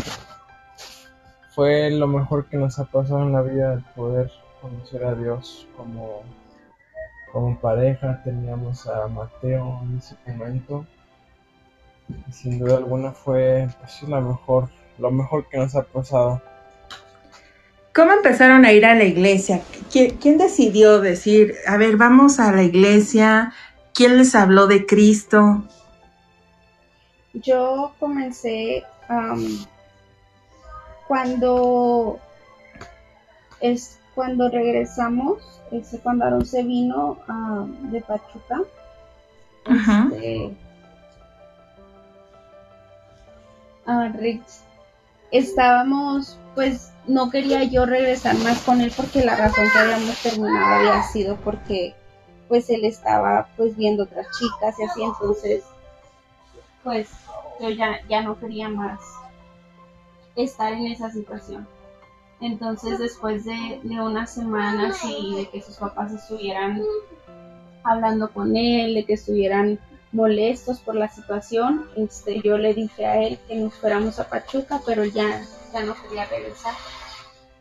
fue 1.54 1.90
lo 1.90 2.06
mejor 2.06 2.46
que 2.46 2.56
nos 2.56 2.78
ha 2.78 2.84
pasado 2.84 3.22
en 3.22 3.32
la 3.32 3.42
vida 3.42 3.74
el 3.74 3.84
poder 3.94 4.30
conocer 4.60 5.04
a 5.04 5.14
Dios 5.14 5.66
como 5.76 6.22
como 7.30 7.58
pareja 7.58 8.22
teníamos 8.24 8.86
a 8.86 9.06
Mateo 9.08 9.80
en 9.82 9.98
ese 9.98 10.16
momento 10.26 10.86
y 12.08 12.32
sin 12.32 12.58
duda 12.58 12.78
alguna 12.78 13.12
fue 13.12 13.68
pues, 13.80 14.02
la 14.08 14.20
mejor 14.20 14.68
lo 14.98 15.10
mejor 15.10 15.46
que 15.48 15.58
nos 15.58 15.74
ha 15.74 15.82
pasado 15.82 16.40
¿Cómo 17.94 18.12
empezaron 18.12 18.64
a 18.64 18.72
ir 18.72 18.86
a 18.86 18.94
la 18.94 19.04
iglesia? 19.04 19.60
¿Quién, 19.90 20.38
decidió 20.38 20.98
decir, 21.02 21.56
a 21.66 21.76
ver, 21.76 21.98
vamos 21.98 22.40
a 22.40 22.50
la 22.50 22.62
iglesia? 22.62 23.52
¿Quién 23.92 24.16
les 24.16 24.34
habló 24.34 24.66
de 24.66 24.86
Cristo? 24.86 25.62
Yo 27.34 27.92
comencé 27.98 28.84
cuando 31.08 32.18
es 33.60 33.98
cuando 34.14 34.48
regresamos, 34.50 35.42
ese, 35.70 35.98
cuando 36.00 36.26
Aaron 36.26 36.44
se 36.44 36.62
vino 36.62 37.18
de 37.90 38.00
Pachuca. 38.02 38.60
Ajá. 39.64 40.08
Este, 40.12 40.56
estábamos 45.30 46.38
pues 46.54 46.92
no 47.06 47.30
quería 47.30 47.64
yo 47.64 47.86
regresar 47.86 48.36
más 48.38 48.60
con 48.60 48.80
él 48.80 48.92
porque 48.96 49.24
la 49.24 49.34
razón 49.34 49.64
que 49.72 49.78
habíamos 49.78 50.16
terminado 50.22 50.74
había 50.74 51.02
sido 51.04 51.36
porque 51.36 51.94
pues 52.48 52.68
él 52.70 52.84
estaba 52.84 53.48
pues 53.56 53.76
viendo 53.76 54.04
otras 54.04 54.26
chicas 54.38 54.78
y 54.78 54.84
así 54.84 55.02
entonces 55.02 55.64
pues 56.82 57.08
yo 57.60 57.70
ya, 57.70 58.00
ya 58.08 58.22
no 58.22 58.38
quería 58.38 58.68
más 58.68 59.00
estar 60.36 60.72
en 60.72 60.86
esa 60.86 61.10
situación. 61.10 61.66
Entonces 62.40 62.98
después 62.98 63.44
de, 63.44 63.80
de 63.82 64.00
unas 64.00 64.34
semanas 64.34 65.00
y 65.04 65.36
de 65.36 65.48
que 65.48 65.62
sus 65.62 65.76
papás 65.76 66.12
estuvieran 66.12 66.82
hablando 67.84 68.32
con 68.32 68.56
él, 68.56 68.94
de 68.94 69.04
que 69.04 69.14
estuvieran 69.14 69.78
molestos 70.10 70.80
por 70.80 70.94
la 70.94 71.08
situación, 71.08 71.88
este, 71.96 72.40
yo 72.42 72.58
le 72.58 72.74
dije 72.74 73.06
a 73.06 73.22
él 73.22 73.38
que 73.46 73.54
nos 73.56 73.74
fuéramos 73.74 74.18
a 74.18 74.28
Pachuca, 74.28 74.80
pero 74.84 75.04
ya 75.04 75.42
ya 75.72 75.82
no 75.84 75.94
quería 76.02 76.26
regresar. 76.26 76.74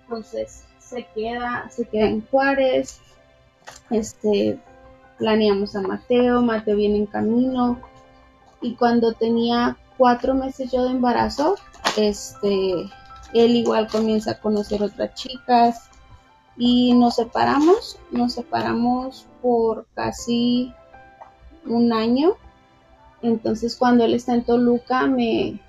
Entonces 0.03 0.63
se 0.79 1.05
queda, 1.15 1.69
se 1.69 1.85
queda 1.85 2.07
en 2.07 2.25
Juárez, 2.27 2.99
este, 3.89 4.59
planeamos 5.17 5.75
a 5.75 5.81
Mateo, 5.81 6.41
Mateo 6.41 6.75
viene 6.75 6.97
en 6.97 7.05
camino 7.05 7.79
y 8.61 8.75
cuando 8.75 9.13
tenía 9.13 9.77
cuatro 9.97 10.33
meses 10.33 10.71
yo 10.71 10.83
de 10.85 10.91
embarazo, 10.91 11.55
este, 11.97 12.89
él 13.33 13.55
igual 13.55 13.87
comienza 13.87 14.31
a 14.31 14.39
conocer 14.39 14.83
otras 14.83 15.13
chicas 15.15 15.89
y 16.57 16.93
nos 16.93 17.15
separamos, 17.15 17.97
nos 18.11 18.33
separamos 18.33 19.25
por 19.41 19.87
casi 19.95 20.73
un 21.65 21.91
año. 21.91 22.33
Entonces 23.21 23.75
cuando 23.75 24.05
él 24.05 24.13
está 24.13 24.33
en 24.33 24.43
Toluca 24.43 25.07
me, 25.07 25.59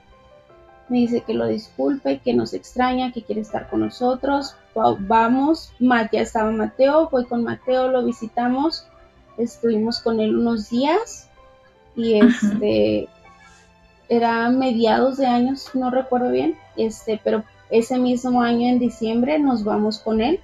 me 0.89 0.99
dice 0.99 1.23
que 1.23 1.35
lo 1.35 1.47
disculpe, 1.47 2.21
que 2.21 2.35
nos 2.35 2.53
extraña, 2.53 3.13
que 3.13 3.23
quiere 3.23 3.41
estar 3.41 3.71
con 3.71 3.81
nosotros. 3.81 4.57
Vamos, 4.75 5.73
ya 5.81 6.21
estaba 6.21 6.51
Mateo, 6.51 7.09
voy 7.11 7.27
con 7.27 7.45
Mateo, 7.45 7.89
lo 7.89 8.05
visitamos, 8.05 8.87
estuvimos 9.37 10.01
con 10.01 10.21
él 10.21 10.37
unos 10.37 10.71
días 10.71 11.29
y 11.97 12.21
este 12.21 13.09
era 14.09 14.51
mediados 14.51 15.17
de 15.17 15.27
años, 15.27 15.71
no 15.75 15.91
recuerdo 15.91 16.31
bien, 16.31 16.57
este, 16.77 17.21
pero 17.23 17.45
ese 17.71 17.99
mismo 17.99 18.43
año 18.43 18.69
en 18.69 18.79
diciembre 18.79 19.39
nos 19.39 19.65
vamos 19.65 19.99
con 19.99 20.21
él. 20.21 20.41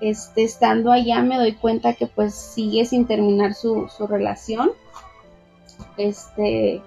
Este, 0.00 0.42
estando 0.42 0.92
allá 0.92 1.22
me 1.22 1.38
doy 1.38 1.52
cuenta 1.52 1.94
que 1.94 2.06
pues 2.06 2.34
sigue 2.34 2.84
sin 2.84 3.06
terminar 3.06 3.54
su, 3.54 3.88
su 3.88 4.06
relación. 4.06 4.72
Este, 5.96 6.82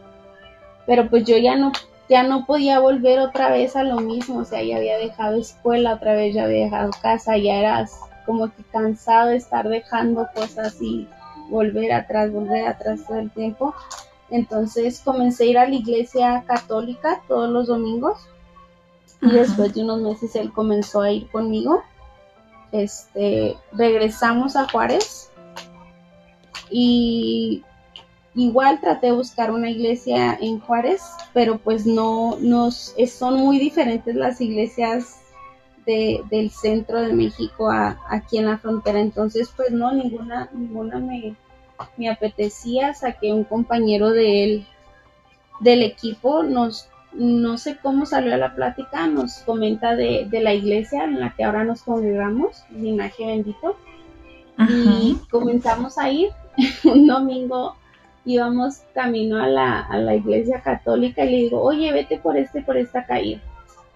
pero 0.86 1.10
pues 1.10 1.24
yo 1.24 1.38
ya 1.38 1.56
no, 1.56 1.72
ya 2.10 2.24
no 2.24 2.46
podía 2.46 2.80
volver 2.80 3.20
otra 3.20 3.50
vez 3.52 3.76
a 3.76 3.84
lo 3.84 3.98
mismo, 4.02 4.40
o 4.40 4.46
sea, 4.46 4.62
ya 4.64 4.78
había 4.78 4.98
dejado 4.98 5.38
escuela, 5.38 5.94
otra 5.94 6.14
vez 6.14 6.36
ya 6.36 6.44
había 6.44 6.66
dejado 6.66 6.92
casa, 7.02 7.38
ya 7.38 7.56
eras 7.56 8.00
como 8.26 8.48
que 8.48 8.64
cansado 8.72 9.30
de 9.30 9.38
estar 9.38 9.70
dejando 9.70 10.28
cosas 10.36 10.82
y 10.82 11.08
volver 11.50 11.92
atrás, 11.92 12.32
volver 12.32 12.68
atrás 12.68 13.02
todo 13.08 13.20
el 13.20 13.32
tiempo. 13.32 13.74
Entonces 14.30 15.02
comencé 15.04 15.44
a 15.44 15.48
ir 15.48 15.58
a 15.58 15.68
la 15.68 15.76
iglesia 15.76 16.44
católica 16.48 17.22
todos 17.28 17.50
los 17.50 17.68
domingos 17.68 18.18
y 19.22 19.32
después 19.32 19.74
de 19.74 19.84
unos 19.84 20.02
meses 20.02 20.36
él 20.36 20.52
comenzó 20.54 21.02
a 21.02 21.12
ir 21.12 21.30
conmigo. 21.30 21.82
Este, 22.72 23.58
regresamos 23.74 24.56
a 24.56 24.70
Juárez 24.70 25.32
y 26.70 27.64
Igual 28.36 28.80
traté 28.80 29.08
de 29.08 29.14
buscar 29.14 29.52
una 29.52 29.70
iglesia 29.70 30.38
en 30.40 30.60
Juárez, 30.60 31.02
pero 31.34 31.58
pues 31.58 31.86
no, 31.86 32.38
nos 32.40 32.96
son 33.12 33.36
muy 33.36 33.60
diferentes 33.60 34.16
las 34.16 34.40
iglesias 34.40 35.20
del 36.30 36.52
centro 36.52 37.02
de 37.02 37.14
México 37.14 37.70
a, 37.70 38.00
aquí 38.10 38.38
en 38.38 38.46
la 38.46 38.58
frontera. 38.58 39.00
Entonces, 39.00 39.52
pues 39.56 39.72
no, 39.72 39.92
ninguna, 39.92 40.50
ninguna 40.54 41.00
me, 41.00 41.36
me 41.98 42.10
apetecía. 42.10 42.94
Saqué 42.94 43.34
un 43.34 43.44
compañero 43.44 44.12
de 44.12 44.44
él, 44.44 44.68
del 45.60 45.84
equipo, 45.84 46.44
nos, 46.44 46.90
no 47.14 47.58
sé 47.58 47.78
cómo 47.82 48.06
salió 48.06 48.34
a 48.34 48.38
la 48.38 48.56
plática, 48.56 49.08
nos 49.08 49.40
comenta 49.40 49.96
de, 49.96 50.28
la 50.32 50.54
iglesia 50.54 51.04
en 51.04 51.20
la 51.20 51.34
que 51.36 51.44
ahora 51.44 51.64
nos 51.64 51.84
congregamos, 51.84 52.64
linaje 52.72 53.26
bendito. 53.26 53.78
Y 54.68 55.18
comenzamos 55.32 55.98
a 55.98 56.10
ir 56.10 56.32
un 56.84 57.08
domingo 57.08 57.76
íbamos 58.26 58.82
camino 58.94 59.42
a 59.42 59.48
la, 59.48 59.80
a 59.80 59.98
la 59.98 60.16
iglesia 60.16 60.62
católica 60.62 61.24
y 61.24 61.32
le 61.32 61.38
digo, 61.38 61.62
oye, 61.62 61.92
vete 61.92 62.20
por 62.20 62.38
este, 62.38 62.62
por 62.62 62.78
esta 62.78 63.06
calle. 63.06 63.42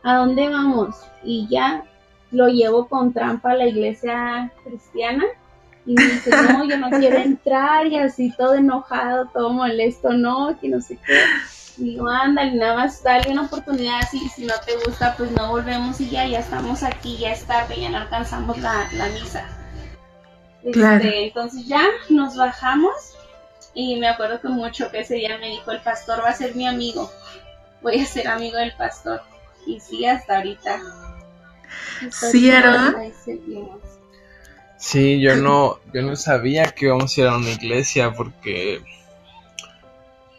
¿A 0.03 0.17
dónde 0.17 0.49
vamos? 0.49 0.95
Y 1.23 1.47
ya 1.49 1.83
lo 2.31 2.47
llevo 2.47 2.87
con 2.87 3.13
trampa 3.13 3.51
a 3.51 3.55
la 3.55 3.67
iglesia 3.67 4.51
cristiana 4.63 5.23
y 5.85 5.93
me 5.93 6.03
dice, 6.03 6.31
no, 6.31 6.65
yo 6.65 6.77
no 6.77 6.89
quiero 6.89 7.17
entrar 7.17 7.87
y 7.87 7.97
así 7.97 8.33
todo 8.37 8.55
enojado, 8.55 9.29
todo 9.33 9.51
molesto, 9.51 10.13
no, 10.13 10.57
que 10.59 10.69
no 10.69 10.81
sé 10.81 10.97
qué. 11.05 11.19
Y 11.77 11.83
digo, 11.91 12.07
ándale, 12.07 12.55
nada 12.55 12.75
más 12.75 13.01
dale 13.03 13.31
una 13.31 13.43
oportunidad, 13.43 14.01
si, 14.09 14.19
si 14.29 14.45
no 14.45 14.53
te 14.65 14.75
gusta, 14.85 15.15
pues 15.17 15.31
no 15.31 15.49
volvemos 15.49 15.99
y 16.01 16.09
ya, 16.09 16.25
ya 16.27 16.39
estamos 16.39 16.83
aquí, 16.83 17.17
ya 17.17 17.31
es 17.31 17.45
tarde, 17.45 17.79
ya 17.79 17.89
no 17.89 17.97
alcanzamos 17.97 18.57
la, 18.59 18.87
la 18.93 19.07
misa. 19.07 19.45
Este, 20.63 21.25
entonces 21.25 21.65
ya 21.67 21.83
nos 22.09 22.37
bajamos 22.37 23.15
y 23.73 23.97
me 23.99 24.07
acuerdo 24.07 24.39
que 24.39 24.47
mucho 24.47 24.89
que 24.91 24.99
ese 24.99 25.15
día 25.15 25.37
me 25.37 25.49
dijo, 25.49 25.71
el 25.71 25.81
pastor 25.81 26.23
va 26.23 26.29
a 26.29 26.33
ser 26.33 26.55
mi 26.55 26.67
amigo, 26.67 27.11
voy 27.81 27.99
a 27.99 28.05
ser 28.05 28.27
amigo 28.27 28.57
del 28.57 28.73
pastor. 28.73 29.21
Y 29.65 29.79
sí, 29.79 30.05
hasta 30.05 30.37
ahorita. 30.37 30.81
sí, 32.11 32.49
era. 32.49 32.95
Sí, 34.77 35.21
yo 35.21 35.35
no, 35.37 35.79
yo 35.93 36.01
no 36.01 36.15
sabía 36.15 36.65
que 36.65 36.87
íbamos 36.87 37.17
a 37.17 37.21
ir 37.21 37.27
a 37.27 37.37
una 37.37 37.51
iglesia 37.51 38.13
porque, 38.13 38.81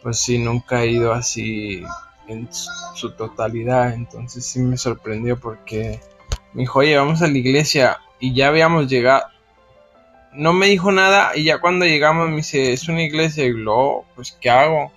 pues 0.03 0.19
sí, 0.19 0.37
nunca 0.37 0.83
he 0.83 0.91
ido 0.91 1.13
así 1.13 1.83
en 2.27 2.47
su 2.93 3.11
totalidad. 3.15 3.93
Entonces 3.93 4.45
sí 4.45 4.59
me 4.59 4.77
sorprendió 4.77 5.39
porque 5.39 5.99
me 6.53 6.61
dijo, 6.61 6.79
oye, 6.79 6.95
vamos 6.95 7.21
a 7.21 7.27
la 7.27 7.37
iglesia 7.37 7.97
y 8.19 8.33
ya 8.35 8.49
habíamos 8.49 8.87
llegado, 8.87 9.25
no 10.31 10.53
me 10.53 10.67
dijo 10.67 10.91
nada 10.91 11.31
y 11.35 11.45
ya 11.45 11.59
cuando 11.59 11.85
llegamos 11.85 12.29
me 12.29 12.37
dice, 12.37 12.73
es 12.73 12.87
una 12.87 13.01
iglesia 13.01 13.45
y 13.45 13.51
luego, 13.51 14.05
pues, 14.15 14.37
¿qué 14.39 14.49
hago? 14.49 14.91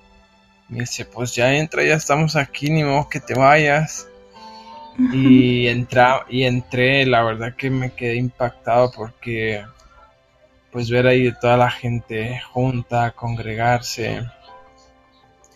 Me 0.68 0.81
dice, 0.81 1.05
pues 1.05 1.35
ya 1.35 1.55
entra, 1.55 1.83
ya 1.85 1.95
estamos 1.95 2.37
aquí, 2.37 2.70
ni 2.70 2.85
modo 2.85 3.09
que 3.09 3.20
te 3.20 3.35
vayas. 3.35 4.07
Y, 4.99 5.68
entré, 5.68 7.07
la 7.07 7.22
verdad 7.22 7.55
que 7.55 7.70
me 7.70 7.92
quedé 7.92 8.16
impactado 8.16 8.90
porque 8.90 9.64
pues 10.72 10.90
ver 10.90 11.07
ahí 11.07 11.32
toda 11.40 11.57
la 11.57 11.70
gente 11.70 12.40
junta, 12.53 13.12
congregarse, 13.12 14.26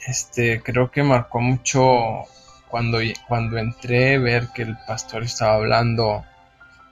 este, 0.07 0.63
creo 0.63 0.91
que 0.91 1.03
marcó 1.03 1.41
mucho 1.41 2.25
cuando, 2.69 2.99
cuando 3.29 3.59
entré, 3.59 4.19
ver 4.19 4.49
que 4.55 4.63
el 4.63 4.77
pastor 4.87 5.25
estaba 5.25 5.55
hablando, 5.55 6.25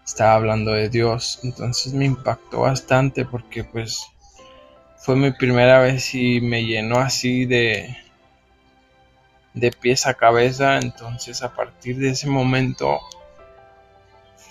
estaba 0.05 0.35
hablando 0.35 0.73
de 0.73 0.89
Dios, 0.91 1.41
entonces 1.45 1.95
me 1.95 2.05
impactó 2.05 2.61
bastante 2.61 3.25
porque 3.25 3.65
pues 3.65 4.07
fue 4.99 5.17
mi 5.17 5.31
primera 5.31 5.79
vez 5.79 6.15
y 6.15 6.41
me 6.41 6.65
llenó 6.65 6.99
así 6.99 7.47
de, 7.47 7.97
de 9.55 9.71
pies 9.71 10.07
a 10.07 10.15
cabeza. 10.15 10.79
Entonces 10.79 11.43
a 11.43 11.55
partir 11.55 11.99
de 11.99 12.11
ese 12.11 12.29
momento, 12.29 13.01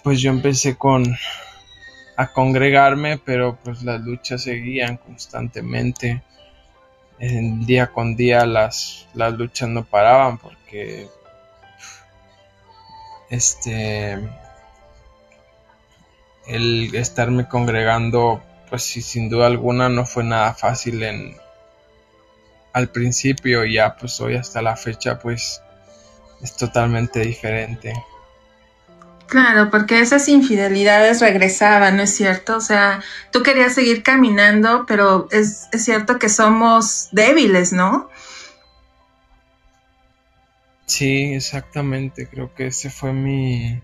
pues 0.03 0.21
yo 0.21 0.31
empecé 0.31 0.77
con 0.77 1.17
a 2.15 2.33
congregarme, 2.33 3.17
pero 3.17 3.57
pues 3.63 3.83
las 3.83 4.01
luchas 4.01 4.43
seguían 4.43 4.97
constantemente. 4.97 6.21
En 7.19 7.65
día 7.65 7.87
con 7.87 8.15
día 8.15 8.45
las, 8.45 9.07
las 9.13 9.33
luchas 9.33 9.69
no 9.69 9.83
paraban 9.85 10.37
porque 10.37 11.07
este 13.29 14.17
el 16.47 16.95
estarme 16.95 17.47
congregando 17.47 18.41
pues 18.69 18.83
sin 18.83 19.29
duda 19.29 19.47
alguna 19.47 19.89
no 19.89 20.05
fue 20.05 20.23
nada 20.23 20.53
fácil 20.53 21.03
en, 21.03 21.35
al 22.73 22.89
principio 22.89 23.65
y 23.65 23.75
ya 23.75 23.95
pues 23.95 24.19
hoy 24.21 24.35
hasta 24.35 24.61
la 24.61 24.75
fecha 24.75 25.19
pues 25.19 25.61
es 26.41 26.55
totalmente 26.55 27.21
diferente. 27.21 27.93
Claro, 29.27 29.69
porque 29.69 29.99
esas 29.99 30.27
infidelidades 30.27 31.21
regresaban, 31.21 31.97
¿no 31.97 32.03
es 32.03 32.15
cierto? 32.15 32.57
O 32.57 32.61
sea, 32.61 33.03
tú 33.31 33.43
querías 33.43 33.75
seguir 33.75 34.01
caminando, 34.01 34.85
pero 34.87 35.27
es, 35.29 35.67
es 35.71 35.85
cierto 35.85 36.17
que 36.17 36.29
somos 36.29 37.09
débiles, 37.11 37.71
¿no? 37.71 38.09
Sí, 40.87 41.35
exactamente. 41.35 42.27
Creo 42.27 42.55
que 42.55 42.67
ese 42.67 42.89
fue 42.89 43.13
mi. 43.13 43.79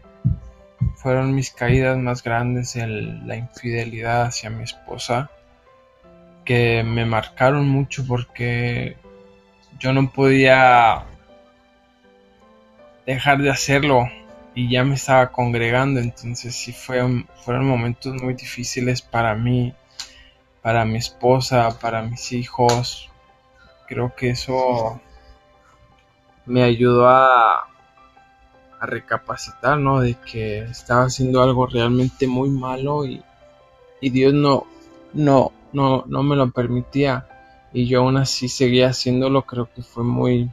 Fueron 0.95 1.35
mis 1.35 1.51
caídas 1.51 1.97
más 1.99 2.23
grandes, 2.23 2.75
en 2.75 3.27
la 3.27 3.35
infidelidad 3.35 4.23
hacia 4.23 4.49
mi 4.49 4.63
esposa 4.63 5.29
que 6.45 6.83
me 6.83 7.05
marcaron 7.05 7.67
mucho 7.67 8.05
porque 8.07 8.95
yo 9.79 9.91
no 9.91 10.11
podía 10.11 11.03
dejar 13.05 13.39
de 13.39 13.49
hacerlo 13.49 14.07
y 14.53 14.69
ya 14.69 14.83
me 14.83 14.95
estaba 14.95 15.31
congregando, 15.31 15.99
entonces 15.99 16.55
sí 16.55 16.71
fue, 16.71 17.25
fueron 17.43 17.65
momentos 17.67 18.13
muy 18.21 18.35
difíciles 18.35 19.01
para 19.01 19.35
mí, 19.35 19.73
para 20.61 20.85
mi 20.85 20.97
esposa, 20.97 21.77
para 21.79 22.01
mis 22.01 22.31
hijos. 22.31 23.09
Creo 23.87 24.15
que 24.15 24.29
eso 24.29 25.01
me 26.45 26.63
ayudó 26.63 27.09
a, 27.09 27.67
a 28.79 28.85
recapacitar, 28.85 29.77
¿no? 29.77 29.99
De 29.99 30.15
que 30.15 30.59
estaba 30.59 31.03
haciendo 31.03 31.43
algo 31.43 31.67
realmente 31.67 32.25
muy 32.25 32.49
malo 32.49 33.05
y, 33.05 33.21
y 33.99 34.09
Dios 34.09 34.33
no, 34.33 34.65
no, 35.13 35.51
no, 35.75 36.05
no 36.07 36.23
me 36.23 36.35
lo 36.35 36.49
permitía 36.51 37.27
y 37.73 37.87
yo 37.87 37.99
aún 37.99 38.15
así 38.17 38.47
seguía 38.47 38.89
haciéndolo, 38.89 39.41
creo 39.41 39.69
que 39.75 39.81
fue 39.81 40.03
muy, 40.03 40.49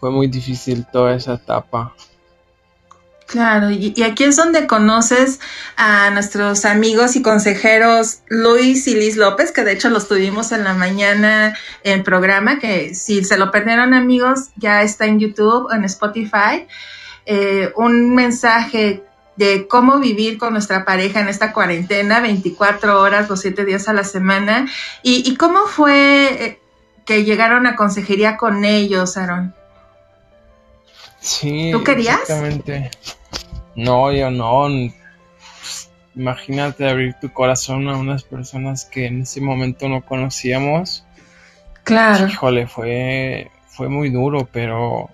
fue 0.00 0.10
muy 0.10 0.26
difícil 0.26 0.86
toda 0.90 1.14
esa 1.14 1.34
etapa. 1.34 1.94
Claro, 3.26 3.70
y, 3.70 4.02
aquí 4.02 4.24
es 4.24 4.36
donde 4.36 4.66
conoces 4.66 5.40
a 5.76 6.10
nuestros 6.10 6.64
amigos 6.64 7.16
y 7.16 7.22
consejeros 7.22 8.20
Luis 8.28 8.86
y 8.88 8.94
Liz 8.94 9.16
López, 9.16 9.52
que 9.52 9.64
de 9.64 9.72
hecho 9.72 9.90
los 9.90 10.08
tuvimos 10.08 10.52
en 10.52 10.64
la 10.64 10.72
mañana 10.72 11.56
en 11.84 12.02
programa, 12.02 12.58
que 12.58 12.94
si 12.94 13.22
se 13.24 13.36
lo 13.36 13.50
perdieron 13.50 13.92
amigos, 13.92 14.48
ya 14.56 14.82
está 14.82 15.04
en 15.04 15.18
YouTube, 15.18 15.70
en 15.70 15.84
Spotify. 15.84 16.66
Eh, 17.26 17.72
un 17.76 18.14
mensaje 18.14 19.02
de 19.36 19.66
cómo 19.66 19.98
vivir 19.98 20.38
con 20.38 20.52
nuestra 20.52 20.84
pareja 20.84 21.20
en 21.20 21.28
esta 21.28 21.52
cuarentena, 21.52 22.20
24 22.20 23.00
horas, 23.00 23.28
los 23.28 23.40
7 23.40 23.64
días 23.64 23.88
a 23.88 23.92
la 23.92 24.04
semana. 24.04 24.68
¿Y, 25.02 25.34
cómo 25.36 25.66
fue 25.66 26.44
eh, 26.44 26.60
que 27.04 27.24
llegaron 27.24 27.66
a 27.66 27.76
consejería 27.76 28.36
con 28.36 28.64
ellos, 28.64 29.16
Aaron? 29.16 29.54
Sí. 31.20 31.70
¿Tú 31.72 31.82
querías? 31.82 32.20
Exactamente. 32.20 32.90
No, 33.74 34.12
yo 34.12 34.30
no. 34.30 34.68
Imagínate 36.14 36.90
abrir 36.90 37.14
tu 37.20 37.32
corazón 37.32 37.88
a 37.88 37.96
unas 37.96 38.24
personas 38.24 38.84
que 38.84 39.06
en 39.06 39.22
ese 39.22 39.40
momento 39.40 39.88
no 39.88 40.04
conocíamos. 40.04 41.04
Claro. 41.84 42.28
Híjole, 42.28 42.66
fue, 42.66 43.50
fue 43.66 43.88
muy 43.88 44.10
duro, 44.10 44.46
pero 44.52 45.08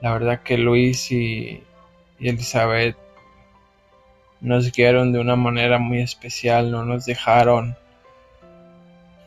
la 0.00 0.12
verdad 0.12 0.42
que 0.42 0.58
Luis 0.58 1.10
y, 1.10 1.64
y 2.20 2.28
Elizabeth 2.28 2.96
nos 4.42 4.72
guiaron 4.72 5.12
de 5.12 5.20
una 5.20 5.36
manera 5.36 5.78
muy 5.78 6.00
especial, 6.00 6.70
no 6.70 6.84
nos 6.84 7.06
dejaron, 7.06 7.76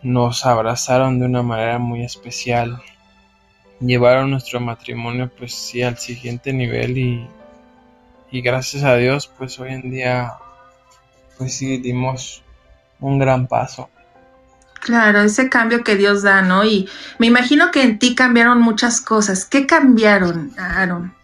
nos 0.04 0.46
abrazaron 0.46 1.20
de 1.20 1.26
una 1.26 1.42
manera 1.42 1.80
muy 1.80 2.04
especial, 2.04 2.82
llevaron 3.80 4.30
nuestro 4.30 4.60
matrimonio 4.60 5.32
pues 5.36 5.54
sí 5.54 5.82
al 5.82 5.98
siguiente 5.98 6.52
nivel 6.52 6.98
y, 6.98 7.28
y 8.30 8.42
gracias 8.42 8.84
a 8.84 8.98
Dios 8.98 9.32
pues 9.38 9.58
hoy 9.58 9.74
en 9.74 9.90
día 9.90 10.34
pues 11.38 11.56
sí 11.56 11.78
dimos 11.78 12.44
un 13.00 13.18
gran 13.18 13.48
paso. 13.48 13.90
Claro, 14.82 15.22
ese 15.22 15.50
cambio 15.50 15.84
que 15.84 15.96
Dios 15.96 16.22
da, 16.22 16.42
¿no? 16.42 16.64
Y 16.64 16.88
me 17.18 17.26
imagino 17.26 17.72
que 17.72 17.82
en 17.82 17.98
ti 17.98 18.14
cambiaron 18.14 18.62
muchas 18.62 19.02
cosas. 19.02 19.46
¿Qué 19.46 19.66
cambiaron, 19.66 20.52
Aaron? 20.60 21.16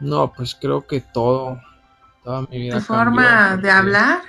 No, 0.00 0.32
pues 0.32 0.54
creo 0.54 0.86
que 0.86 1.00
todo, 1.00 1.60
toda 2.28 2.42
mi 2.42 2.58
vida. 2.58 2.74
¿Tu 2.74 2.82
forma 2.82 3.56
de 3.56 3.70
hablar? 3.70 4.20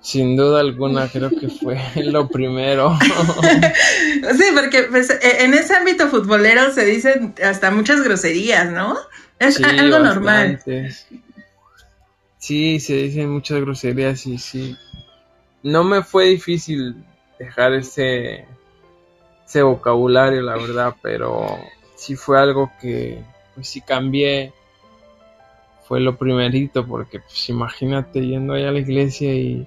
Sin 0.00 0.34
duda 0.34 0.60
alguna, 0.60 1.08
creo 1.08 1.28
que 1.28 1.50
fue 1.50 1.78
lo 1.96 2.26
primero. 2.26 2.98
sí, 3.02 4.44
porque 4.54 4.84
pues, 4.84 5.10
e, 5.10 5.44
en 5.44 5.52
ese 5.52 5.76
ámbito 5.76 6.08
futbolero 6.08 6.72
se 6.72 6.86
dicen 6.86 7.34
hasta 7.44 7.70
muchas 7.70 8.02
groserías, 8.02 8.70
¿no? 8.70 8.96
Es 9.38 9.62
algo 9.62 9.98
normal. 9.98 10.58
Sí, 12.38 12.80
se 12.80 12.94
dicen 12.94 13.28
muchas 13.28 13.60
groserías 13.60 14.26
y 14.26 14.38
sí. 14.38 14.74
No 15.62 15.84
me 15.84 16.02
fue 16.02 16.28
difícil 16.28 17.04
dejar 17.38 17.74
ese, 17.74 18.46
ese 19.46 19.60
vocabulario, 19.60 20.40
la 20.40 20.56
verdad, 20.56 20.94
pero 21.02 21.58
sí 21.94 22.16
fue 22.16 22.40
algo 22.40 22.72
que 22.80 23.22
pues 23.54 23.68
sí 23.68 23.82
cambié 23.82 24.54
fue 25.86 26.00
lo 26.00 26.16
primerito, 26.16 26.86
porque 26.86 27.20
pues 27.20 27.48
imagínate 27.48 28.20
yendo 28.20 28.54
allá 28.54 28.68
a 28.68 28.72
la 28.72 28.80
iglesia 28.80 29.32
y, 29.32 29.66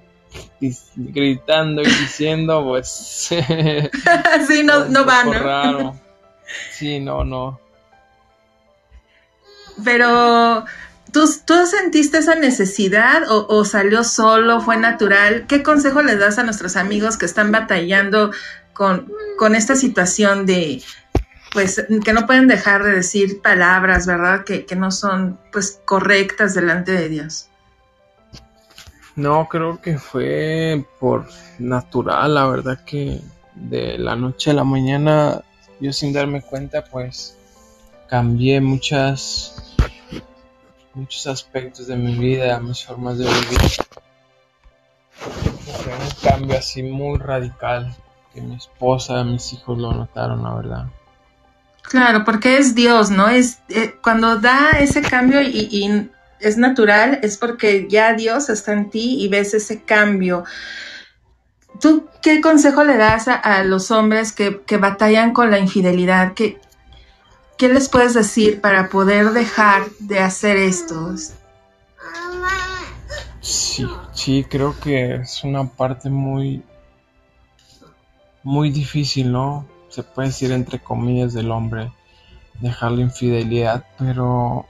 gritando 0.96 1.82
y 1.82 1.86
diciendo, 1.86 2.64
pues... 2.64 2.88
sí, 4.48 4.62
no, 4.62 4.84
no 4.86 5.06
va, 5.06 5.24
¿no? 5.24 5.32
Raro. 5.32 6.00
Sí, 6.72 6.98
no, 6.98 7.24
no. 7.24 7.60
Pero, 9.84 10.64
¿tú, 11.12 11.30
¿tú 11.46 11.54
sentiste 11.64 12.18
esa 12.18 12.34
necesidad 12.34 13.30
o, 13.30 13.46
o, 13.48 13.64
salió 13.64 14.02
solo, 14.02 14.60
fue 14.60 14.76
natural? 14.76 15.46
¿Qué 15.46 15.62
consejo 15.62 16.02
les 16.02 16.18
das 16.18 16.38
a 16.38 16.42
nuestros 16.42 16.74
amigos 16.74 17.16
que 17.16 17.26
están 17.26 17.52
batallando 17.52 18.32
con, 18.72 19.12
con 19.38 19.54
esta 19.54 19.76
situación 19.76 20.44
de, 20.44 20.82
pues 21.52 21.84
que 22.04 22.12
no 22.12 22.26
pueden 22.26 22.48
dejar 22.48 22.84
de 22.84 22.92
decir 22.92 23.42
palabras, 23.42 24.06
¿verdad? 24.06 24.44
Que, 24.44 24.66
no 24.76 24.90
son 24.90 25.38
pues 25.52 25.80
correctas 25.84 26.54
delante 26.54 26.92
de 26.92 27.08
Dios. 27.08 27.48
No, 29.16 29.48
creo 29.48 29.80
que 29.80 29.98
fue 29.98 30.84
por 30.98 31.26
natural, 31.58 32.34
la 32.34 32.46
verdad 32.46 32.84
que 32.84 33.20
de 33.54 33.98
la 33.98 34.16
noche 34.16 34.52
a 34.52 34.54
la 34.54 34.64
mañana 34.64 35.42
yo 35.80 35.92
sin 35.92 36.12
darme 36.12 36.40
cuenta 36.40 36.84
pues 36.84 37.36
cambié 38.08 38.60
muchas 38.60 39.74
muchos 40.94 41.26
aspectos 41.26 41.86
de 41.88 41.96
mi 41.96 42.14
vida, 42.14 42.60
mis 42.60 42.84
formas 42.84 43.18
de 43.18 43.24
vivir. 43.24 43.60
Fue 45.12 45.92
un 45.92 46.10
cambio 46.22 46.58
así 46.58 46.82
muy 46.82 47.18
radical 47.18 47.94
que 48.32 48.40
mi 48.40 48.54
esposa, 48.54 49.24
mis 49.24 49.52
hijos 49.52 49.78
lo 49.78 49.92
notaron, 49.92 50.42
la 50.42 50.54
verdad. 50.54 50.86
Claro, 51.82 52.24
porque 52.24 52.58
es 52.58 52.74
Dios, 52.74 53.10
¿no? 53.10 53.28
Es 53.28 53.58
eh, 53.68 53.96
cuando 54.02 54.38
da 54.38 54.70
ese 54.70 55.02
cambio 55.02 55.42
y, 55.42 56.10
es 56.38 56.56
natural, 56.56 57.18
es 57.22 57.36
porque 57.36 57.86
ya 57.90 58.14
Dios 58.14 58.48
está 58.48 58.72
en 58.72 58.88
ti 58.88 59.22
y 59.22 59.28
ves 59.28 59.52
ese 59.52 59.82
cambio. 59.82 60.44
¿Tú 61.80 62.08
qué 62.22 62.40
consejo 62.40 62.82
le 62.84 62.96
das 62.96 63.28
a, 63.28 63.62
los 63.64 63.90
hombres 63.90 64.32
que, 64.32 64.76
batallan 64.78 65.32
con 65.32 65.50
la 65.50 65.58
infidelidad? 65.58 66.32
¿Qué, 66.34 66.58
¿qué 67.58 67.68
les 67.68 67.88
puedes 67.88 68.14
decir 68.14 68.60
para 68.60 68.88
poder 68.88 69.32
dejar 69.32 69.82
de 69.98 70.20
hacer 70.20 70.56
esto? 70.56 71.14
Sí, 73.40 73.86
sí, 74.14 74.46
creo 74.48 74.78
que 74.80 75.16
es 75.16 75.44
una 75.44 75.64
parte 75.64 76.08
muy, 76.08 76.62
muy 78.42 78.70
difícil, 78.70 79.32
¿no? 79.32 79.66
Se 79.90 80.02
puede 80.02 80.28
decir 80.28 80.52
entre 80.52 80.78
comillas 80.78 81.34
del 81.34 81.50
hombre, 81.50 81.92
dejar 82.60 82.92
la 82.92 83.02
infidelidad, 83.02 83.84
pero 83.98 84.66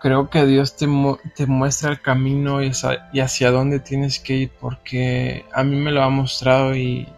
creo 0.00 0.30
que 0.30 0.46
Dios 0.46 0.76
te, 0.76 0.86
te 1.34 1.46
muestra 1.46 1.90
el 1.90 2.00
camino 2.00 2.62
y 2.62 2.70
hacia, 3.20 3.50
dónde 3.50 3.80
tienes 3.80 4.20
que 4.20 4.34
ir, 4.34 4.50
porque 4.60 5.44
a 5.52 5.64
mí 5.64 5.76
me 5.76 5.90
lo 5.90 6.02
ha 6.02 6.10
mostrado 6.10 6.76
y, 6.76 7.08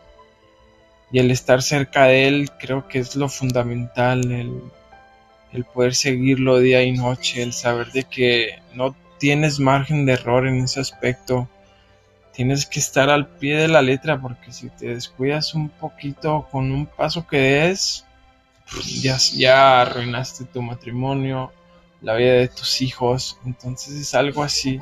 el 1.13 1.31
estar 1.31 1.63
cerca 1.63 2.05
de 2.05 2.29
Él 2.29 2.51
creo 2.59 2.87
que 2.87 2.99
es 2.99 3.17
lo 3.17 3.29
fundamental, 3.29 4.31
el 4.31 5.65
poder 5.65 5.95
seguirlo 5.95 6.59
día 6.59 6.83
y 6.83 6.93
noche, 6.93 7.43
el 7.43 7.53
saber 7.53 7.93
de 7.93 8.05
que 8.05 8.61
no 8.75 8.95
tienes 9.19 9.59
margen 9.59 10.07
de 10.07 10.13
error 10.15 10.47
en 10.47 10.63
ese 10.65 10.81
aspecto. 10.81 11.49
Tienes 12.39 12.67
que 12.67 12.79
estar 12.79 13.11
al 13.11 13.27
pie 13.27 13.57
de 13.57 13.67
la 13.67 13.83
letra 13.83 14.21
porque 14.21 14.53
si 14.53 14.71
te 14.71 14.95
descuidas 14.95 15.55
un 15.55 15.71
poquito 15.71 16.47
con 16.53 16.71
un 16.71 16.87
paso 16.87 17.27
que 17.27 17.37
des, 17.37 18.07
ya, 19.03 19.17
ya 19.17 19.81
arruinaste 19.81 20.45
tu 20.45 20.63
matrimonio, 20.63 21.53
la 22.01 22.15
vida 22.15 22.35
de 22.35 22.47
tus 22.47 22.81
hijos. 22.81 23.41
Entonces 23.45 23.97
es 23.97 24.15
algo 24.15 24.45
así. 24.45 24.79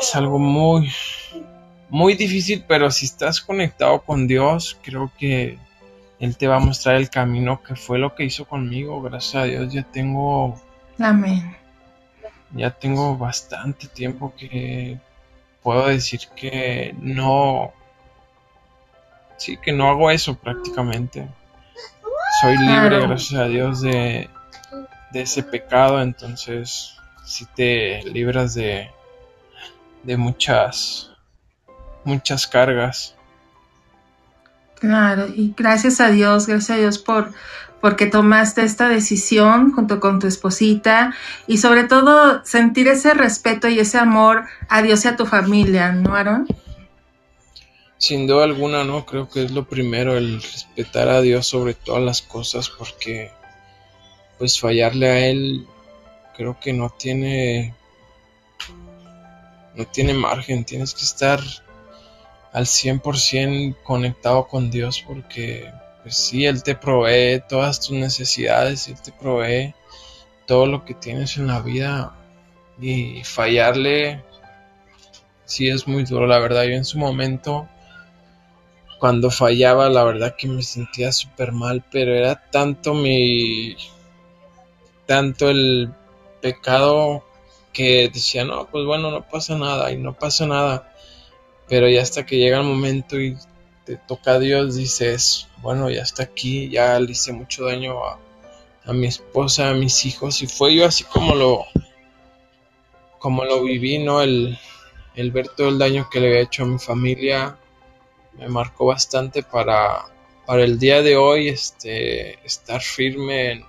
Es 0.00 0.16
algo 0.16 0.38
muy, 0.38 0.90
muy 1.90 2.14
difícil, 2.14 2.64
pero 2.66 2.90
si 2.90 3.04
estás 3.04 3.38
conectado 3.42 4.00
con 4.00 4.26
Dios, 4.26 4.78
creo 4.82 5.12
que 5.18 5.58
Él 6.18 6.38
te 6.38 6.48
va 6.48 6.56
a 6.56 6.60
mostrar 6.60 6.96
el 6.96 7.10
camino 7.10 7.62
que 7.62 7.76
fue 7.76 7.98
lo 7.98 8.14
que 8.14 8.24
hizo 8.24 8.46
conmigo. 8.46 9.02
Gracias 9.02 9.34
a 9.34 9.44
Dios 9.44 9.70
ya 9.70 9.82
tengo... 9.82 10.58
Amén 10.98 11.58
ya 12.54 12.70
tengo 12.70 13.16
bastante 13.16 13.86
tiempo 13.88 14.34
que 14.36 14.98
puedo 15.62 15.86
decir 15.86 16.20
que 16.34 16.94
no, 17.00 17.72
sí, 19.36 19.56
que 19.56 19.72
no 19.72 19.88
hago 19.88 20.10
eso 20.10 20.36
prácticamente. 20.36 21.28
Soy 22.40 22.56
libre, 22.58 23.00
gracias 23.00 23.40
a 23.40 23.44
Dios, 23.44 23.80
de, 23.82 24.28
de 25.12 25.20
ese 25.20 25.42
pecado, 25.42 26.00
entonces 26.00 26.96
si 27.24 27.46
te 27.46 28.02
libras 28.04 28.54
de, 28.54 28.90
de 30.02 30.16
muchas, 30.16 31.10
muchas 32.04 32.46
cargas. 32.46 33.14
Claro, 34.80 35.28
y 35.28 35.54
gracias 35.56 36.00
a 36.00 36.08
Dios, 36.08 36.46
gracias 36.46 36.76
a 36.76 36.80
Dios 36.80 36.98
por, 36.98 37.32
porque 37.82 38.06
tomaste 38.06 38.62
esta 38.62 38.88
decisión 38.88 39.72
junto 39.72 39.98
con 39.98 40.20
tu 40.20 40.28
esposita 40.28 41.12
y 41.48 41.58
sobre 41.58 41.82
todo 41.82 42.42
sentir 42.44 42.86
ese 42.86 43.12
respeto 43.12 43.68
y 43.68 43.80
ese 43.80 43.98
amor 43.98 44.44
a 44.68 44.82
Dios 44.82 45.04
y 45.04 45.08
a 45.08 45.16
tu 45.16 45.26
familia, 45.26 45.90
¿no, 45.90 46.14
Aaron? 46.14 46.46
Sin 47.98 48.28
duda 48.28 48.44
alguna, 48.44 48.84
no, 48.84 49.04
creo 49.04 49.28
que 49.28 49.42
es 49.44 49.50
lo 49.50 49.64
primero, 49.64 50.16
el 50.16 50.40
respetar 50.40 51.08
a 51.08 51.20
Dios 51.20 51.48
sobre 51.48 51.74
todas 51.74 52.02
las 52.02 52.22
cosas, 52.22 52.70
porque 52.70 53.32
pues 54.38 54.60
fallarle 54.60 55.08
a 55.08 55.26
Él 55.26 55.66
creo 56.36 56.58
que 56.60 56.72
no 56.72 56.88
tiene, 56.90 57.74
no 59.74 59.84
tiene 59.86 60.14
margen, 60.14 60.64
tienes 60.64 60.94
que 60.94 61.02
estar 61.02 61.40
al 62.52 62.66
100% 62.66 63.76
conectado 63.82 64.46
con 64.46 64.70
Dios 64.70 65.02
porque 65.04 65.68
pues 66.02 66.16
sí, 66.16 66.46
Él 66.46 66.62
te 66.62 66.74
provee 66.74 67.42
todas 67.48 67.80
tus 67.80 67.92
necesidades, 67.92 68.88
Él 68.88 69.00
te 69.00 69.12
provee 69.12 69.74
todo 70.46 70.66
lo 70.66 70.84
que 70.84 70.94
tienes 70.94 71.36
en 71.36 71.46
la 71.46 71.60
vida 71.60 72.14
y 72.80 73.22
fallarle 73.24 74.22
sí 75.44 75.68
es 75.68 75.86
muy 75.86 76.04
duro, 76.04 76.26
la 76.26 76.38
verdad. 76.38 76.64
Yo 76.64 76.74
en 76.74 76.84
su 76.84 76.98
momento, 76.98 77.68
cuando 78.98 79.30
fallaba, 79.30 79.88
la 79.90 80.04
verdad 80.04 80.34
que 80.36 80.48
me 80.48 80.62
sentía 80.62 81.12
súper 81.12 81.52
mal, 81.52 81.84
pero 81.90 82.14
era 82.14 82.36
tanto 82.50 82.94
mi, 82.94 83.76
tanto 85.06 85.50
el 85.50 85.92
pecado 86.40 87.24
que 87.72 88.10
decía, 88.12 88.44
no, 88.44 88.66
pues 88.66 88.84
bueno, 88.84 89.10
no 89.10 89.28
pasa 89.28 89.56
nada 89.56 89.92
y 89.92 89.98
no 89.98 90.14
pasa 90.14 90.46
nada. 90.46 90.92
Pero 91.68 91.88
ya 91.88 92.02
hasta 92.02 92.26
que 92.26 92.38
llega 92.38 92.58
el 92.58 92.64
momento 92.64 93.20
y 93.20 93.36
te 93.84 93.96
toca 93.96 94.32
a 94.32 94.38
Dios, 94.38 94.76
dices, 94.76 95.48
bueno, 95.58 95.90
ya 95.90 96.02
está 96.02 96.22
aquí, 96.24 96.68
ya 96.70 96.98
le 97.00 97.12
hice 97.12 97.32
mucho 97.32 97.64
daño 97.64 98.04
a, 98.04 98.18
mi 98.92 99.06
esposa, 99.06 99.70
a 99.70 99.74
mis 99.74 100.04
hijos, 100.06 100.42
y 100.42 100.46
fue 100.46 100.74
yo 100.74 100.86
así 100.86 101.04
como 101.04 101.34
lo, 101.34 101.64
como 103.18 103.44
lo 103.44 103.62
viví, 103.62 103.98
¿no? 103.98 104.22
El, 104.22 104.58
ver 105.14 105.48
todo 105.48 105.68
el 105.68 105.78
daño 105.78 106.08
que 106.10 106.20
le 106.20 106.28
había 106.28 106.40
hecho 106.40 106.62
a 106.62 106.66
mi 106.66 106.78
familia 106.78 107.56
me 108.38 108.48
marcó 108.48 108.86
bastante 108.86 109.42
para, 109.42 110.06
para 110.46 110.64
el 110.64 110.78
día 110.78 111.02
de 111.02 111.16
hoy 111.16 111.48
este, 111.48 112.44
estar 112.46 112.80
firme 112.80 113.52
en, 113.52 113.64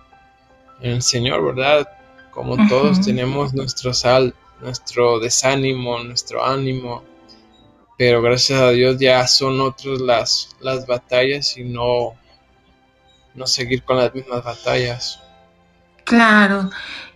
el 0.82 1.02
Señor, 1.02 1.46
¿verdad? 1.46 1.88
Como 2.32 2.68
todos 2.68 3.02
tenemos 3.02 3.54
nuestro 3.54 3.94
sal, 3.94 4.34
nuestro 4.62 5.20
desánimo, 5.20 6.00
nuestro 6.00 6.44
ánimo, 6.44 7.04
pero 8.06 8.22
gracias 8.22 8.60
a 8.60 8.72
Dios 8.72 8.98
ya 9.00 9.26
son 9.26 9.62
otras 9.62 10.02
las, 10.02 10.50
las 10.60 10.86
batallas 10.86 11.56
y 11.56 11.64
no, 11.64 12.16
no 13.34 13.48
seguir 13.48 13.82
con 13.84 13.96
las 13.96 14.14
mismas 14.14 14.44
batallas. 14.44 15.22
Claro, 16.04 16.70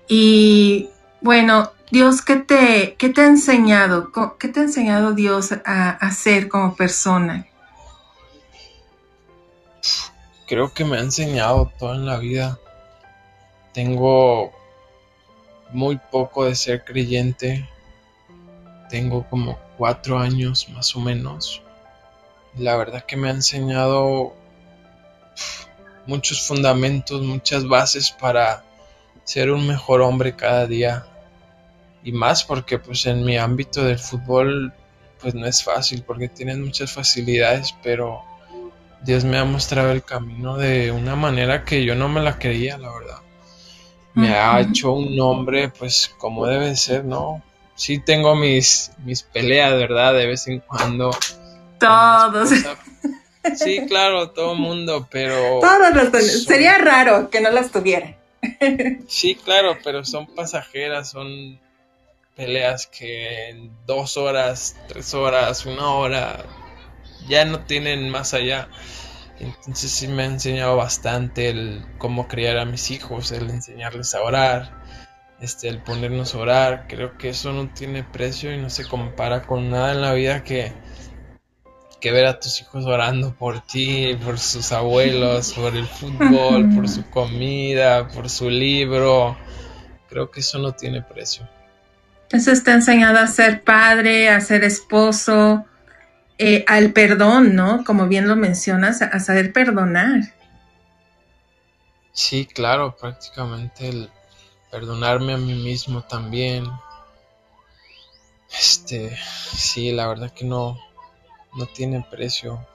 y 0.08 0.88
bueno, 1.20 1.74
Dios, 1.92 2.22
¿qué 2.22 2.38
te, 2.38 2.96
qué 2.98 3.10
te 3.10 3.20
ha 3.20 3.26
enseñado? 3.26 4.14
¿Qué 4.40 4.48
te 4.48 4.62
ha 4.62 4.64
enseñado 4.64 5.12
Dios 5.12 5.52
a, 5.66 5.90
hacer 5.90 6.48
como 6.48 6.74
persona? 6.78 7.46
Creo 10.48 10.74
que 10.74 10.86
me 10.86 11.00
ha 11.00 11.02
enseñado 11.02 11.70
todo 11.78 11.96
en 11.96 12.06
la 12.06 12.18
vida. 12.18 12.58
Tengo 13.74 14.54
muy 15.70 15.98
poco 15.98 16.46
de 16.46 16.56
ser 16.56 16.86
creyente. 16.86 17.68
Tengo 18.90 19.28
como 19.30 19.67
cuatro 19.78 20.20
años 20.20 20.68
más 20.70 20.96
o 20.96 21.00
menos. 21.00 21.62
La 22.58 22.76
verdad 22.76 23.06
que 23.06 23.18
me 23.18 23.28
ha 23.30 23.32
enseñado 23.32 24.34
muchos 26.06 26.42
fundamentos, 26.42 27.22
muchas 27.22 27.68
bases 27.68 28.12
para 28.12 28.64
ser 29.24 29.52
un 29.52 29.68
mejor 29.68 30.02
hombre 30.02 30.36
cada 30.36 30.66
día. 30.66 31.06
Y 32.04 32.12
más 32.12 32.44
porque 32.44 32.80
pues 32.80 33.06
en 33.06 33.24
mi 33.24 33.38
ámbito 33.38 33.84
del 33.84 34.00
fútbol 34.00 34.74
pues 35.20 35.36
no 35.36 35.46
es 35.46 35.64
fácil 35.64 36.04
porque 36.04 36.30
tienes 36.30 36.58
muchas 36.58 36.92
facilidades, 36.92 37.76
pero 37.84 38.24
Dios 39.04 39.24
me 39.24 39.38
ha 39.38 39.46
mostrado 39.46 39.92
el 39.92 40.04
camino 40.04 40.58
de 40.58 40.92
una 40.92 41.16
manera 41.16 41.66
que 41.66 41.84
yo 41.84 41.96
no 41.96 42.08
me 42.08 42.22
la 42.22 42.40
creía, 42.40 42.78
la 42.78 42.92
verdad. 42.92 43.18
Me 44.14 44.34
ha 44.34 44.60
hecho 44.62 44.94
un 44.94 45.20
hombre 45.20 45.70
pues 45.70 46.14
como 46.18 46.48
debe 46.48 46.76
ser, 46.76 47.06
¿no? 47.06 47.44
Sí 47.78 48.00
tengo 48.00 48.36
mis, 48.36 48.92
mis 49.06 49.24
peleas, 49.24 49.72
¿verdad? 49.74 50.14
De 50.14 50.28
vez 50.28 50.48
en 50.48 50.60
cuando. 50.60 51.12
Todos. 51.80 52.50
Sí, 53.56 53.86
claro, 53.88 54.32
todo 54.32 54.54
el 54.54 54.60
mundo, 54.60 55.08
pero... 55.10 55.60
Todos 55.62 56.12
los 56.12 56.44
Sería 56.44 56.78
raro 56.80 57.30
que 57.30 57.40
no 57.40 57.50
las 57.50 57.72
tuviera. 57.72 58.18
Sí, 59.08 59.36
claro, 59.36 59.78
pero 59.84 60.04
son 60.04 60.28
pasajeras, 60.28 61.12
son 61.12 61.58
peleas 62.36 62.88
que 62.88 63.50
en 63.50 63.72
dos 63.86 64.18
horas, 64.18 64.76
tres 64.88 65.14
horas, 65.14 65.66
una 65.66 65.94
hora, 65.94 66.46
ya 67.28 67.46
no 67.46 67.62
tienen 67.62 68.10
más 68.10 68.34
allá. 68.34 68.68
Entonces 69.40 69.92
sí 69.92 70.08
me 70.08 70.24
ha 70.24 70.26
enseñado 70.26 70.76
bastante 70.76 71.50
el 71.50 71.86
cómo 71.98 72.28
criar 72.28 72.58
a 72.58 72.66
mis 72.66 72.92
hijos, 72.92 73.32
el 73.32 73.50
enseñarles 73.50 74.14
a 74.14 74.22
orar, 74.22 74.77
este, 75.40 75.68
el 75.70 75.82
ponernos 75.82 76.34
a 76.34 76.40
orar, 76.40 76.86
creo 76.88 77.18
que 77.18 77.30
eso 77.30 77.54
no 77.54 77.70
tiene 77.70 78.04
precio 78.04 78.54
y 78.54 78.58
no 78.58 78.70
se 78.70 78.88
compara 78.88 79.44
con 79.44 79.70
nada 79.70 79.92
en 79.92 80.02
la 80.02 80.14
vida 80.14 80.44
que, 80.44 80.74
que 82.00 82.12
ver 82.12 82.26
a 82.26 82.40
tus 82.40 82.60
hijos 82.62 82.86
orando 82.86 83.36
por 83.36 83.62
ti, 83.62 84.18
por 84.24 84.40
sus 84.40 84.72
abuelos, 84.72 85.54
por 85.54 85.76
el 85.76 85.86
fútbol, 85.86 86.74
por 86.74 86.90
su 86.90 87.08
comida, 87.12 88.08
por 88.08 88.30
su 88.30 88.50
libro. 88.50 89.38
Creo 90.10 90.32
que 90.32 90.40
eso 90.40 90.58
no 90.58 90.72
tiene 90.74 91.02
precio. 91.02 91.48
Eso 92.32 92.52
está 92.52 92.74
enseñado 92.74 93.20
a 93.20 93.28
ser 93.28 93.64
padre, 93.64 94.30
a 94.30 94.42
ser 94.42 94.64
esposo, 94.64 95.66
eh, 96.40 96.66
al 96.68 96.92
perdón, 96.92 97.56
¿no? 97.56 97.84
Como 97.86 98.08
bien 98.08 98.28
lo 98.28 98.36
mencionas, 98.36 99.02
a 99.02 99.20
saber 99.20 99.54
perdonar. 99.54 100.22
Sí, 102.12 102.48
claro, 102.48 102.98
prácticamente 102.98 103.88
el, 103.88 104.10
perdonarme 104.72 105.34
a 105.34 105.38
mí 105.38 105.54
mismo 105.54 106.02
también. 106.02 106.66
Este, 108.52 109.16
sí, 109.54 109.92
la 109.92 110.08
verdad 110.08 110.32
que 110.32 110.46
no, 110.46 110.80
no 111.56 111.66
tiene 111.66 112.06
precio 112.10 112.66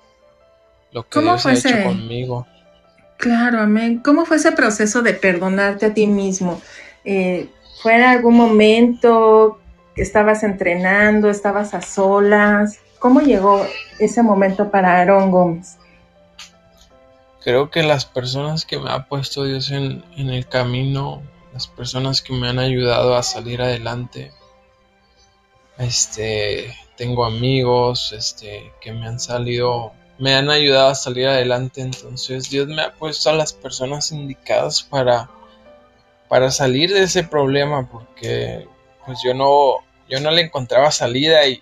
lo 0.92 1.08
que 1.08 1.20
Dios 1.20 1.46
ha 1.46 1.52
hecho 1.52 1.82
conmigo. 1.82 2.46
Claro, 3.16 3.60
amén. 3.60 4.00
¿Cómo 4.04 4.24
fue 4.24 4.36
ese 4.36 4.52
proceso 4.52 5.02
de 5.02 5.14
perdonarte 5.14 5.86
a 5.86 5.94
ti 5.94 6.06
mismo? 6.06 6.60
Eh, 7.04 7.48
¿Fue 7.80 7.94
en 7.96 8.02
algún 8.02 8.36
momento 8.36 9.60
que 9.94 10.02
estabas 10.02 10.42
entrenando, 10.42 11.30
estabas 11.30 11.72
a 11.74 11.80
solas? 11.80 12.80
¿Cómo 12.98 13.20
llegó 13.20 13.66
ese 13.98 14.22
momento 14.22 14.70
para 14.70 14.98
Aarón 14.98 15.30
Gómez? 15.30 15.78
Creo 17.42 17.70
que 17.70 17.82
las 17.82 18.04
personas 18.04 18.64
que 18.64 18.78
me 18.78 18.90
ha 18.90 19.06
puesto 19.06 19.44
Dios 19.44 19.70
en, 19.70 20.04
en 20.16 20.30
el 20.30 20.46
camino, 20.46 21.22
las 21.52 21.66
personas 21.66 22.22
que 22.22 22.32
me 22.32 22.48
han 22.48 22.58
ayudado 22.58 23.16
a 23.16 23.22
salir 23.22 23.62
adelante, 23.62 24.32
este, 25.78 26.76
tengo 26.96 27.24
amigos, 27.24 28.12
este, 28.12 28.72
que 28.80 28.92
me 28.92 29.06
han 29.06 29.20
salido 29.20 29.92
me 30.18 30.34
han 30.34 30.50
ayudado 30.50 30.90
a 30.90 30.94
salir 30.94 31.26
adelante. 31.26 31.80
Entonces 31.80 32.48
Dios 32.48 32.68
me 32.68 32.82
ha 32.82 32.92
puesto 32.92 33.30
a 33.30 33.34
las 33.34 33.52
personas 33.52 34.12
indicadas 34.12 34.82
para, 34.82 35.28
para 36.28 36.50
salir 36.52 36.92
de 36.92 37.02
ese 37.02 37.24
problema 37.24 37.88
porque 37.90 38.68
pues 39.04 39.18
yo 39.24 39.34
no, 39.34 39.78
yo 40.08 40.20
no 40.20 40.30
le 40.30 40.42
encontraba 40.42 40.92
salida 40.92 41.46
y, 41.48 41.60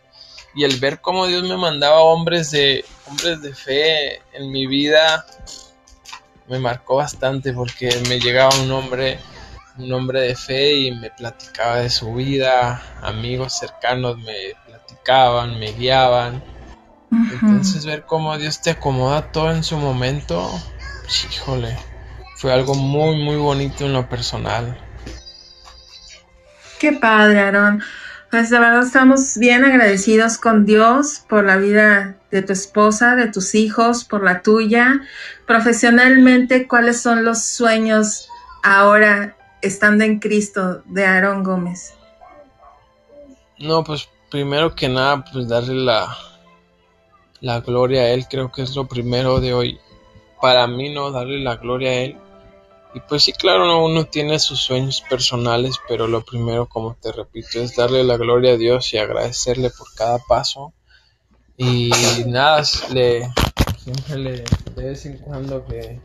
y 0.55 0.65
el 0.65 0.79
ver 0.79 1.01
cómo 1.01 1.27
Dios 1.27 1.43
me 1.45 1.57
mandaba 1.57 2.01
hombres 2.01 2.51
de, 2.51 2.85
hombres 3.09 3.41
de 3.41 3.55
fe 3.55 4.17
en 4.35 4.51
mi 4.51 4.67
vida 4.67 5.25
me 6.47 6.59
marcó 6.59 6.97
bastante 6.97 7.55
porque 7.55 7.91
me 8.09 8.19
llegaba 8.19 8.55
un 8.61 8.71
hombre 8.73 9.19
un 9.85 9.93
hombre 9.93 10.21
de 10.23 10.37
fe 10.37 10.75
y 10.75 10.93
me 10.93 11.11
platicaba 11.11 11.79
de 11.79 11.91
su 11.91 12.15
vida, 12.15 12.83
amigos 13.03 13.59
cercanos 13.59 14.19
me 14.19 14.55
platicaban, 14.67 15.59
me 15.59 15.73
guiaban 15.73 16.43
entonces 17.11 17.85
ver 17.87 18.05
cómo 18.07 18.37
Dios 18.39 18.61
te 18.61 18.71
acomoda 18.71 19.33
todo 19.33 19.51
en 19.51 19.65
su 19.65 19.77
momento, 19.77 20.49
híjole, 21.33 21.77
fue 22.37 22.53
algo 22.53 22.75
muy, 22.75 23.23
muy 23.23 23.37
bonito 23.37 23.85
en 23.85 23.93
lo 23.93 24.09
personal. 24.09 24.79
Qué 26.79 26.93
padre, 26.93 27.41
Aaron. 27.41 27.83
Pues 28.31 28.49
de 28.49 28.61
verdad 28.61 28.87
estamos 28.87 29.39
bien 29.39 29.65
agradecidos 29.65 30.39
con 30.39 30.65
Dios 30.65 31.25
por 31.29 31.45
la 31.45 31.57
vida 31.57 32.15
de 32.31 32.43
tu 32.43 32.53
esposa, 32.53 33.17
de 33.17 33.27
tus 33.27 33.57
hijos, 33.57 34.05
por 34.05 34.23
la 34.23 34.41
tuya. 34.41 35.01
Profesionalmente, 35.49 36.69
¿cuáles 36.69 37.01
son 37.01 37.25
los 37.25 37.43
sueños 37.43 38.29
ahora 38.63 39.37
estando 39.63 40.05
en 40.05 40.19
Cristo 40.19 40.83
de 40.87 41.05
Aaron 41.05 41.43
Gómez? 41.43 41.95
No, 43.59 43.85
pues 43.85 44.09
primero 44.31 44.75
que 44.75 44.89
nada, 44.89 45.25
pues 45.25 45.49
darle 45.49 45.75
la, 45.75 46.17
la 47.41 47.61
gloria 47.61 48.03
a 48.03 48.11
Él, 48.11 48.27
creo 48.29 48.51
que 48.51 48.63
es 48.63 48.75
lo 48.75 48.87
primero 48.87 49.41
de 49.41 49.53
hoy. 49.53 49.81
Para 50.41 50.67
mí, 50.67 50.93
no 50.93 51.11
darle 51.11 51.41
la 51.41 51.57
gloria 51.57 51.91
a 51.91 51.95
Él. 51.95 52.17
Y 52.95 53.01
pues 53.01 53.23
sí, 53.25 53.33
claro, 53.33 53.85
uno 53.85 54.07
tiene 54.07 54.39
sus 54.39 54.61
sueños 54.61 55.03
personales, 55.09 55.77
pero 55.87 56.09
lo 56.09 56.25
primero, 56.25 56.67
como 56.67 56.95
te 56.95 57.13
repito, 57.13 57.61
es 57.61 57.77
darle 57.77 58.03
la 58.03 58.17
gloria 58.17 58.55
a 58.55 58.57
Dios 58.57 58.93
y 58.95 58.99
agradecerle 58.99 59.71
por 59.71 59.95
cada 59.95 60.19
paso. 60.19 60.73
Y 61.57 61.91
nada, 62.27 62.63
le, 62.93 63.31
siempre 63.79 64.17
le, 64.17 64.45
de 64.75 64.85
vez 64.85 65.07
en 65.07 65.19
cuando 65.19 65.65
que 65.67 66.01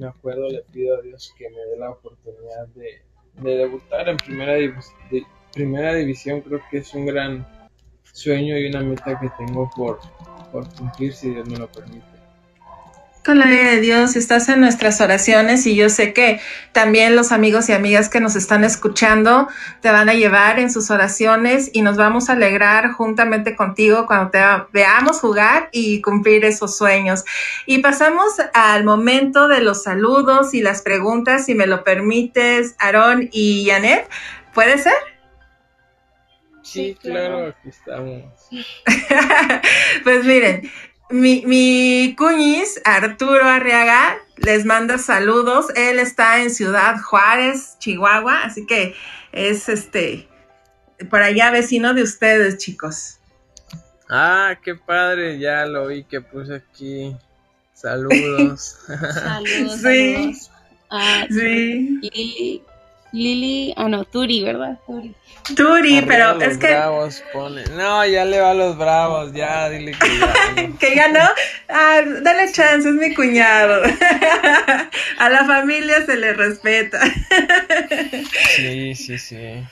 me 0.00 0.06
acuerdo, 0.06 0.48
le 0.48 0.62
pido 0.72 0.96
a 0.96 1.02
Dios 1.02 1.34
que 1.36 1.50
me 1.50 1.58
dé 1.58 1.76
la 1.76 1.90
oportunidad 1.90 2.66
de, 2.68 3.02
debutar 3.42 4.08
en 4.08 4.16
primera, 4.16 5.94
división. 5.94 6.40
Creo 6.40 6.60
que 6.70 6.78
es 6.78 6.94
un 6.94 7.04
gran 7.04 7.46
sueño 8.12 8.58
y 8.58 8.66
una 8.66 8.80
meta 8.80 9.20
que 9.20 9.28
tengo 9.38 9.70
por 9.76 10.00
cumplir 10.76 11.12
si 11.12 11.30
Dios 11.30 11.46
me 11.48 11.58
lo 11.58 11.70
permite. 11.70 12.09
Con 13.22 13.38
la 13.38 13.44
vida 13.44 13.72
de 13.72 13.80
Dios, 13.80 14.16
estás 14.16 14.48
en 14.48 14.60
nuestras 14.62 14.98
oraciones 15.02 15.66
y 15.66 15.76
yo 15.76 15.90
sé 15.90 16.14
que 16.14 16.40
también 16.72 17.16
los 17.16 17.32
amigos 17.32 17.68
y 17.68 17.72
amigas 17.74 18.08
que 18.08 18.18
nos 18.18 18.34
están 18.34 18.64
escuchando 18.64 19.46
te 19.82 19.90
van 19.90 20.08
a 20.08 20.14
llevar 20.14 20.58
en 20.58 20.70
sus 20.70 20.90
oraciones 20.90 21.68
y 21.74 21.82
nos 21.82 21.98
vamos 21.98 22.30
a 22.30 22.32
alegrar 22.32 22.92
juntamente 22.92 23.56
contigo 23.56 24.06
cuando 24.06 24.30
te 24.30 24.40
veamos 24.72 25.20
jugar 25.20 25.68
y 25.70 26.00
cumplir 26.00 26.46
esos 26.46 26.78
sueños. 26.78 27.26
Y 27.66 27.78
pasamos 27.78 28.36
al 28.54 28.84
momento 28.84 29.48
de 29.48 29.60
los 29.60 29.82
saludos 29.82 30.54
y 30.54 30.62
las 30.62 30.80
preguntas, 30.80 31.44
si 31.44 31.54
me 31.54 31.66
lo 31.66 31.84
permites, 31.84 32.74
Aarón 32.78 33.28
y 33.32 33.66
Janet. 33.68 34.08
¿Puede 34.54 34.78
ser? 34.78 34.94
Sí, 36.62 36.96
claro, 36.98 37.48
aquí 37.48 37.68
estamos. 37.68 38.24
pues 40.04 40.24
miren, 40.24 40.70
mi, 41.10 41.44
mi 41.46 42.14
cuñis, 42.16 42.80
Arturo 42.84 43.44
Arriaga, 43.44 44.18
les 44.36 44.64
manda 44.64 44.98
saludos. 44.98 45.66
Él 45.74 45.98
está 45.98 46.42
en 46.42 46.50
Ciudad 46.50 46.96
Juárez, 47.00 47.76
Chihuahua, 47.78 48.42
así 48.44 48.66
que 48.66 48.94
es 49.32 49.68
este 49.68 50.28
por 51.08 51.22
allá 51.22 51.50
vecino 51.50 51.94
de 51.94 52.02
ustedes, 52.02 52.58
chicos. 52.58 53.18
Ah, 54.08 54.58
qué 54.62 54.74
padre, 54.74 55.38
ya 55.38 55.64
lo 55.66 55.86
vi 55.86 56.04
que 56.04 56.20
puse 56.20 56.56
aquí. 56.56 57.16
Saludos. 57.72 58.78
saludos. 59.14 59.80
Sí. 59.80 60.32
Ah, 60.90 61.26
sí. 61.30 61.98
Y 62.02 62.62
Lili, 63.12 63.74
ah 63.76 63.88
no, 63.88 64.04
Turi, 64.04 64.42
¿verdad? 64.42 64.78
Turi. 64.86 65.14
Turi, 65.56 66.02
pero 66.06 66.40
es 66.40 66.58
que. 66.58 66.68
Bravos 66.68 67.24
pone. 67.32 67.64
No, 67.76 68.06
ya 68.06 68.24
le 68.24 68.40
va 68.40 68.50
a 68.50 68.54
los 68.54 68.78
bravos, 68.78 69.32
ya, 69.32 69.68
dile 69.68 69.92
que 69.92 70.18
ya. 70.18 70.32
¿Que 70.78 70.94
ganó? 70.94 71.28
Ah, 71.68 72.02
dale 72.22 72.52
chance, 72.52 72.88
es 72.88 72.94
mi 72.94 73.14
cuñado. 73.14 73.82
a 75.18 75.28
la 75.28 75.44
familia 75.44 76.04
se 76.06 76.16
le 76.16 76.34
respeta. 76.34 77.00
sí, 78.56 78.94
sí, 78.94 79.18
sí. 79.18 79.64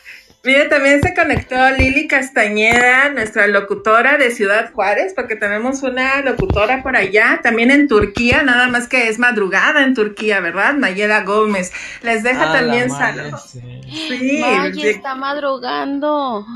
Mire, 0.45 0.67
también 0.67 1.03
se 1.03 1.15
conectó 1.15 1.57
Lili 1.73 2.07
Castañeda, 2.07 3.09
nuestra 3.11 3.49
locutora 3.49 4.19
de 4.19 4.31
Ciudad 4.31 4.73
Juárez, 4.73 5.13
porque 5.15 5.35
tenemos 5.35 5.83
una 5.83 6.23
locutora 6.23 6.83
por 6.83 6.97
allá, 6.97 7.41
también 7.43 7.73
en 7.73 7.89
Turquía, 7.89 8.45
nada 8.45 8.69
más 8.69 8.87
que 8.87 9.09
es 9.09 9.19
madrugada 9.19 9.83
en 9.83 9.95
Turquía, 9.95 10.39
¿verdad? 10.39 10.75
Nayela 10.75 11.23
Gómez. 11.25 11.73
Les 12.03 12.23
deja 12.23 12.51
ah, 12.51 12.53
también 12.53 12.89
saludos. 12.89 13.51
Sí. 13.51 14.43
está 14.85 15.17
madrugando. 15.17 16.47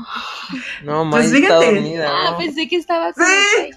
No, 0.83 1.09
pues 1.11 1.33
está 1.33 1.55
dormida, 1.55 2.09
Ah, 2.09 2.37
pensé 2.37 2.69
que 2.69 2.77
estaba 2.77 3.11
sí. 3.13 3.69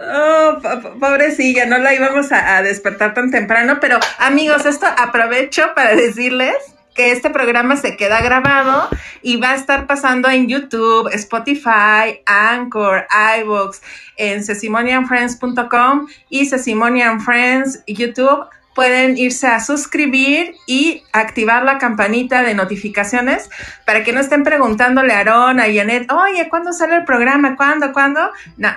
Oh, 0.00 0.58
pobrecilla, 0.98 1.66
no 1.66 1.78
la 1.78 1.94
íbamos 1.94 2.32
a 2.32 2.60
despertar 2.62 3.14
tan 3.14 3.30
temprano, 3.30 3.78
pero 3.80 4.00
amigos, 4.18 4.66
esto 4.66 4.86
aprovecho 4.86 5.72
para 5.76 5.94
decirles 5.94 6.56
que 6.94 7.12
este 7.12 7.30
programa 7.30 7.76
se 7.76 7.96
queda 7.96 8.22
grabado 8.22 8.88
y 9.22 9.36
va 9.36 9.50
a 9.50 9.54
estar 9.54 9.86
pasando 9.86 10.28
en 10.28 10.48
YouTube, 10.48 11.08
Spotify, 11.12 12.20
Anchor, 12.24 13.06
iVoox, 13.40 13.80
en 14.16 14.44
sesimonianfriends.com 14.44 16.06
y 16.28 16.46
sesimonianfriends 16.46 17.82
YouTube. 17.86 18.46
Pueden 18.74 19.16
irse 19.16 19.46
a 19.46 19.60
suscribir 19.60 20.54
y 20.66 21.04
activar 21.12 21.62
la 21.64 21.78
campanita 21.78 22.42
de 22.42 22.54
notificaciones 22.54 23.48
para 23.86 24.02
que 24.02 24.12
no 24.12 24.20
estén 24.20 24.42
preguntándole 24.42 25.12
a 25.12 25.20
Aaron, 25.20 25.60
a 25.60 25.72
Janet, 25.72 26.10
oye, 26.10 26.48
¿cuándo 26.48 26.72
sale 26.72 26.96
el 26.96 27.04
programa? 27.04 27.54
¿Cuándo? 27.54 27.92
¿Cuándo? 27.92 28.20
No, 28.56 28.70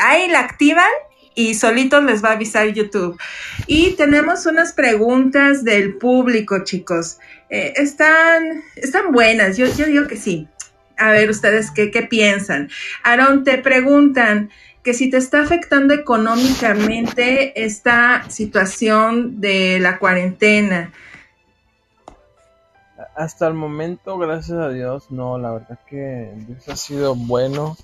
ahí 0.00 0.28
la 0.28 0.40
activan 0.40 0.90
y 1.38 1.54
solitos 1.54 2.02
les 2.02 2.22
va 2.22 2.30
a 2.30 2.32
avisar 2.32 2.66
YouTube. 2.66 3.16
Y 3.68 3.92
tenemos 3.92 4.44
unas 4.46 4.72
preguntas 4.72 5.62
del 5.62 5.94
público, 5.94 6.64
chicos. 6.64 7.18
Eh, 7.50 7.72
están, 7.76 8.62
están 8.76 9.12
buenas, 9.12 9.56
yo, 9.56 9.66
yo 9.66 9.86
digo 9.86 10.06
que 10.06 10.16
sí. 10.16 10.48
A 10.96 11.10
ver, 11.10 11.30
ustedes, 11.30 11.70
¿qué, 11.70 11.90
qué 11.90 12.02
piensan? 12.02 12.68
Aaron, 13.04 13.44
te 13.44 13.58
preguntan 13.58 14.50
que 14.82 14.94
si 14.94 15.10
te 15.10 15.16
está 15.16 15.42
afectando 15.42 15.94
económicamente 15.94 17.64
esta 17.64 18.28
situación 18.30 19.40
de 19.40 19.78
la 19.80 19.98
cuarentena. 19.98 20.92
Hasta 23.14 23.46
el 23.46 23.54
momento, 23.54 24.18
gracias 24.18 24.58
a 24.58 24.68
Dios, 24.68 25.10
no, 25.10 25.38
la 25.38 25.52
verdad 25.52 25.78
que 25.88 26.32
Dios 26.46 26.68
ha 26.68 26.76
sido 26.76 27.14
bueno 27.14 27.76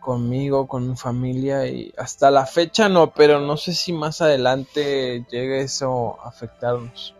conmigo, 0.00 0.68
con 0.68 0.88
mi 0.88 0.96
familia 0.96 1.66
y 1.66 1.92
hasta 1.98 2.30
la 2.30 2.46
fecha 2.46 2.88
no, 2.88 3.10
pero 3.10 3.40
no 3.40 3.56
sé 3.56 3.74
si 3.74 3.92
más 3.92 4.20
adelante 4.20 5.24
llegue 5.30 5.62
eso 5.62 6.18
a 6.22 6.28
afectarnos. 6.28 7.15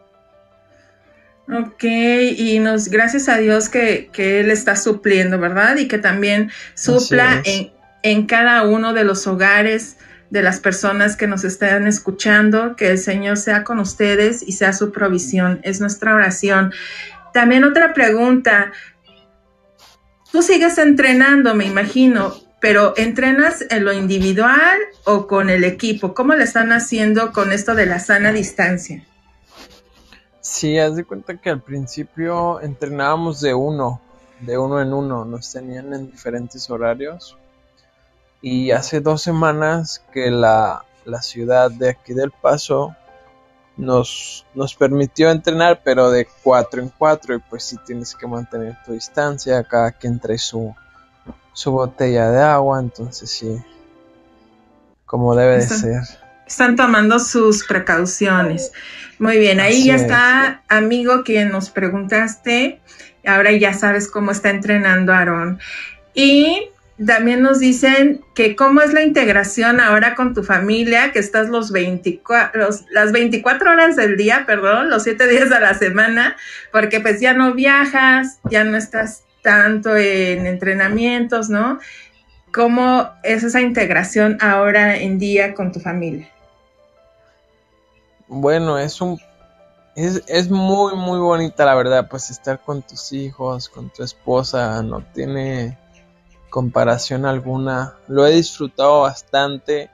Ok, 1.48 1.84
y 1.84 2.58
nos, 2.58 2.88
gracias 2.88 3.28
a 3.28 3.36
Dios 3.38 3.68
que, 3.68 4.10
Él 4.16 4.50
está 4.50 4.74
supliendo, 4.74 5.38
¿verdad? 5.38 5.76
Y 5.76 5.86
que 5.86 5.98
también 5.98 6.50
supla 6.74 7.40
en, 7.44 7.70
en, 8.02 8.26
cada 8.26 8.64
uno 8.64 8.92
de 8.92 9.04
los 9.04 9.28
hogares 9.28 9.96
de 10.30 10.42
las 10.42 10.58
personas 10.58 11.16
que 11.16 11.28
nos 11.28 11.44
están 11.44 11.86
escuchando, 11.86 12.74
que 12.74 12.90
el 12.90 12.98
Señor 12.98 13.36
sea 13.36 13.62
con 13.62 13.78
ustedes 13.78 14.42
y 14.42 14.52
sea 14.52 14.72
su 14.72 14.90
provisión. 14.90 15.60
Es 15.62 15.80
nuestra 15.80 16.14
oración. 16.14 16.72
También 17.32 17.62
otra 17.62 17.94
pregunta. 17.94 18.72
Tú 20.32 20.42
sigues 20.42 20.78
entrenando, 20.78 21.54
me 21.54 21.66
imagino. 21.66 22.34
pero 22.60 22.94
¿entrenas 22.96 23.64
en 23.70 23.84
lo 23.84 23.92
individual 23.92 24.78
o 25.04 25.28
con 25.28 25.50
el 25.50 25.62
equipo? 25.62 26.14
¿Cómo 26.14 26.34
le 26.34 26.42
están 26.42 26.72
haciendo 26.72 27.30
con 27.30 27.52
esto 27.52 27.76
de 27.76 27.86
la 27.86 28.00
sana 28.00 28.32
distancia? 28.32 29.04
Sí, 30.48 30.78
haz 30.78 30.94
de 30.94 31.04
cuenta 31.04 31.36
que 31.36 31.50
al 31.50 31.60
principio 31.60 32.60
entrenábamos 32.60 33.40
de 33.40 33.52
uno, 33.52 34.00
de 34.38 34.56
uno 34.56 34.80
en 34.80 34.92
uno, 34.92 35.24
nos 35.24 35.50
tenían 35.50 35.92
en 35.92 36.08
diferentes 36.08 36.70
horarios. 36.70 37.36
Y 38.40 38.70
hace 38.70 39.00
dos 39.00 39.22
semanas 39.22 40.04
que 40.12 40.30
la, 40.30 40.84
la 41.04 41.20
ciudad 41.20 41.68
de 41.72 41.90
aquí 41.90 42.14
del 42.14 42.30
Paso 42.30 42.94
nos, 43.76 44.46
nos 44.54 44.76
permitió 44.76 45.32
entrenar, 45.32 45.80
pero 45.82 46.12
de 46.12 46.28
cuatro 46.44 46.80
en 46.80 46.92
cuatro, 46.96 47.34
y 47.34 47.40
pues 47.40 47.64
sí 47.64 47.76
tienes 47.84 48.14
que 48.14 48.28
mantener 48.28 48.78
tu 48.86 48.92
distancia, 48.92 49.64
cada 49.64 49.90
quien 49.90 50.20
trae 50.20 50.38
su, 50.38 50.72
su 51.54 51.72
botella 51.72 52.30
de 52.30 52.40
agua, 52.40 52.78
entonces 52.78 53.28
sí, 53.28 53.60
como 55.06 55.34
debe 55.34 55.56
de 55.56 55.62
ser. 55.62 56.25
Están 56.46 56.76
tomando 56.76 57.18
sus 57.18 57.64
precauciones. 57.66 58.72
Muy 59.18 59.38
bien, 59.38 59.60
ahí 59.60 59.84
ya 59.84 59.96
está, 59.96 60.62
amigo, 60.68 61.24
quien 61.24 61.50
nos 61.50 61.70
preguntaste. 61.70 62.80
Ahora 63.24 63.50
ya 63.52 63.72
sabes 63.72 64.08
cómo 64.08 64.30
está 64.30 64.50
entrenando 64.50 65.12
Aarón. 65.12 65.58
Y 66.14 66.70
también 67.04 67.42
nos 67.42 67.58
dicen 67.58 68.20
que 68.34 68.56
cómo 68.56 68.80
es 68.80 68.92
la 68.92 69.02
integración 69.02 69.80
ahora 69.80 70.14
con 70.14 70.34
tu 70.34 70.42
familia, 70.42 71.12
que 71.12 71.18
estás 71.18 71.48
los 71.48 71.72
24, 71.72 72.68
las 72.90 73.12
24 73.12 73.70
horas 73.70 73.96
del 73.96 74.16
día, 74.16 74.44
perdón, 74.46 74.88
los 74.88 75.02
7 75.02 75.26
días 75.26 75.50
de 75.50 75.60
la 75.60 75.74
semana, 75.74 76.36
porque 76.72 77.00
pues 77.00 77.20
ya 77.20 77.34
no 77.34 77.54
viajas, 77.54 78.38
ya 78.50 78.64
no 78.64 78.76
estás 78.76 79.24
tanto 79.42 79.96
en 79.96 80.46
entrenamientos, 80.46 81.50
¿no? 81.50 81.78
¿Cómo 82.52 83.10
es 83.22 83.42
esa 83.42 83.60
integración 83.60 84.38
ahora 84.40 84.96
en 84.96 85.18
día 85.18 85.52
con 85.54 85.72
tu 85.72 85.80
familia? 85.80 86.30
Bueno, 88.28 88.78
es 88.78 89.00
un 89.00 89.20
es, 89.94 90.22
es, 90.26 90.50
muy 90.50 90.94
muy 90.94 91.18
bonita 91.18 91.64
la 91.64 91.74
verdad, 91.74 92.08
pues 92.08 92.30
estar 92.30 92.60
con 92.60 92.82
tus 92.82 93.12
hijos, 93.12 93.68
con 93.68 93.90
tu 93.90 94.02
esposa, 94.02 94.82
no 94.82 95.02
tiene 95.14 95.78
comparación 96.50 97.26
alguna. 97.26 97.94
Lo 98.08 98.26
he 98.26 98.32
disfrutado 98.32 99.02
bastante, 99.02 99.90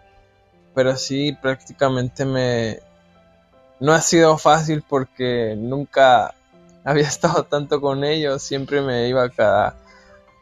pero 0.75 0.97
sí 0.97 1.37
prácticamente 1.41 2.25
me... 2.25 2.81
No 3.81 3.93
ha 3.93 4.01
sido 4.01 4.39
fácil 4.39 4.85
porque 4.89 5.57
nunca 5.59 6.35
había 6.85 7.09
estado 7.09 7.45
tanto 7.45 7.81
con 7.81 8.05
ellos, 8.05 8.43
siempre 8.43 8.81
me 8.81 9.09
iba 9.09 9.29
cada... 9.31 9.77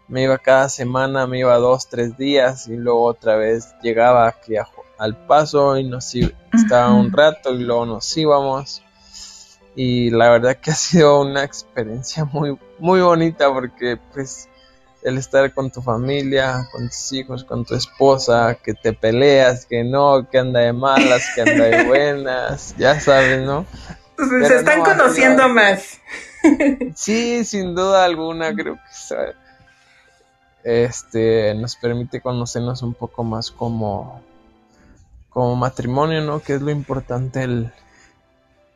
Me 0.08 0.24
iba 0.24 0.38
cada 0.38 0.68
semana, 0.68 1.26
me 1.28 1.38
iba 1.38 1.56
dos, 1.58 1.88
tres 1.88 2.16
días 2.18 2.66
y 2.66 2.76
luego 2.76 3.04
otra 3.04 3.36
vez 3.36 3.74
llegaba 3.80 4.26
aquí 4.26 4.56
al 5.00 5.16
paso 5.16 5.78
y 5.78 5.84
nos 5.84 6.14
estaba 6.14 6.92
un 6.92 7.10
rato 7.10 7.54
y 7.54 7.64
luego 7.64 7.86
nos 7.86 8.16
íbamos 8.18 8.82
y 9.74 10.10
la 10.10 10.28
verdad 10.30 10.58
que 10.58 10.70
ha 10.72 10.74
sido 10.74 11.22
una 11.22 11.42
experiencia 11.42 12.26
muy 12.26 12.58
muy 12.78 13.00
bonita 13.00 13.50
porque 13.52 13.98
pues 14.12 14.48
el 15.02 15.16
estar 15.16 15.54
con 15.54 15.70
tu 15.70 15.80
familia, 15.80 16.68
con 16.70 16.86
tus 16.88 17.12
hijos, 17.14 17.44
con 17.44 17.64
tu 17.64 17.74
esposa, 17.74 18.58
que 18.62 18.74
te 18.74 18.92
peleas, 18.92 19.64
que 19.64 19.82
no, 19.82 20.28
que 20.28 20.38
anda 20.38 20.60
de 20.60 20.74
malas, 20.74 21.22
que 21.34 21.40
anda 21.40 21.64
de 21.64 21.84
buenas, 21.88 22.74
ya 22.76 23.00
sabes, 23.00 23.40
¿no? 23.40 23.64
se 24.18 24.56
están 24.56 24.82
conociendo 24.82 25.48
más. 25.48 25.98
Sí, 26.94 27.44
sin 27.44 27.74
duda 27.74 28.04
alguna, 28.04 28.54
creo 28.54 28.76
que 28.76 29.34
este 30.64 31.54
nos 31.54 31.76
permite 31.76 32.22
conocernos 32.22 32.82
un 32.82 32.94
poco 32.94 33.24
más 33.24 33.50
como 33.50 34.22
como 35.30 35.56
matrimonio, 35.56 36.20
¿no? 36.22 36.40
Que 36.40 36.54
es 36.54 36.62
lo 36.62 36.70
importante 36.70 37.42
el, 37.42 37.72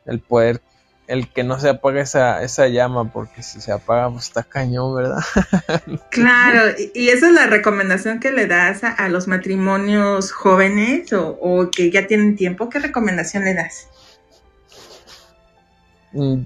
el 0.05 0.19
poder 0.19 0.61
el 1.07 1.31
que 1.31 1.43
no 1.43 1.59
se 1.59 1.69
apague 1.69 2.01
esa, 2.01 2.41
esa 2.41 2.67
llama, 2.67 3.11
porque 3.11 3.43
si 3.43 3.61
se 3.61 3.71
apaga, 3.71 4.09
pues 4.09 4.25
está 4.25 4.43
cañón, 4.43 4.95
¿verdad? 4.95 5.23
claro, 6.09 6.75
y 6.93 7.09
esa 7.09 7.27
es 7.27 7.33
la 7.33 7.47
recomendación 7.47 8.19
que 8.19 8.31
le 8.31 8.47
das 8.47 8.83
a, 8.83 9.07
los 9.09 9.27
matrimonios 9.27 10.31
jóvenes 10.31 11.13
o, 11.13 11.69
que 11.69 11.91
ya 11.91 12.07
tienen 12.07 12.35
tiempo. 12.35 12.69
¿Qué 12.69 12.79
recomendación 12.79 13.45
le 13.45 13.53
das? 13.53 13.87
Mm, 16.11 16.43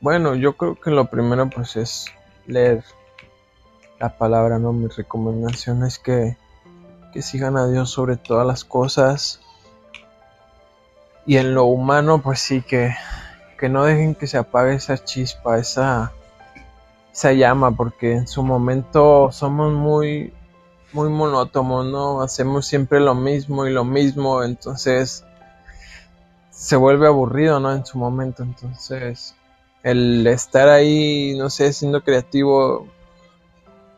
bueno, 0.00 0.34
yo 0.34 0.56
creo 0.56 0.78
que 0.78 0.90
lo 0.90 1.06
primero 1.06 1.48
pues 1.48 1.76
es 1.76 2.06
leer 2.46 2.84
la 3.98 4.18
palabra, 4.18 4.58
¿no? 4.58 4.72
Mi 4.72 4.88
recomendación 4.88 5.84
es 5.84 5.98
que, 5.98 6.36
que 7.18 7.22
sigan 7.22 7.56
a 7.56 7.66
Dios 7.66 7.90
sobre 7.90 8.16
todas 8.16 8.46
las 8.46 8.62
cosas. 8.64 9.40
Y 11.26 11.38
en 11.38 11.52
lo 11.52 11.64
humano, 11.64 12.22
pues 12.22 12.38
sí 12.38 12.62
que 12.62 12.94
que 13.58 13.68
no 13.68 13.84
dejen 13.84 14.14
que 14.14 14.28
se 14.28 14.38
apague 14.38 14.76
esa 14.76 15.02
chispa, 15.02 15.58
esa, 15.58 16.12
esa 17.12 17.32
llama, 17.32 17.72
porque 17.72 18.12
en 18.12 18.28
su 18.28 18.44
momento 18.44 19.32
somos 19.32 19.72
muy, 19.72 20.32
muy 20.92 21.08
monótonos, 21.08 21.86
¿no? 21.86 22.22
Hacemos 22.22 22.66
siempre 22.66 23.00
lo 23.00 23.16
mismo 23.16 23.66
y 23.66 23.72
lo 23.72 23.84
mismo, 23.84 24.44
entonces 24.44 25.24
se 26.50 26.76
vuelve 26.76 27.08
aburrido, 27.08 27.58
¿no? 27.58 27.72
En 27.72 27.84
su 27.84 27.98
momento, 27.98 28.44
entonces 28.44 29.34
el 29.82 30.24
estar 30.28 30.68
ahí, 30.68 31.34
no 31.36 31.50
sé, 31.50 31.72
siendo 31.72 32.04
creativo, 32.04 32.86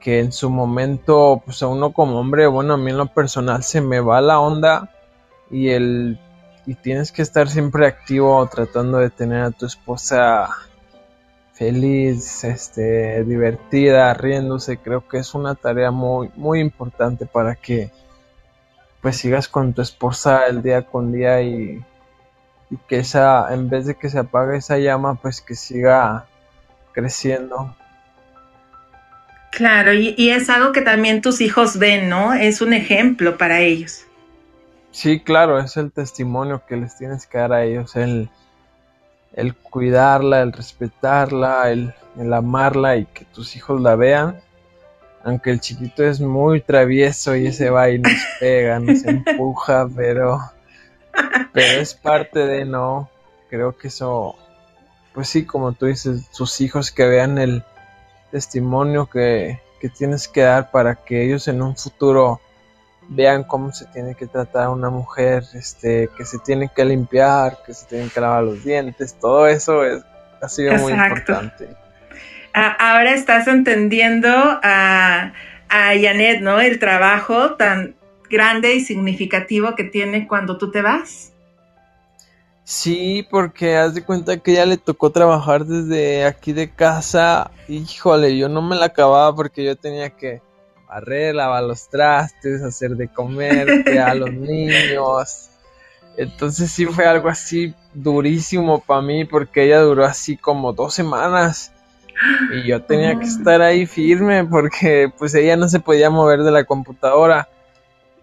que 0.00 0.20
en 0.20 0.32
su 0.32 0.50
momento, 0.50 1.42
pues 1.44 1.62
a 1.62 1.68
uno 1.68 1.92
como 1.92 2.18
hombre, 2.18 2.46
bueno, 2.46 2.74
a 2.74 2.76
mí 2.76 2.90
en 2.90 2.98
lo 2.98 3.06
personal 3.06 3.62
se 3.62 3.80
me 3.80 4.00
va 4.00 4.20
la 4.20 4.40
onda 4.40 4.90
y 5.50 5.68
el 5.70 6.18
y 6.66 6.74
tienes 6.74 7.10
que 7.10 7.22
estar 7.22 7.48
siempre 7.48 7.86
activo 7.86 8.46
tratando 8.46 8.98
de 8.98 9.10
tener 9.10 9.42
a 9.42 9.50
tu 9.50 9.66
esposa 9.66 10.48
feliz, 11.52 12.44
este, 12.44 13.24
divertida, 13.24 14.14
riéndose. 14.14 14.78
Creo 14.78 15.06
que 15.08 15.18
es 15.18 15.34
una 15.34 15.54
tarea 15.54 15.90
muy, 15.90 16.30
muy 16.36 16.60
importante 16.60 17.26
para 17.26 17.54
que 17.54 17.90
pues 19.00 19.16
sigas 19.16 19.48
con 19.48 19.72
tu 19.72 19.82
esposa 19.82 20.46
el 20.46 20.62
día 20.62 20.82
con 20.82 21.12
día 21.12 21.42
y, 21.42 21.84
que 22.86 22.98
esa, 22.98 23.52
en 23.52 23.68
vez 23.68 23.86
de 23.86 23.96
que 23.96 24.08
se 24.08 24.20
apague 24.20 24.56
esa 24.56 24.78
llama, 24.78 25.16
pues 25.16 25.40
que 25.40 25.54
siga 25.54 26.26
creciendo. 26.92 27.74
Claro, 29.50 29.92
y, 29.92 30.14
y 30.16 30.30
es 30.30 30.48
algo 30.48 30.72
que 30.72 30.82
también 30.82 31.22
tus 31.22 31.40
hijos 31.40 31.78
ven, 31.78 32.08
¿no? 32.08 32.34
Es 32.34 32.60
un 32.60 32.72
ejemplo 32.72 33.36
para 33.36 33.60
ellos. 33.60 34.06
Sí, 34.92 35.20
claro, 35.20 35.58
es 35.60 35.76
el 35.76 35.92
testimonio 35.92 36.62
que 36.66 36.76
les 36.76 36.96
tienes 36.96 37.26
que 37.26 37.38
dar 37.38 37.52
a 37.52 37.64
ellos, 37.64 37.94
el, 37.94 38.28
el 39.34 39.54
cuidarla, 39.54 40.42
el 40.42 40.52
respetarla, 40.52 41.70
el, 41.70 41.94
amarla 42.32 42.96
y 42.96 43.06
que 43.06 43.24
tus 43.24 43.56
hijos 43.56 43.80
la 43.80 43.94
vean. 43.94 44.40
Aunque 45.22 45.50
el 45.50 45.60
chiquito 45.60 46.02
es 46.02 46.20
muy 46.20 46.60
travieso 46.60 47.36
y 47.36 47.46
ese 47.46 47.70
va 47.70 47.90
y 47.90 47.98
nos 47.98 48.12
pega, 48.40 48.80
nos 48.80 49.04
empuja, 49.04 49.88
pero, 49.94 50.40
pero 51.52 51.80
es 51.80 51.94
parte 51.94 52.40
de 52.40 52.64
no. 52.64 53.10
Creo 53.48 53.76
que 53.76 53.88
eso, 53.88 54.36
pues 55.12 55.28
sí, 55.28 55.44
como 55.44 55.72
tú 55.72 55.86
dices, 55.86 56.26
sus 56.30 56.60
hijos 56.60 56.90
que 56.90 57.06
vean 57.06 57.38
el 57.38 57.64
testimonio 58.30 59.06
que, 59.06 59.60
que 59.80 59.88
tienes 59.88 60.28
que 60.28 60.42
dar 60.42 60.70
para 60.70 60.94
que 60.94 61.24
ellos 61.24 61.48
en 61.48 61.62
un 61.62 61.76
futuro 61.76 62.40
vean 63.08 63.44
cómo 63.44 63.72
se 63.72 63.86
tiene 63.86 64.14
que 64.14 64.26
tratar 64.26 64.64
a 64.64 64.70
una 64.70 64.88
mujer, 64.88 65.42
este, 65.54 66.08
que 66.16 66.24
se 66.24 66.38
tiene 66.38 66.70
que 66.74 66.84
limpiar, 66.84 67.58
que 67.66 67.74
se 67.74 67.86
tienen 67.86 68.08
que 68.08 68.20
lavar 68.20 68.44
los 68.44 68.62
dientes, 68.62 69.16
todo 69.20 69.46
eso 69.46 69.84
es, 69.84 70.02
ha 70.40 70.48
sido 70.48 70.74
muy 70.74 70.92
importante. 70.92 71.68
Ahora 72.52 73.14
estás 73.14 73.46
entendiendo 73.46 74.28
a, 74.28 75.32
a 75.68 75.86
Janet, 76.00 76.40
¿no? 76.40 76.60
El 76.60 76.78
trabajo 76.78 77.54
tan 77.56 77.96
grande 78.28 78.74
y 78.74 78.80
significativo 78.80 79.74
que 79.74 79.84
tiene 79.84 80.26
cuando 80.26 80.58
tú 80.58 80.70
te 80.70 80.82
vas. 80.82 81.29
Sí, 82.70 83.26
porque 83.28 83.76
haz 83.76 83.94
de 83.94 84.04
cuenta 84.04 84.36
que 84.36 84.52
ya 84.52 84.64
le 84.64 84.76
tocó 84.76 85.10
trabajar 85.10 85.66
desde 85.66 86.24
aquí 86.24 86.52
de 86.52 86.70
casa. 86.70 87.50
Híjole, 87.66 88.38
yo 88.38 88.48
no 88.48 88.62
me 88.62 88.76
la 88.76 88.86
acababa 88.86 89.34
porque 89.34 89.64
yo 89.64 89.74
tenía 89.74 90.10
que 90.10 90.40
barrer, 90.86 91.34
lavar 91.34 91.64
los 91.64 91.88
trastes, 91.88 92.62
hacer 92.62 92.92
de 92.92 93.08
comer, 93.08 93.66
a 93.98 94.14
los 94.14 94.32
niños. 94.32 95.50
Entonces 96.16 96.70
sí 96.70 96.86
fue 96.86 97.06
algo 97.06 97.28
así 97.28 97.74
durísimo 97.92 98.80
para 98.80 99.02
mí 99.02 99.24
porque 99.24 99.64
ella 99.64 99.80
duró 99.80 100.04
así 100.04 100.36
como 100.36 100.72
dos 100.72 100.94
semanas 100.94 101.72
y 102.52 102.68
yo 102.68 102.84
tenía 102.84 103.18
que 103.18 103.24
estar 103.24 103.62
ahí 103.62 103.84
firme 103.84 104.44
porque 104.44 105.12
pues 105.18 105.34
ella 105.34 105.56
no 105.56 105.68
se 105.68 105.80
podía 105.80 106.08
mover 106.08 106.44
de 106.44 106.52
la 106.52 106.62
computadora. 106.62 107.48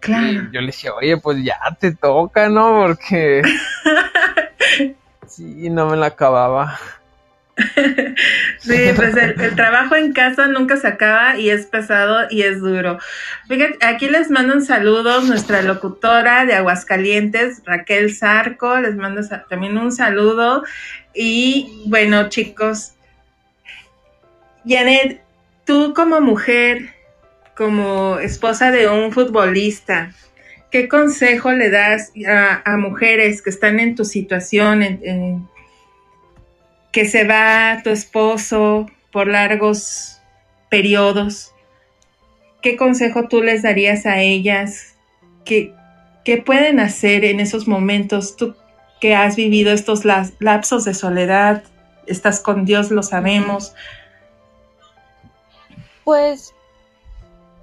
Claro. 0.00 0.48
yo 0.52 0.60
le 0.60 0.68
dije, 0.68 0.90
oye, 0.90 1.16
pues 1.16 1.42
ya 1.42 1.58
te 1.78 1.92
toca, 1.92 2.48
¿no? 2.48 2.84
Porque 2.86 3.42
sí, 5.38 5.70
no 5.70 5.88
me 5.88 5.96
la 5.96 6.06
acababa. 6.06 6.78
Sí, 8.60 8.76
pues 8.94 9.16
el, 9.16 9.56
trabajo 9.56 9.96
en 9.96 10.12
casa 10.12 10.46
nunca 10.48 10.76
se 10.76 10.86
acaba 10.86 11.38
y 11.38 11.50
es 11.50 11.66
pesado 11.66 12.26
y 12.28 12.42
es 12.42 12.60
duro. 12.60 12.98
Fíjate, 13.48 13.84
aquí 13.84 14.08
les 14.08 14.30
mando 14.30 14.54
un 14.54 14.64
saludo, 14.64 15.20
nuestra 15.22 15.62
locutora 15.62 16.44
de 16.44 16.54
Aguascalientes, 16.54 17.62
Raquel 17.64 18.14
Zarco, 18.14 18.78
les 18.78 18.96
mando 18.96 19.22
también 19.48 19.78
un 19.78 19.92
saludo. 19.92 20.64
Y 21.14 21.82
bueno, 21.86 22.28
chicos, 22.28 22.94
Janet, 24.66 25.22
tú 25.64 25.94
como 25.94 26.20
mujer, 26.20 26.90
como 27.56 28.18
esposa 28.18 28.70
de 28.70 28.88
un 28.88 29.12
futbolista, 29.12 30.12
¿qué 30.70 30.88
consejo 30.88 31.52
le 31.52 31.70
das 31.70 32.12
a, 32.26 32.76
mujeres 32.76 33.42
que 33.42 33.50
están 33.50 33.80
en 33.80 33.94
tu 33.94 34.04
situación, 34.04 35.48
que 36.92 37.04
se 37.04 37.24
va 37.24 37.80
tu 37.82 37.90
esposo 37.90 38.86
por 39.12 39.28
largos 39.28 40.20
periodos, 40.68 41.52
¿qué 42.62 42.76
consejo 42.76 43.28
tú 43.28 43.42
les 43.42 43.62
darías 43.62 44.06
a 44.06 44.20
ellas? 44.20 44.94
¿Qué, 45.44 45.72
qué 46.24 46.38
pueden 46.38 46.80
hacer 46.80 47.24
en 47.24 47.40
esos 47.40 47.66
momentos? 47.66 48.36
Tú 48.36 48.54
que 49.00 49.14
has 49.14 49.36
vivido 49.36 49.72
estos 49.72 50.04
lapsos 50.04 50.84
de 50.84 50.94
soledad, 50.94 51.62
estás 52.06 52.40
con 52.40 52.64
Dios, 52.64 52.90
lo 52.90 53.02
sabemos. 53.02 53.74
Pues, 56.04 56.54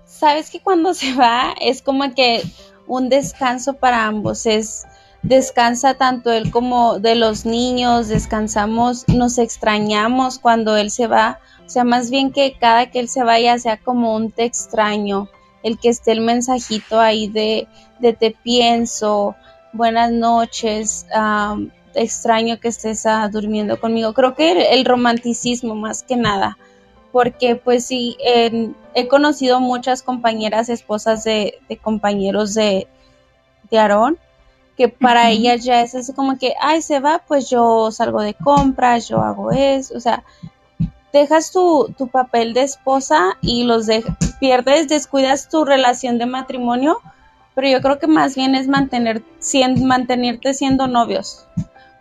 sabes 0.06 0.50
que 0.50 0.62
cuando 0.62 0.94
se 0.94 1.14
va 1.14 1.54
es 1.60 1.82
como 1.82 2.14
que 2.16 2.42
un 2.88 3.10
descanso 3.10 3.74
para 3.74 4.06
ambos, 4.06 4.46
es 4.46 4.86
descansa 5.22 5.96
tanto 5.96 6.32
él 6.32 6.52
como 6.52 7.00
de 7.00 7.16
los 7.16 7.46
niños, 7.46 8.08
descansamos, 8.10 9.08
nos 9.08 9.40
extrañamos 9.40 10.38
cuando 10.38 10.78
él 10.78 10.92
se 10.92 11.08
va, 11.08 11.40
o 11.66 11.70
sea, 11.70 11.84
más 11.84 12.12
bien 12.12 12.32
que 12.32 12.58
cada 12.60 12.92
que 12.92 13.00
él 13.00 13.10
se 13.10 13.24
vaya 13.24 13.58
sea 13.58 13.78
como 13.78 14.16
un 14.16 14.32
te 14.32 14.46
extraño, 14.46 15.30
el 15.64 15.80
que 15.80 15.90
esté 15.90 16.12
el 16.12 16.22
mensajito 16.22 17.00
ahí 17.00 17.28
de, 17.28 17.68
de 18.00 18.14
te 18.14 18.32
pienso, 18.32 19.36
buenas 19.74 20.12
noches, 20.12 21.06
extraño 21.96 22.60
que 22.60 22.68
estés 22.68 23.06
ah, 23.06 23.28
durmiendo 23.30 23.80
conmigo. 23.80 24.14
Creo 24.14 24.36
que 24.36 24.74
el, 24.74 24.86
romanticismo 24.86 25.76
más 25.76 26.04
que 26.04 26.16
nada, 26.16 26.58
porque 27.16 27.56
pues 27.56 27.86
sí, 27.86 28.18
he 28.20 29.08
conocido 29.08 29.62
muchas 29.62 30.04
compañeras, 30.04 30.68
esposas 30.68 31.24
de, 31.24 31.60
de 31.70 31.78
compañeros 31.78 32.54
de, 32.54 32.90
de 33.72 33.78
Aarón, 33.80 34.18
que 34.76 34.90
para 34.90 35.30
ellas 35.30 35.64
ya 35.64 35.80
es 35.80 35.96
así 35.96 36.12
como 36.12 36.38
que, 36.38 36.56
ay, 36.60 36.82
se 36.82 37.00
va, 37.00 37.24
pues 37.26 37.50
yo 37.50 37.90
salgo 37.90 38.22
de 38.22 38.34
compras, 38.34 39.08
yo 39.08 39.22
hago 39.22 39.54
eso, 39.54 39.96
o 39.96 40.02
sea, 40.02 40.26
dejas 41.14 41.54
tu, 41.54 41.96
tu 41.98 42.10
papel 42.10 42.54
de 42.54 42.64
esposa 42.64 43.38
y 43.40 43.64
los 43.64 43.86
de, 43.86 44.04
pierdes, 44.42 44.90
descuidas 44.90 45.48
tu 45.48 45.64
relación 45.64 46.18
de 46.18 46.26
matrimonio, 46.26 47.00
pero 47.54 47.70
yo 47.70 47.80
creo 47.82 47.98
que 47.98 48.08
más 48.08 48.36
bien 48.36 48.56
es 48.56 48.68
mantener, 48.68 49.24
mantenerte 49.82 50.54
siendo 50.54 50.88
novios. 50.88 51.48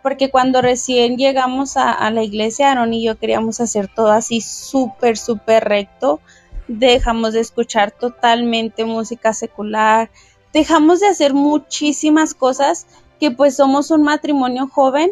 Porque 0.05 0.29
cuando 0.29 0.61
recién 0.61 1.17
llegamos 1.17 1.77
a, 1.77 1.91
a 1.91 2.11
la 2.11 2.21
iglesia, 2.21 2.69
Aaron 2.69 2.93
y 2.93 3.03
yo 3.03 3.17
queríamos 3.17 3.59
hacer 3.59 3.87
todo 3.87 4.11
así 4.11 4.39
súper, 4.39 5.17
súper 5.17 5.63
recto. 5.63 6.19
Dejamos 6.67 7.33
de 7.33 7.39
escuchar 7.39 7.89
totalmente 7.89 8.85
música 8.85 9.33
secular, 9.33 10.11
dejamos 10.53 10.99
de 10.99 11.07
hacer 11.07 11.33
muchísimas 11.33 12.35
cosas 12.35 12.85
que 13.19 13.31
pues 13.31 13.55
somos 13.55 13.89
un 13.89 14.03
matrimonio 14.03 14.67
joven 14.67 15.09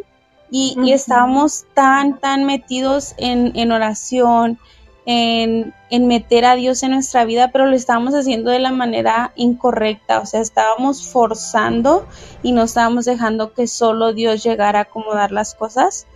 y, 0.52 0.92
estábamos 0.92 1.66
tan, 1.74 2.20
tan 2.20 2.44
metidos 2.44 3.16
en, 3.18 3.72
oración, 3.72 4.60
en, 5.06 5.74
meter 6.08 6.46
a 6.46 6.56
Dios 6.56 6.84
en 6.84 6.92
nuestra 6.92 7.26
vida, 7.26 7.52
pero 7.52 7.66
lo 7.66 7.76
estábamos 7.76 8.14
haciendo 8.14 8.52
de 8.52 8.60
la 8.60 8.72
manera 8.72 9.32
incorrecta, 9.36 10.20
o 10.20 10.26
sea, 10.26 10.42
estábamos 10.42 11.08
forzando 11.08 12.08
y 12.42 12.52
no 12.52 12.64
estábamos 12.64 13.06
dejando 13.06 13.54
que 13.54 13.68
solo 13.68 14.14
Dios 14.14 14.44
llegara 14.44 14.80
a 14.80 14.84
acomodar 14.84 15.32
las 15.32 15.56
cosas. 15.56 16.08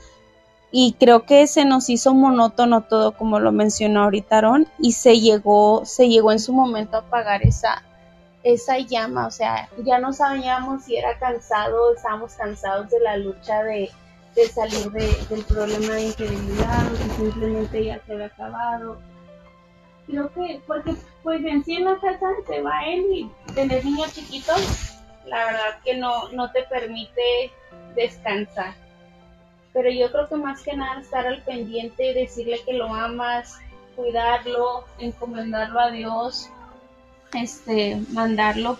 Y 0.69 0.95
creo 0.99 1.25
que 1.25 1.47
se 1.47 1.63
nos 1.63 1.89
hizo 1.89 2.13
monótono 2.13 2.81
todo, 2.81 3.13
como 3.13 3.39
lo 3.39 3.53
mencionó 3.53 4.03
ahorita 4.03 4.39
Aaron, 4.39 4.67
y 4.79 4.93
se 4.93 5.19
llegó, 5.19 5.85
se 5.85 6.09
llegó 6.09 6.31
en 6.33 6.39
su 6.39 6.51
momento 6.51 6.97
a 6.97 6.99
apagar 7.01 7.41
esa, 7.43 7.83
esa 8.43 8.77
llama, 8.77 9.27
o 9.27 9.31
sea, 9.31 9.69
ya 9.85 9.97
no 9.99 10.11
sabíamos 10.11 10.83
si 10.83 10.97
era 10.97 11.17
cansado, 11.19 11.93
estábamos 11.93 12.33
cansados 12.33 12.89
de 12.89 12.99
la 12.99 13.15
lucha 13.15 13.63
de, 13.63 13.89
salir 14.45 14.91
del 14.91 15.43
problema 15.45 15.93
de 15.93 16.07
infidelidad 16.07 16.91
o 16.91 16.95
si 16.95 17.09
simplemente 17.09 17.85
ya 17.85 17.99
se 18.05 18.13
había 18.13 18.27
acabado. 18.27 18.99
Creo 20.05 20.31
que, 20.33 20.61
porque 20.65 20.95
pues 21.23 21.43
en 21.43 21.63
sí 21.65 21.75
en 21.75 21.85
la 21.85 21.99
casa 21.99 22.27
se 22.47 22.61
va 22.61 22.85
él 22.85 23.05
y 23.11 23.31
tener 23.53 23.83
niños 23.83 24.13
chiquitos, 24.13 24.95
la 25.25 25.45
verdad 25.45 25.79
que 25.83 25.97
no, 25.97 26.29
no 26.29 26.51
te 26.51 26.63
permite 26.63 27.51
descansar. 27.95 28.73
Pero 29.73 29.89
yo 29.89 30.11
creo 30.11 30.29
que 30.29 30.35
más 30.35 30.61
que 30.61 30.75
nada 30.75 31.01
estar 31.01 31.27
al 31.27 31.43
pendiente, 31.43 32.13
decirle 32.13 32.61
que 32.65 32.73
lo 32.73 32.93
amas, 32.93 33.59
cuidarlo, 33.95 34.85
encomendarlo 34.99 35.79
a 35.79 35.91
Dios, 35.91 36.49
este, 37.33 38.01
mandarlo 38.11 38.77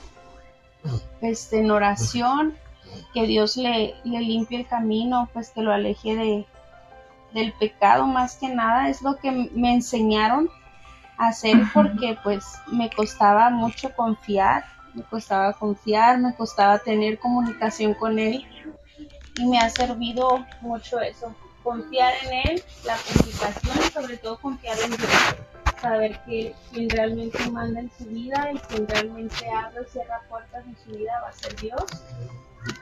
este, 1.21 1.59
en 1.59 1.71
oración, 1.71 2.57
que 3.14 3.28
Dios 3.28 3.57
le, 3.57 3.95
le 4.03 4.19
limpie 4.19 4.60
el 4.60 4.68
camino, 4.68 5.30
pues 5.34 5.49
que 5.49 5.61
lo 5.61 5.72
aleje 5.72 6.15
de, 6.15 6.45
del 7.34 7.53
pecado. 7.53 8.06
Más 8.06 8.36
que 8.38 8.49
nada, 8.49 8.90
es 8.90 9.02
lo 9.02 9.18
que 9.18 9.32
me 9.32 9.74
enseñaron 9.74 10.49
a 11.18 11.30
hacer 11.30 11.57
porque 11.74 12.18
pues 12.24 12.45
me 12.72 12.90
costaba 12.90 13.49
mucho 13.49 13.94
confiar, 13.95 14.65
me 14.94 15.03
costaba 15.03 15.53
confiar, 15.53 16.19
me 16.19 16.34
costaba 16.36 16.80
tener 16.80 17.19
comunicación 17.19 17.94
con 17.94 18.19
él. 18.19 18.45
Y 19.40 19.45
me 19.45 19.60
ha 19.60 19.69
servido 19.69 20.45
mucho 20.61 20.99
eso, 20.99 21.36
confiar 21.64 22.14
en 22.24 22.49
él, 22.49 22.64
la 22.86 22.95
comunicación 22.98 23.78
y 23.78 23.91
sobre 23.91 24.18
todo 24.18 24.40
confiar 24.40 24.78
en 24.84 24.91
Dios. 24.91 25.36
Saber 25.80 26.19
que 26.26 26.56
quien 26.72 26.90
realmente 26.90 27.52
manda 27.52 27.82
en 27.82 27.91
su 27.95 28.06
vida 28.06 28.49
y 28.52 28.57
quien 28.57 28.88
realmente 28.88 29.48
abre 29.48 29.84
y 29.88 29.91
cierra 29.91 30.22
puertas 30.28 30.65
en 30.65 30.76
su 30.84 30.98
vida 30.98 31.22
va 31.22 31.30
a 31.30 31.34
ser 31.34 31.56
Dios 31.57 31.84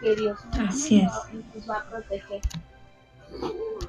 que 0.01 0.15
Dios 0.15 0.39
nos, 0.57 1.69
va 1.69 1.77
a 1.77 1.83
proteger. 1.83 2.41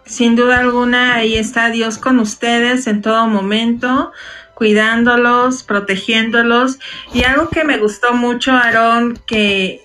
Sin 0.04 0.36
duda 0.36 0.58
alguna, 0.58 1.14
ahí 1.14 1.36
está 1.36 1.70
Dios 1.70 1.98
con 1.98 2.18
ustedes 2.18 2.86
en 2.86 3.02
todo 3.02 3.26
momento, 3.26 4.12
cuidándolos, 4.54 5.62
protegiéndolos. 5.62 6.78
Y 7.12 7.24
algo 7.24 7.48
que 7.48 7.64
me 7.64 7.78
gustó 7.78 8.12
mucho, 8.14 8.52
Aarón, 8.52 9.18
que, 9.26 9.82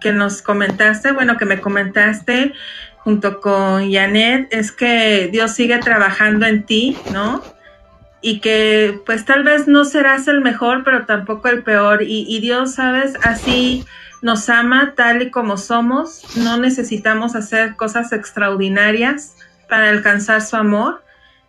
que 0.00 0.12
nos 0.12 0.42
comentaste, 0.42 1.12
bueno, 1.12 1.36
que 1.36 1.44
me 1.46 1.60
comentaste 1.60 2.52
junto 2.98 3.40
con 3.40 3.90
Janet, 3.90 4.48
es 4.52 4.72
que 4.72 5.28
Dios 5.32 5.52
sigue 5.52 5.78
trabajando 5.78 6.46
en 6.46 6.64
ti, 6.64 6.98
¿no? 7.12 7.42
y 8.22 8.40
que 8.40 9.00
pues 9.06 9.24
tal 9.24 9.44
vez 9.44 9.66
no 9.66 9.84
serás 9.84 10.28
el 10.28 10.40
mejor, 10.40 10.84
pero 10.84 11.06
tampoco 11.06 11.48
el 11.48 11.62
peor. 11.62 12.02
Y, 12.02 12.38
Dios, 12.40 12.74
sabes, 12.74 13.14
así 13.22 13.84
nos 14.22 14.48
ama 14.48 14.94
tal 14.96 15.22
y 15.22 15.30
como 15.30 15.56
somos. 15.56 16.36
No 16.36 16.56
necesitamos 16.56 17.34
hacer 17.34 17.76
cosas 17.76 18.12
extraordinarias 18.12 19.36
para 19.68 19.90
alcanzar 19.90 20.42
su 20.42 20.56
amor. 20.56 21.02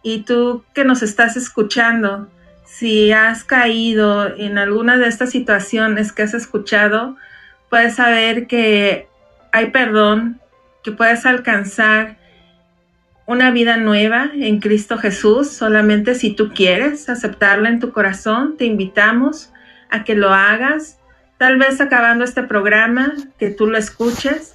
Y 0.04 0.24
tú 0.24 0.64
que 0.74 0.84
nos 0.84 1.04
estás 1.04 1.38
escuchando, 1.38 2.28
si 2.66 3.12
has 3.12 3.44
caído 3.44 4.36
en 4.36 4.58
alguna 4.58 4.98
de 4.98 5.08
estas 5.08 5.32
situaciones 5.32 6.12
que 6.12 6.24
has 6.24 6.34
escuchado, 6.34 7.18
puedes 7.70 7.96
saber 7.96 8.48
que 8.48 9.08
hay 9.52 9.72
perdón, 9.72 10.40
que 10.84 10.92
puedes 10.92 11.26
alcanzar 11.26 12.18
una 13.26 13.52
vida 13.52 13.78
nueva 13.78 14.32
en 14.34 14.60
Cristo 14.60 14.98
Jesús, 14.98 15.52
solamente 15.52 16.16
si 16.16 16.34
tú 16.34 16.52
quieres 16.54 17.08
aceptarla 17.08 17.70
en 17.70 17.80
tu 17.80 17.92
corazón, 17.92 18.58
te 18.58 18.66
invitamos 18.66 19.52
a 19.90 20.04
que 20.04 20.16
lo 20.16 20.34
hagas, 20.34 20.98
tal 21.42 21.58
vez 21.58 21.82
acabando 21.82 22.24
este 22.24 22.44
programa, 22.44 23.16
que 23.40 23.50
tú 23.50 23.66
lo 23.66 23.76
escuches, 23.76 24.54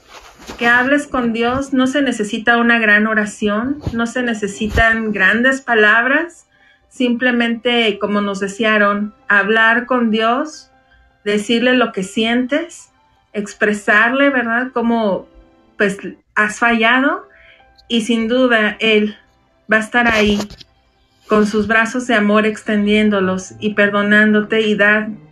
que 0.56 0.68
hables 0.68 1.08
con 1.08 1.32
Dios, 1.32 1.72
no 1.72 1.88
se 1.88 2.00
necesita 2.00 2.58
una 2.58 2.78
gran 2.78 3.08
oración, 3.08 3.80
no 3.92 4.06
se 4.06 4.22
necesitan 4.22 5.10
grandes 5.10 5.60
palabras, 5.60 6.46
simplemente, 6.88 7.98
como 7.98 8.20
nos 8.20 8.38
decían, 8.38 9.14
hablar 9.26 9.86
con 9.86 10.12
Dios, 10.12 10.70
decirle 11.24 11.74
lo 11.74 11.90
que 11.90 12.04
sientes, 12.04 12.92
expresarle, 13.32 14.30
¿verdad? 14.30 14.70
Como 14.72 15.26
pues 15.76 15.98
has 16.36 16.60
fallado 16.60 17.28
y 17.88 18.02
sin 18.02 18.28
duda 18.28 18.76
Él 18.78 19.16
va 19.70 19.78
a 19.78 19.80
estar 19.80 20.06
ahí 20.06 20.38
con 21.26 21.48
sus 21.48 21.66
brazos 21.66 22.06
de 22.06 22.14
amor 22.14 22.46
extendiéndolos 22.46 23.54
y 23.58 23.74
perdonándote 23.74 24.60
y 24.60 24.76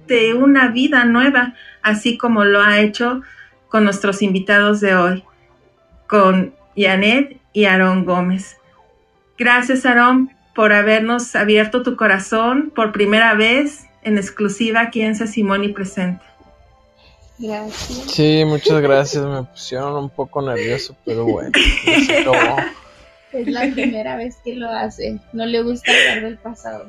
darte 0.05 0.35
una 0.35 0.69
vida 0.69 1.05
nueva, 1.05 1.55
así 1.83 2.19
como 2.19 2.45
lo 2.45 2.63
ha 2.63 2.81
hecho 2.81 3.23
con 3.69 3.85
nuestros 3.85 4.23
invitados 4.23 4.81
de 4.81 4.95
hoy, 4.95 5.25
con 6.07 6.55
Janet 6.77 7.41
y 7.53 7.65
Aarón 7.65 8.05
Gómez. 8.05 8.57
Gracias, 9.37 9.85
Aarón, 9.85 10.31
por 10.55 10.73
habernos 10.73 11.35
abierto 11.35 11.83
tu 11.83 11.97
corazón 11.97 12.73
por 12.75 12.93
primera 12.93 13.35
vez 13.35 13.87
en 14.03 14.19
exclusiva 14.19 14.83
aquí 14.83 15.01
en 15.01 15.17
Simón 15.17 15.65
y 15.65 15.69
Presente. 15.69 16.25
Gracias. 17.39 18.13
Sí, 18.13 18.45
muchas 18.47 18.81
gracias. 18.81 19.25
Me 19.25 19.43
pusieron 19.43 19.97
un 19.97 20.11
poco 20.11 20.41
nervioso, 20.41 20.97
pero 21.05 21.25
bueno. 21.25 21.51
Es 23.33 23.49
la 23.49 23.63
primera 23.73 24.15
vez 24.15 24.37
que 24.45 24.55
lo 24.55 24.71
hace. 24.71 25.19
No 25.33 25.45
le 25.45 25.61
gusta 25.63 25.91
hablar 25.91 26.23
del 26.23 26.39
pasado. 26.39 26.89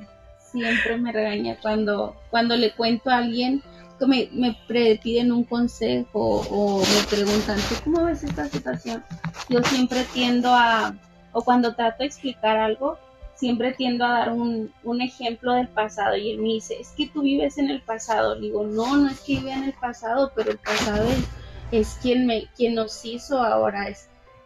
Siempre 0.55 0.97
me 0.97 1.11
regaña 1.11 1.57
cuando, 1.61 2.15
cuando 2.29 2.55
le 2.55 2.71
cuento 2.71 3.09
a 3.09 3.17
alguien 3.17 3.61
que 3.99 4.05
me, 4.05 4.29
me 4.31 4.57
piden 5.03 5.33
un 5.33 5.43
consejo 5.43 6.45
o 6.49 6.79
me 6.79 7.07
preguntan, 7.09 7.57
¿tú 7.67 7.75
cómo 7.83 8.05
ves 8.05 8.23
esta 8.23 8.47
situación? 8.47 9.03
Yo 9.49 9.61
siempre 9.63 10.05
tiendo 10.13 10.49
a, 10.53 10.95
o 11.33 11.41
cuando 11.43 11.75
trato 11.75 11.97
de 11.99 12.05
explicar 12.05 12.55
algo, 12.55 12.97
siempre 13.35 13.73
tiendo 13.73 14.05
a 14.05 14.19
dar 14.19 14.31
un, 14.31 14.71
un, 14.83 15.01
ejemplo 15.01 15.51
del 15.51 15.67
pasado 15.67 16.15
y 16.15 16.31
él 16.31 16.37
me 16.37 16.53
dice, 16.53 16.79
es 16.79 16.93
que 16.95 17.07
tú 17.07 17.23
vives 17.23 17.57
en 17.57 17.69
el 17.69 17.81
pasado. 17.81 18.39
digo, 18.39 18.65
no, 18.65 18.95
no 18.95 19.09
es 19.09 19.19
que 19.19 19.39
viva 19.39 19.55
en 19.55 19.65
el 19.65 19.73
pasado, 19.73 20.31
pero 20.33 20.51
el 20.51 20.57
pasado 20.57 21.05
es, 21.71 21.97
quien, 22.01 22.25
me, 22.25 22.47
quien 22.55 22.75
nos 22.75 23.03
hizo 23.03 23.43
ahora. 23.43 23.89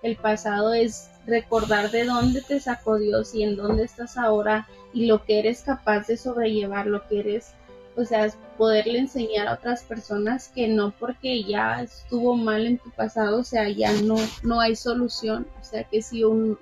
El 0.02 0.16
pasado 0.16 0.74
es 0.74 1.10
recordar 1.26 1.92
de 1.92 2.06
dónde 2.06 2.42
te 2.42 2.60
sacó 2.60 2.98
Dios 2.98 3.34
y 3.36 3.44
en 3.44 3.56
dónde 3.56 3.84
estás 3.84 4.18
ahora 4.18 4.68
y 4.94 5.06
lo 5.06 5.24
que 5.24 5.40
eres 5.40 5.62
capaz 5.62 6.08
de 6.08 6.18
sobrellevar, 6.18 6.88
lo 6.88 7.08
que 7.08 7.20
eres, 7.20 7.54
o 7.96 8.06
sea, 8.06 8.30
poderle 8.58 9.00
enseñar 9.00 9.48
a 9.48 9.54
otras 9.54 9.84
personas 9.84 10.50
que 10.50 10.68
no 10.68 10.92
porque 10.92 11.44
ya 11.44 11.82
estuvo 11.82 12.36
mal 12.36 12.66
en 12.66 12.78
tu 12.78 12.90
pasado, 12.92 13.40
o 13.40 13.44
sea, 13.44 13.70
ya 13.70 13.92
no, 14.02 14.16
no 14.44 14.60
hay 14.60 14.76
solución. 14.76 15.48
O 15.60 15.64
sea, 15.64 15.84
que 15.84 16.02
si 16.02 16.24
un, 16.24 16.58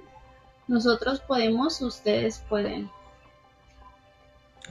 nosotros 0.68 1.22
podemos, 1.22 1.81
ustedes 1.81 2.43
pueden. 2.49 2.89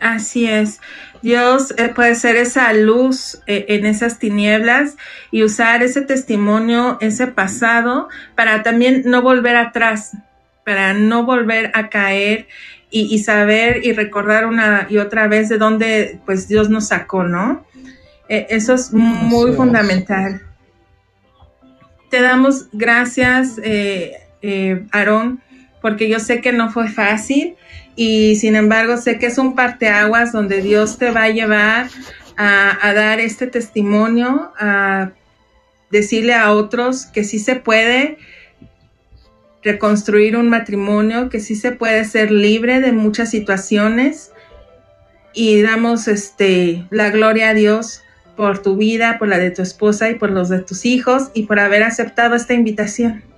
Así 0.01 0.47
es. 0.47 0.81
Dios 1.23 1.75
eh, 1.79 1.89
puede 1.89 2.15
ser 2.15 2.37
esa 2.37 2.73
luz 2.73 3.41
eh, 3.47 3.67
en 3.69 3.87
esas 3.87 4.19
tinieblas 4.19 4.97
y 5.31 5.43
usar 5.43 5.83
ese 5.83 6.03
testimonio, 6.03 6.99
ese 7.01 7.27
pasado, 7.27 8.09
para 8.35 8.63
también 8.63 9.03
no 9.07 9.23
volver 9.23 9.57
atrás, 9.57 10.13
para 10.65 10.93
no 10.93 11.25
volver 11.25 11.71
a 11.75 11.89
caer 11.89 12.47
y, 12.89 13.19
saber 13.19 13.85
y 13.85 13.93
recordar 13.93 14.47
una 14.47 14.87
y 14.89 14.97
otra 14.99 15.27
vez 15.27 15.51
de 15.51 15.59
dónde 15.59 16.19
pues 16.25 16.49
Dios 16.49 16.71
nos 16.71 16.89
sacó, 16.89 17.25
¿no? 17.25 17.67
Eh, 18.29 18.47
eso 18.49 18.73
es 18.73 18.93
muy 18.93 19.53
fundamental. 19.53 20.41
Te 22.09 22.23
damos 22.23 22.69
gracias, 22.73 23.61
Aarón, 24.93 25.43
porque 25.87 26.09
yo 26.09 26.19
sé 26.19 26.41
que 26.41 26.51
no 26.51 26.69
fue 26.73 26.89
fácil 26.89 27.55
y 27.95 28.35
sin 28.35 28.57
embargo 28.57 28.97
sé 28.97 29.21
que 29.21 29.27
es 29.27 29.39
un 29.39 29.55
parteaguas 29.55 30.33
donde 30.33 30.61
Dios 30.61 30.99
te 30.99 31.13
va 31.13 31.23
a 31.23 31.29
llevar 31.29 31.87
a, 32.37 32.93
dar 32.93 33.21
este 33.21 33.47
testimonio, 33.47 34.53
a 34.59 35.13
decirle 35.93 36.35
a 36.35 36.51
otros 36.51 37.07
que 37.07 37.23
sí 37.23 37.39
se 37.39 37.55
puede 37.55 38.19
reconstruir 39.63 40.37
un 40.37 40.49
matrimonio, 40.49 41.29
que 41.29 41.39
sí 41.39 41.55
se 41.55 41.71
puede 41.71 42.05
ser 42.05 42.33
libre 42.33 42.81
de 42.81 42.91
muchas 42.91 43.31
situaciones 43.31 44.33
y 45.35 45.63
damos 45.63 46.09
este 46.09 46.85
la 46.91 47.11
gloria 47.11 47.51
a 47.51 47.55
Dios 47.55 48.03
por 48.37 48.61
tu 48.61 48.77
vida, 48.77 49.21
por 49.21 49.29
la 49.29 49.39
de 49.39 49.53
tu 49.53 49.63
esposa 49.63 50.11
y 50.11 50.17
por 50.17 50.33
los 50.33 50.49
de 50.49 50.59
tus 50.59 50.85
hijos 50.85 51.31
y 51.33 51.45
por 51.45 51.61
haber 51.61 51.85
aceptado 51.85 52.35
esta 52.35 52.55
invitación. 52.55 53.36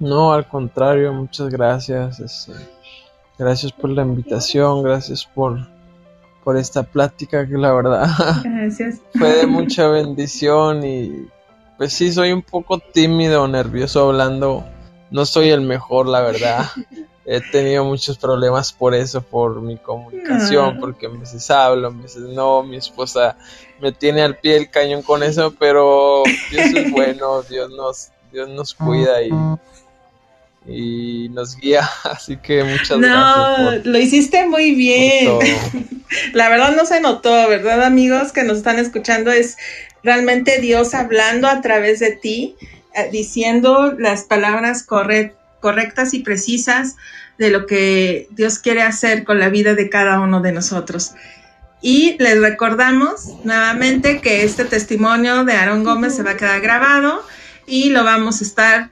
No, 0.00 0.32
al 0.32 0.48
contrario, 0.48 1.12
muchas 1.12 1.50
gracias. 1.50 2.20
Este, 2.20 2.52
gracias 3.38 3.70
por 3.70 3.90
la 3.90 4.02
invitación, 4.02 4.82
gracias 4.82 5.26
por, 5.26 5.58
por 6.42 6.56
esta 6.56 6.82
plática 6.82 7.46
que 7.46 7.58
la 7.58 7.72
verdad 7.72 8.08
fue 9.18 9.28
de 9.36 9.46
mucha 9.46 9.88
bendición 9.88 10.84
y 10.84 11.28
pues 11.76 11.92
sí, 11.92 12.12
soy 12.12 12.32
un 12.32 12.42
poco 12.42 12.78
tímido, 12.78 13.46
nervioso 13.46 14.08
hablando. 14.08 14.64
No 15.10 15.26
soy 15.26 15.50
el 15.50 15.60
mejor, 15.62 16.06
la 16.06 16.20
verdad. 16.20 16.66
He 17.26 17.40
tenido 17.40 17.84
muchos 17.84 18.18
problemas 18.18 18.72
por 18.72 18.94
eso, 18.94 19.22
por 19.22 19.60
mi 19.60 19.76
comunicación, 19.76 20.74
ah. 20.76 20.78
porque 20.80 21.06
a 21.06 21.08
veces 21.10 21.50
hablo, 21.50 21.88
a 21.88 21.90
veces 21.90 22.22
no. 22.22 22.62
Mi 22.62 22.76
esposa 22.76 23.36
me 23.80 23.92
tiene 23.92 24.22
al 24.22 24.36
pie 24.36 24.56
el 24.56 24.70
cañón 24.70 25.02
con 25.02 25.22
eso, 25.22 25.54
pero 25.58 26.22
Dios 26.50 26.66
es 26.74 26.92
bueno, 26.92 27.42
Dios 27.42 27.70
nos, 27.70 28.10
Dios 28.30 28.48
nos 28.50 28.74
cuida 28.74 29.22
y 29.22 29.30
y 30.66 31.28
nos 31.30 31.56
guía, 31.56 31.88
así 32.04 32.36
que 32.36 32.62
muchas 32.64 32.98
gracias. 32.98 33.84
No, 33.84 33.90
lo 33.90 33.98
hiciste 33.98 34.46
muy 34.46 34.74
bien. 34.74 35.38
La 36.32 36.48
verdad 36.48 36.74
no 36.76 36.84
se 36.86 37.00
notó, 37.00 37.30
¿verdad 37.48 37.84
amigos 37.84 38.32
que 38.32 38.42
nos 38.42 38.58
están 38.58 38.78
escuchando? 38.78 39.30
Es 39.30 39.56
realmente 40.02 40.60
Dios 40.60 40.94
hablando 40.94 41.46
a 41.46 41.60
través 41.60 42.00
de 42.00 42.12
ti, 42.12 42.56
eh, 42.94 43.08
diciendo 43.12 43.94
las 43.98 44.24
palabras 44.24 44.82
correctas 44.82 46.14
y 46.14 46.20
precisas 46.20 46.96
de 47.38 47.50
lo 47.50 47.66
que 47.66 48.28
Dios 48.32 48.58
quiere 48.58 48.82
hacer 48.82 49.24
con 49.24 49.38
la 49.38 49.48
vida 49.48 49.74
de 49.74 49.88
cada 49.88 50.20
uno 50.20 50.40
de 50.40 50.52
nosotros. 50.52 51.12
Y 51.80 52.16
les 52.18 52.38
recordamos 52.40 53.28
nuevamente 53.44 54.20
que 54.20 54.42
este 54.44 54.64
testimonio 54.66 55.44
de 55.44 55.54
Aaron 55.54 55.82
Gómez 55.82 56.14
se 56.14 56.22
va 56.22 56.32
a 56.32 56.36
quedar 56.36 56.60
grabado 56.60 57.22
y 57.66 57.90
lo 57.90 58.04
vamos 58.04 58.40
a 58.40 58.44
estar 58.44 58.90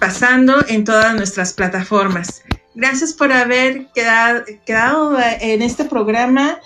pasando 0.00 0.64
en 0.66 0.84
todas 0.84 1.14
nuestras 1.14 1.52
plataformas. 1.52 2.42
Gracias 2.74 3.12
por 3.12 3.32
haber 3.32 3.86
quedado, 3.94 5.18
en 5.40 5.62
este 5.62 5.84
programa 5.84 6.58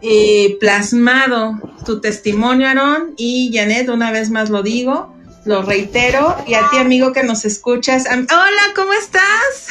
eh, 0.00 0.56
plasmado 0.60 1.58
tu 1.84 2.00
testimonio, 2.00 2.68
Aarón. 2.68 3.14
Y 3.16 3.50
Janet, 3.52 3.88
una 3.88 4.10
vez 4.12 4.30
más 4.30 4.50
lo 4.50 4.62
digo, 4.62 5.14
lo 5.44 5.62
reitero. 5.62 6.36
Y 6.46 6.54
a 6.54 6.70
ti, 6.70 6.78
amigo 6.78 7.12
que 7.12 7.24
nos 7.24 7.44
escuchas. 7.44 8.04
Hola, 8.06 8.62
¿cómo 8.74 8.92
estás? 8.92 9.68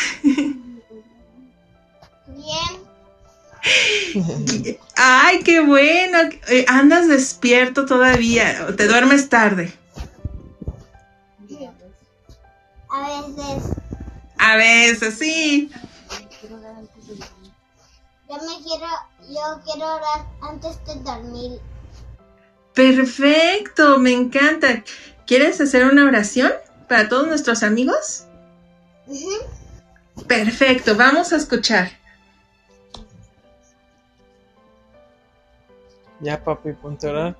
Bien. 2.27 2.81
Ay, 4.95 5.39
qué 5.43 5.61
bueno. 5.61 6.17
Eh, 6.49 6.65
andas 6.67 7.07
despierto 7.07 7.85
todavía. 7.85 8.67
¿Te 8.75 8.87
duermes 8.87 9.29
tarde? 9.29 9.71
A 12.91 13.07
veces. 13.07 13.73
A 14.37 14.55
veces, 14.57 15.17
sí. 15.17 15.71
Yo 18.29 18.35
me 18.37 18.63
quiero, 18.63 18.87
yo 19.29 19.61
quiero 19.65 19.95
orar 19.95 20.25
antes 20.41 20.83
de 20.85 20.95
dormir. 20.95 21.61
Perfecto, 22.73 23.97
me 23.97 24.11
encanta. 24.11 24.83
¿Quieres 25.25 25.61
hacer 25.61 25.85
una 25.85 26.05
oración 26.05 26.51
para 26.89 27.07
todos 27.07 27.27
nuestros 27.27 27.63
amigos? 27.63 28.25
Perfecto, 30.27 30.95
vamos 30.95 31.31
a 31.31 31.37
escuchar. 31.37 31.91
Ya, 36.19 36.43
papi, 36.43 36.73
ponte 36.73 37.07
a 37.07 37.11
orar. 37.11 37.37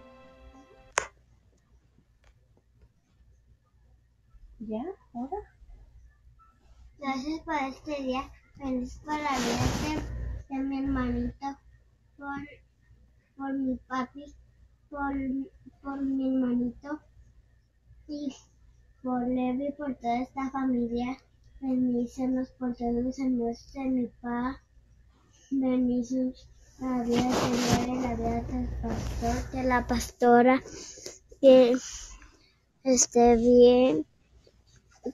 ¿Ya? 4.59 4.81
Gracias 6.99 7.41
por 7.41 7.55
este 7.55 8.01
día, 8.01 8.31
feliz 8.57 8.97
por 9.03 9.13
la 9.13 9.38
vida 9.38 10.01
de, 10.49 10.57
mi 10.57 10.79
hermanita, 10.79 11.59
por, 12.17 12.38
por 13.35 13.53
mi 13.53 13.75
papi, 13.89 14.33
por, 14.89 15.13
por 15.81 16.01
mi 16.01 16.29
hermanito 16.29 16.99
y 18.07 18.33
por 19.03 19.27
Levi, 19.27 19.73
por 19.73 19.95
toda 19.95 20.21
esta 20.21 20.49
familia. 20.51 21.17
Bendícenos 21.59 22.49
por 22.51 22.73
todos 22.75 23.03
los 23.03 23.19
amigos 23.19 23.73
de 23.73 23.81
mi 23.81 24.07
papá. 24.07 24.61
Bendícenos 25.51 26.47
la 26.79 27.03
vida 27.03 27.29
de 27.85 27.95
la 28.01 28.15
vida 28.15 28.41
del 28.43 28.69
pastor, 28.81 29.51
de 29.51 29.63
la 29.63 29.88
pastora, 29.88 30.63
que 31.41 31.75
esté 32.83 33.35
bien 33.35 34.05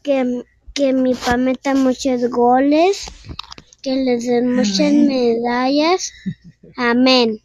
que, 0.03 0.43
que 0.73 0.93
mi 0.93 1.13
papá 1.13 1.37
meta 1.37 1.73
muchos 1.73 2.29
goles, 2.29 3.05
que 3.81 3.95
les 3.95 4.25
den 4.25 4.55
muchas 4.55 4.93
medallas. 4.93 6.13
Amén. 6.75 7.41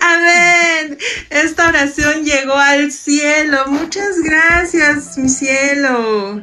Amén. 0.00 0.98
Esta 1.30 1.68
oración 1.68 2.24
llegó 2.24 2.54
al 2.54 2.90
cielo. 2.90 3.66
Muchas 3.68 4.20
gracias, 4.20 5.16
mi 5.18 5.28
cielo. 5.28 6.42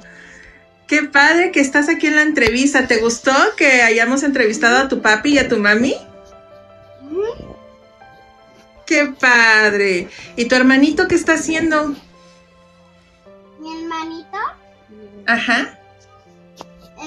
Qué 0.87 1.03
padre 1.03 1.51
que 1.51 1.59
estás 1.59 1.89
aquí 1.89 2.07
en 2.07 2.15
la 2.15 2.23
entrevista. 2.23 2.87
¿Te 2.87 2.97
gustó 2.97 3.33
que 3.57 3.83
hayamos 3.83 4.23
entrevistado 4.23 4.77
a 4.77 4.87
tu 4.87 5.01
papi 5.01 5.33
y 5.33 5.37
a 5.37 5.47
tu 5.47 5.57
mami? 5.57 5.95
Qué 8.85 9.05
padre. 9.19 10.07
¿Y 10.35 10.45
tu 10.45 10.55
hermanito 10.55 11.07
qué 11.07 11.13
está 11.13 11.33
haciendo? 11.33 11.95
Ajá. 15.29 15.79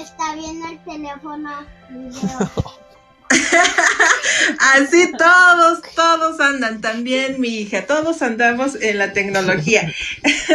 está 0.01 0.35
viendo 0.35 0.65
el 0.69 0.79
teléfono. 0.85 1.49
Así 4.59 5.11
todos, 5.17 5.81
todos 5.93 6.39
andan, 6.39 6.79
también 6.79 7.41
mi 7.41 7.49
hija, 7.49 7.85
todos 7.85 8.21
andamos 8.21 8.75
en 8.75 8.97
la 8.99 9.11
tecnología. 9.11 9.91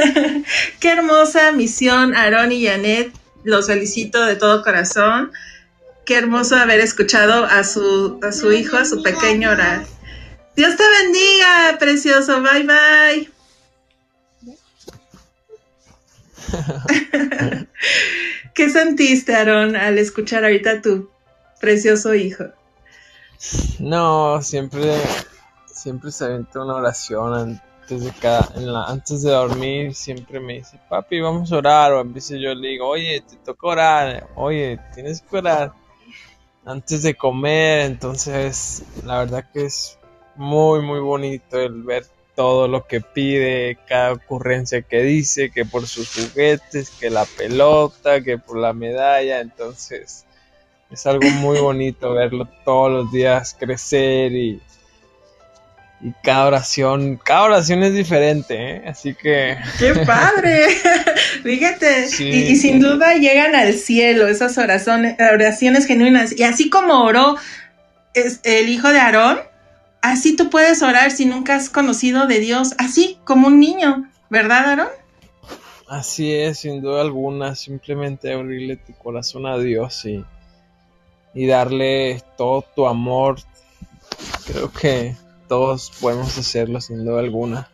Qué 0.81 0.89
hermosa 0.89 1.53
misión, 1.53 2.15
Aaron 2.15 2.53
y 2.53 2.65
Janet, 2.65 3.13
los 3.45 3.67
felicito 3.67 4.25
de 4.25 4.37
todo 4.37 4.63
corazón. 4.63 5.33
Qué 6.07 6.17
hermoso 6.17 6.57
haber 6.57 6.81
escuchado 6.81 7.45
a 7.45 7.65
su, 7.65 8.19
a 8.23 8.33
su 8.33 8.51
hijo, 8.51 8.79
a 8.79 8.87
su 8.87 9.03
pequeño 9.03 9.51
orar. 9.51 9.85
Dios 10.57 10.75
te 10.75 10.85
bendiga, 11.03 11.77
precioso, 11.79 12.41
bye 12.41 12.63
bye. 12.63 13.38
¿Qué 18.55 18.71
sentiste, 18.71 19.35
Aaron, 19.35 19.77
al 19.77 19.99
escuchar 19.99 20.45
ahorita 20.45 20.71
a 20.73 20.83
tu 20.83 21.11
precioso 21.61 22.15
hijo? 22.15 22.45
No, 23.79 24.43
siempre, 24.43 24.97
siempre 25.67 26.11
se 26.11 26.25
avienta 26.25 26.63
una 26.63 26.75
oración 26.75 27.35
antes 27.35 28.05
de 28.05 28.13
cada, 28.21 28.49
antes 28.89 29.23
de 29.23 29.31
dormir, 29.31 29.95
siempre 29.95 30.41
me 30.41 30.55
dice, 30.55 30.81
papi, 30.89 31.21
vamos 31.21 31.53
a 31.53 31.57
orar, 31.57 31.93
o 31.93 32.01
a 32.01 32.03
veces 32.03 32.41
yo 32.41 32.55
le 32.55 32.69
digo, 32.69 32.89
oye, 32.89 33.23
te 33.29 33.37
toca 33.37 33.67
orar, 33.67 34.29
oye, 34.35 34.79
tienes 34.95 35.23
que 35.23 35.37
orar 35.37 35.73
antes 36.65 37.03
de 37.03 37.15
comer, 37.15 37.87
entonces 37.87 38.83
la 39.05 39.21
verdad 39.21 39.49
que 39.53 39.67
es 39.67 39.99
muy, 40.37 40.83
muy 40.83 41.01
bonito 41.01 41.59
el 41.59 41.83
ver 41.83 42.05
todo 42.39 42.69
lo 42.69 42.87
que 42.87 43.01
pide, 43.01 43.79
cada 43.89 44.13
ocurrencia 44.13 44.83
que 44.83 45.03
dice, 45.03 45.51
que 45.51 45.65
por 45.65 45.89
sus 45.89 46.15
juguetes, 46.15 46.91
que 46.91 47.11
la 47.11 47.25
pelota, 47.25 48.21
que 48.21 48.39
por 48.39 48.59
la 48.59 48.73
medalla, 48.73 49.41
entonces 49.41 50.25
es 50.89 51.07
algo 51.09 51.29
muy 51.31 51.59
bonito 51.61 52.15
verlo 52.15 52.49
todos 52.65 52.93
los 52.93 53.11
días 53.11 53.57
crecer 53.59 54.31
y, 54.31 54.63
y 56.01 56.13
cada 56.23 56.47
oración, 56.47 57.17
cada 57.17 57.43
oración 57.43 57.83
es 57.83 57.93
diferente, 57.93 58.55
¿eh? 58.55 58.83
así 58.87 59.17
que... 59.17 59.59
¡Qué 59.77 59.95
padre! 60.07 60.69
Fíjate, 61.43 62.07
y, 62.21 62.55
sin 62.55 62.79
duda 62.79 63.15
llegan 63.15 63.57
al 63.57 63.75
cielo 63.75 64.29
esas 64.29 64.57
oraciones, 64.59 65.17
oraciones 65.19 65.87
genuinas. 65.87 66.39
Y 66.39 66.45
así 66.45 66.71
como 66.71 67.03
oró 67.03 67.37
es, 68.15 68.39
el 68.45 68.69
hijo 68.69 68.93
de 68.93 69.01
Aarón, 69.01 69.48
así 70.03 70.37
tú 70.37 70.51
puedes 70.51 70.83
orar 70.83 71.11
si 71.11 71.27
nunca 71.27 71.57
has 71.57 71.71
conocido 71.71 72.27
de 72.27 72.41
Dios, 72.41 72.75
así 72.79 73.19
como 73.25 73.49
un 73.49 73.61
niño, 73.61 74.11
¿verdad, 74.31 74.71
Aarón? 74.71 74.89
Así 75.89 76.33
es, 76.33 76.59
sin 76.61 76.83
duda 76.83 77.01
alguna, 77.01 77.55
simplemente 77.55 78.33
abrirle 78.33 78.77
tu 78.77 78.93
corazón 78.95 79.47
a 79.47 79.57
Dios 79.57 80.05
y, 80.05 80.23
y 81.33 81.47
darle 81.47 82.23
todo 82.37 82.63
tu 82.77 82.87
amor. 82.87 83.41
Creo 84.47 84.71
que 84.71 85.17
todos 85.49 85.91
podemos 85.99 86.37
hacerlo 86.37 86.81
sin 86.81 87.05
duda 87.07 87.21
alguna. 87.21 87.71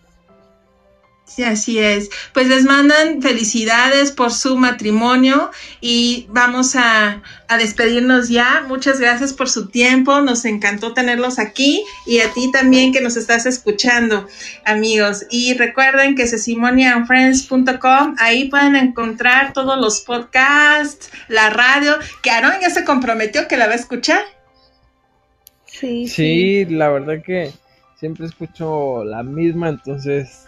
Sí, 1.26 1.42
así 1.42 1.78
es. 1.78 2.10
Pues 2.34 2.48
les 2.48 2.64
mandan 2.64 3.22
felicidades 3.22 4.12
por 4.12 4.30
su 4.30 4.56
matrimonio 4.56 5.50
y 5.80 6.26
vamos 6.28 6.76
a, 6.76 7.22
a, 7.48 7.56
despedirnos 7.56 8.28
ya. 8.28 8.62
Muchas 8.68 9.00
gracias 9.00 9.32
por 9.32 9.48
su 9.48 9.68
tiempo. 9.68 10.20
Nos 10.20 10.44
encantó 10.44 10.92
tenerlos 10.92 11.38
aquí 11.38 11.82
y 12.06 12.20
a 12.20 12.30
ti 12.32 12.52
también 12.52 12.92
que 12.92 13.00
nos 13.00 13.16
estás 13.16 13.46
escuchando, 13.46 14.28
amigos. 14.66 15.24
Y 15.30 15.54
recuerden 15.54 16.14
que 16.14 16.26
sesimonianfriends.com, 16.26 18.16
ahí 18.18 18.48
pueden 18.50 18.76
encontrar 18.76 19.54
todos 19.54 19.78
los 19.80 20.02
podcasts, 20.02 21.10
la 21.28 21.48
radio, 21.48 21.96
que 22.22 22.30
Aaron 22.30 22.60
ya 22.60 22.68
se 22.68 22.84
comprometió 22.84 23.48
que 23.48 23.56
la 23.56 23.66
va 23.66 23.72
a 23.72 23.76
escuchar. 23.76 24.20
Sí, 25.64 26.06
sí, 26.06 26.66
la 26.66 26.90
verdad 26.90 27.22
que 27.24 27.50
siempre 27.98 28.26
escucho 28.26 29.02
la 29.04 29.22
misma, 29.22 29.70
entonces 29.70 30.43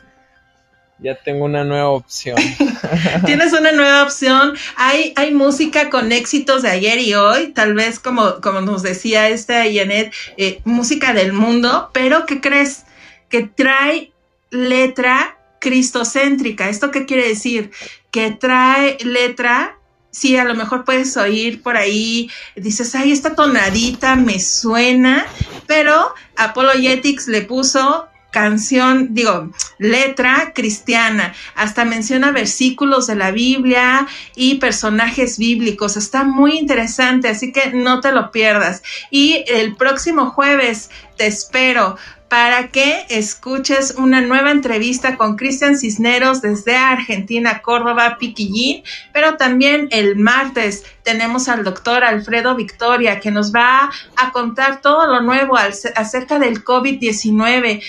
ya 0.98 1.14
tengo 1.14 1.44
una 1.44 1.64
nueva 1.64 1.90
opción. 1.90 2.36
Tienes 3.26 3.52
una 3.52 3.72
nueva 3.72 4.02
opción. 4.02 4.54
Hay, 4.76 5.12
hay 5.16 5.34
música 5.34 5.90
con 5.90 6.10
éxitos 6.12 6.62
de 6.62 6.70
ayer 6.70 6.98
y 7.00 7.14
hoy, 7.14 7.48
tal 7.48 7.74
vez 7.74 7.98
como, 7.98 8.40
como 8.40 8.60
nos 8.60 8.82
decía 8.82 9.28
esta 9.28 9.64
Janet, 9.64 10.12
eh, 10.36 10.60
música 10.64 11.12
del 11.12 11.32
mundo, 11.32 11.90
pero 11.92 12.24
¿qué 12.26 12.40
crees? 12.40 12.84
Que 13.28 13.42
trae 13.42 14.12
letra 14.50 15.38
cristocéntrica. 15.60 16.68
¿Esto 16.68 16.90
qué 16.90 17.04
quiere 17.04 17.28
decir? 17.28 17.70
Que 18.10 18.30
trae 18.30 18.96
letra 19.04 19.76
sí, 20.16 20.34
a 20.38 20.44
lo 20.44 20.54
mejor 20.54 20.86
puedes 20.86 21.14
oír 21.18 21.62
por 21.62 21.76
ahí, 21.76 22.30
dices, 22.54 22.94
ay, 22.94 23.12
esta 23.12 23.34
tonadita 23.34 24.16
me 24.16 24.40
suena, 24.40 25.26
pero 25.66 26.14
Apologetics 26.36 27.28
le 27.28 27.42
puso 27.42 28.08
canción, 28.36 29.14
digo, 29.14 29.48
letra 29.78 30.52
cristiana, 30.54 31.32
hasta 31.54 31.86
menciona 31.86 32.32
versículos 32.32 33.06
de 33.06 33.14
la 33.14 33.30
Biblia 33.30 34.06
y 34.34 34.56
personajes 34.56 35.38
bíblicos, 35.38 35.96
está 35.96 36.22
muy 36.22 36.58
interesante, 36.58 37.28
así 37.28 37.50
que 37.50 37.72
no 37.72 38.02
te 38.02 38.12
lo 38.12 38.30
pierdas. 38.32 38.82
Y 39.10 39.42
el 39.48 39.74
próximo 39.74 40.32
jueves 40.32 40.90
te 41.16 41.26
espero 41.26 41.96
para 42.28 42.68
que 42.68 43.06
escuches 43.08 43.94
una 43.96 44.20
nueva 44.20 44.50
entrevista 44.50 45.16
con 45.16 45.36
Cristian 45.36 45.78
Cisneros 45.78 46.42
desde 46.42 46.76
Argentina, 46.76 47.62
Córdoba, 47.62 48.16
Piquillín, 48.18 48.82
pero 49.14 49.38
también 49.38 49.88
el 49.92 50.16
martes 50.16 50.84
tenemos 51.04 51.48
al 51.48 51.64
doctor 51.64 52.04
Alfredo 52.04 52.54
Victoria 52.54 53.20
que 53.20 53.30
nos 53.30 53.54
va 53.54 53.90
a 54.16 54.32
contar 54.32 54.82
todo 54.82 55.06
lo 55.06 55.22
nuevo 55.22 55.56
acerca 55.56 56.38
del 56.38 56.64
COVID-19. 56.64 57.82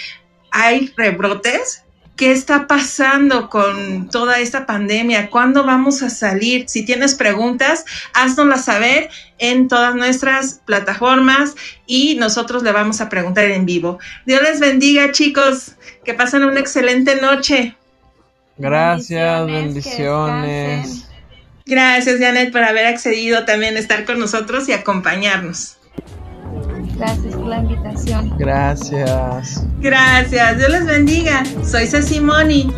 ¿Hay 0.51 0.93
rebrotes? 0.95 1.83
¿Qué 2.15 2.31
está 2.31 2.65
pasando 2.65 3.47
con 3.47 4.09
toda 4.09 4.39
esta 4.39 4.65
pandemia? 4.65 5.29
¿Cuándo 5.29 5.63
vamos 5.63 6.01
a 6.01 6.09
salir? 6.09 6.67
Si 6.67 6.83
tienes 6.83 7.13
preguntas, 7.13 7.85
haznoslas 8.15 8.65
saber 8.65 9.11
en 9.37 9.67
todas 9.67 9.93
nuestras 9.93 10.61
plataformas 10.65 11.55
y 11.85 12.15
nosotros 12.15 12.63
le 12.63 12.71
vamos 12.71 13.01
a 13.01 13.09
preguntar 13.09 13.45
en 13.45 13.67
vivo. 13.67 13.99
Dios 14.25 14.41
les 14.41 14.59
bendiga, 14.59 15.11
chicos. 15.11 15.75
Que 16.03 16.15
pasen 16.15 16.43
una 16.43 16.59
excelente 16.59 17.21
noche. 17.21 17.75
Gracias, 18.57 19.45
bendiciones. 19.45 21.07
Gracias, 21.67 22.19
Janet, 22.19 22.51
por 22.51 22.63
haber 22.63 22.87
accedido 22.87 23.45
también 23.45 23.75
a 23.75 23.79
estar 23.79 24.05
con 24.05 24.17
nosotros 24.17 24.67
y 24.69 24.73
acompañarnos. 24.73 25.76
Gracias 26.97 27.35
por 27.35 27.45
la 27.45 27.59
invitación. 27.59 28.33
Gracias. 28.37 29.65
Gracias. 29.79 30.57
Dios 30.57 30.69
les 30.69 30.85
bendiga. 30.85 31.43
Soy 31.63 31.85
Ceci 31.85 32.19
Moni, 32.19 32.71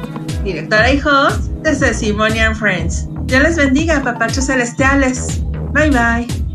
directora 0.43 0.91
y 0.91 0.99
host 0.99 1.45
de 1.63 1.73
Ceci 1.73 2.11
Moni 2.11 2.39
and 2.39 2.55
Friends. 2.55 3.07
Dios 3.25 3.43
les 3.43 3.55
bendiga, 3.55 4.01
papachos 4.01 4.45
celestiales. 4.45 5.41
Bye 5.73 5.89
bye. 5.91 6.48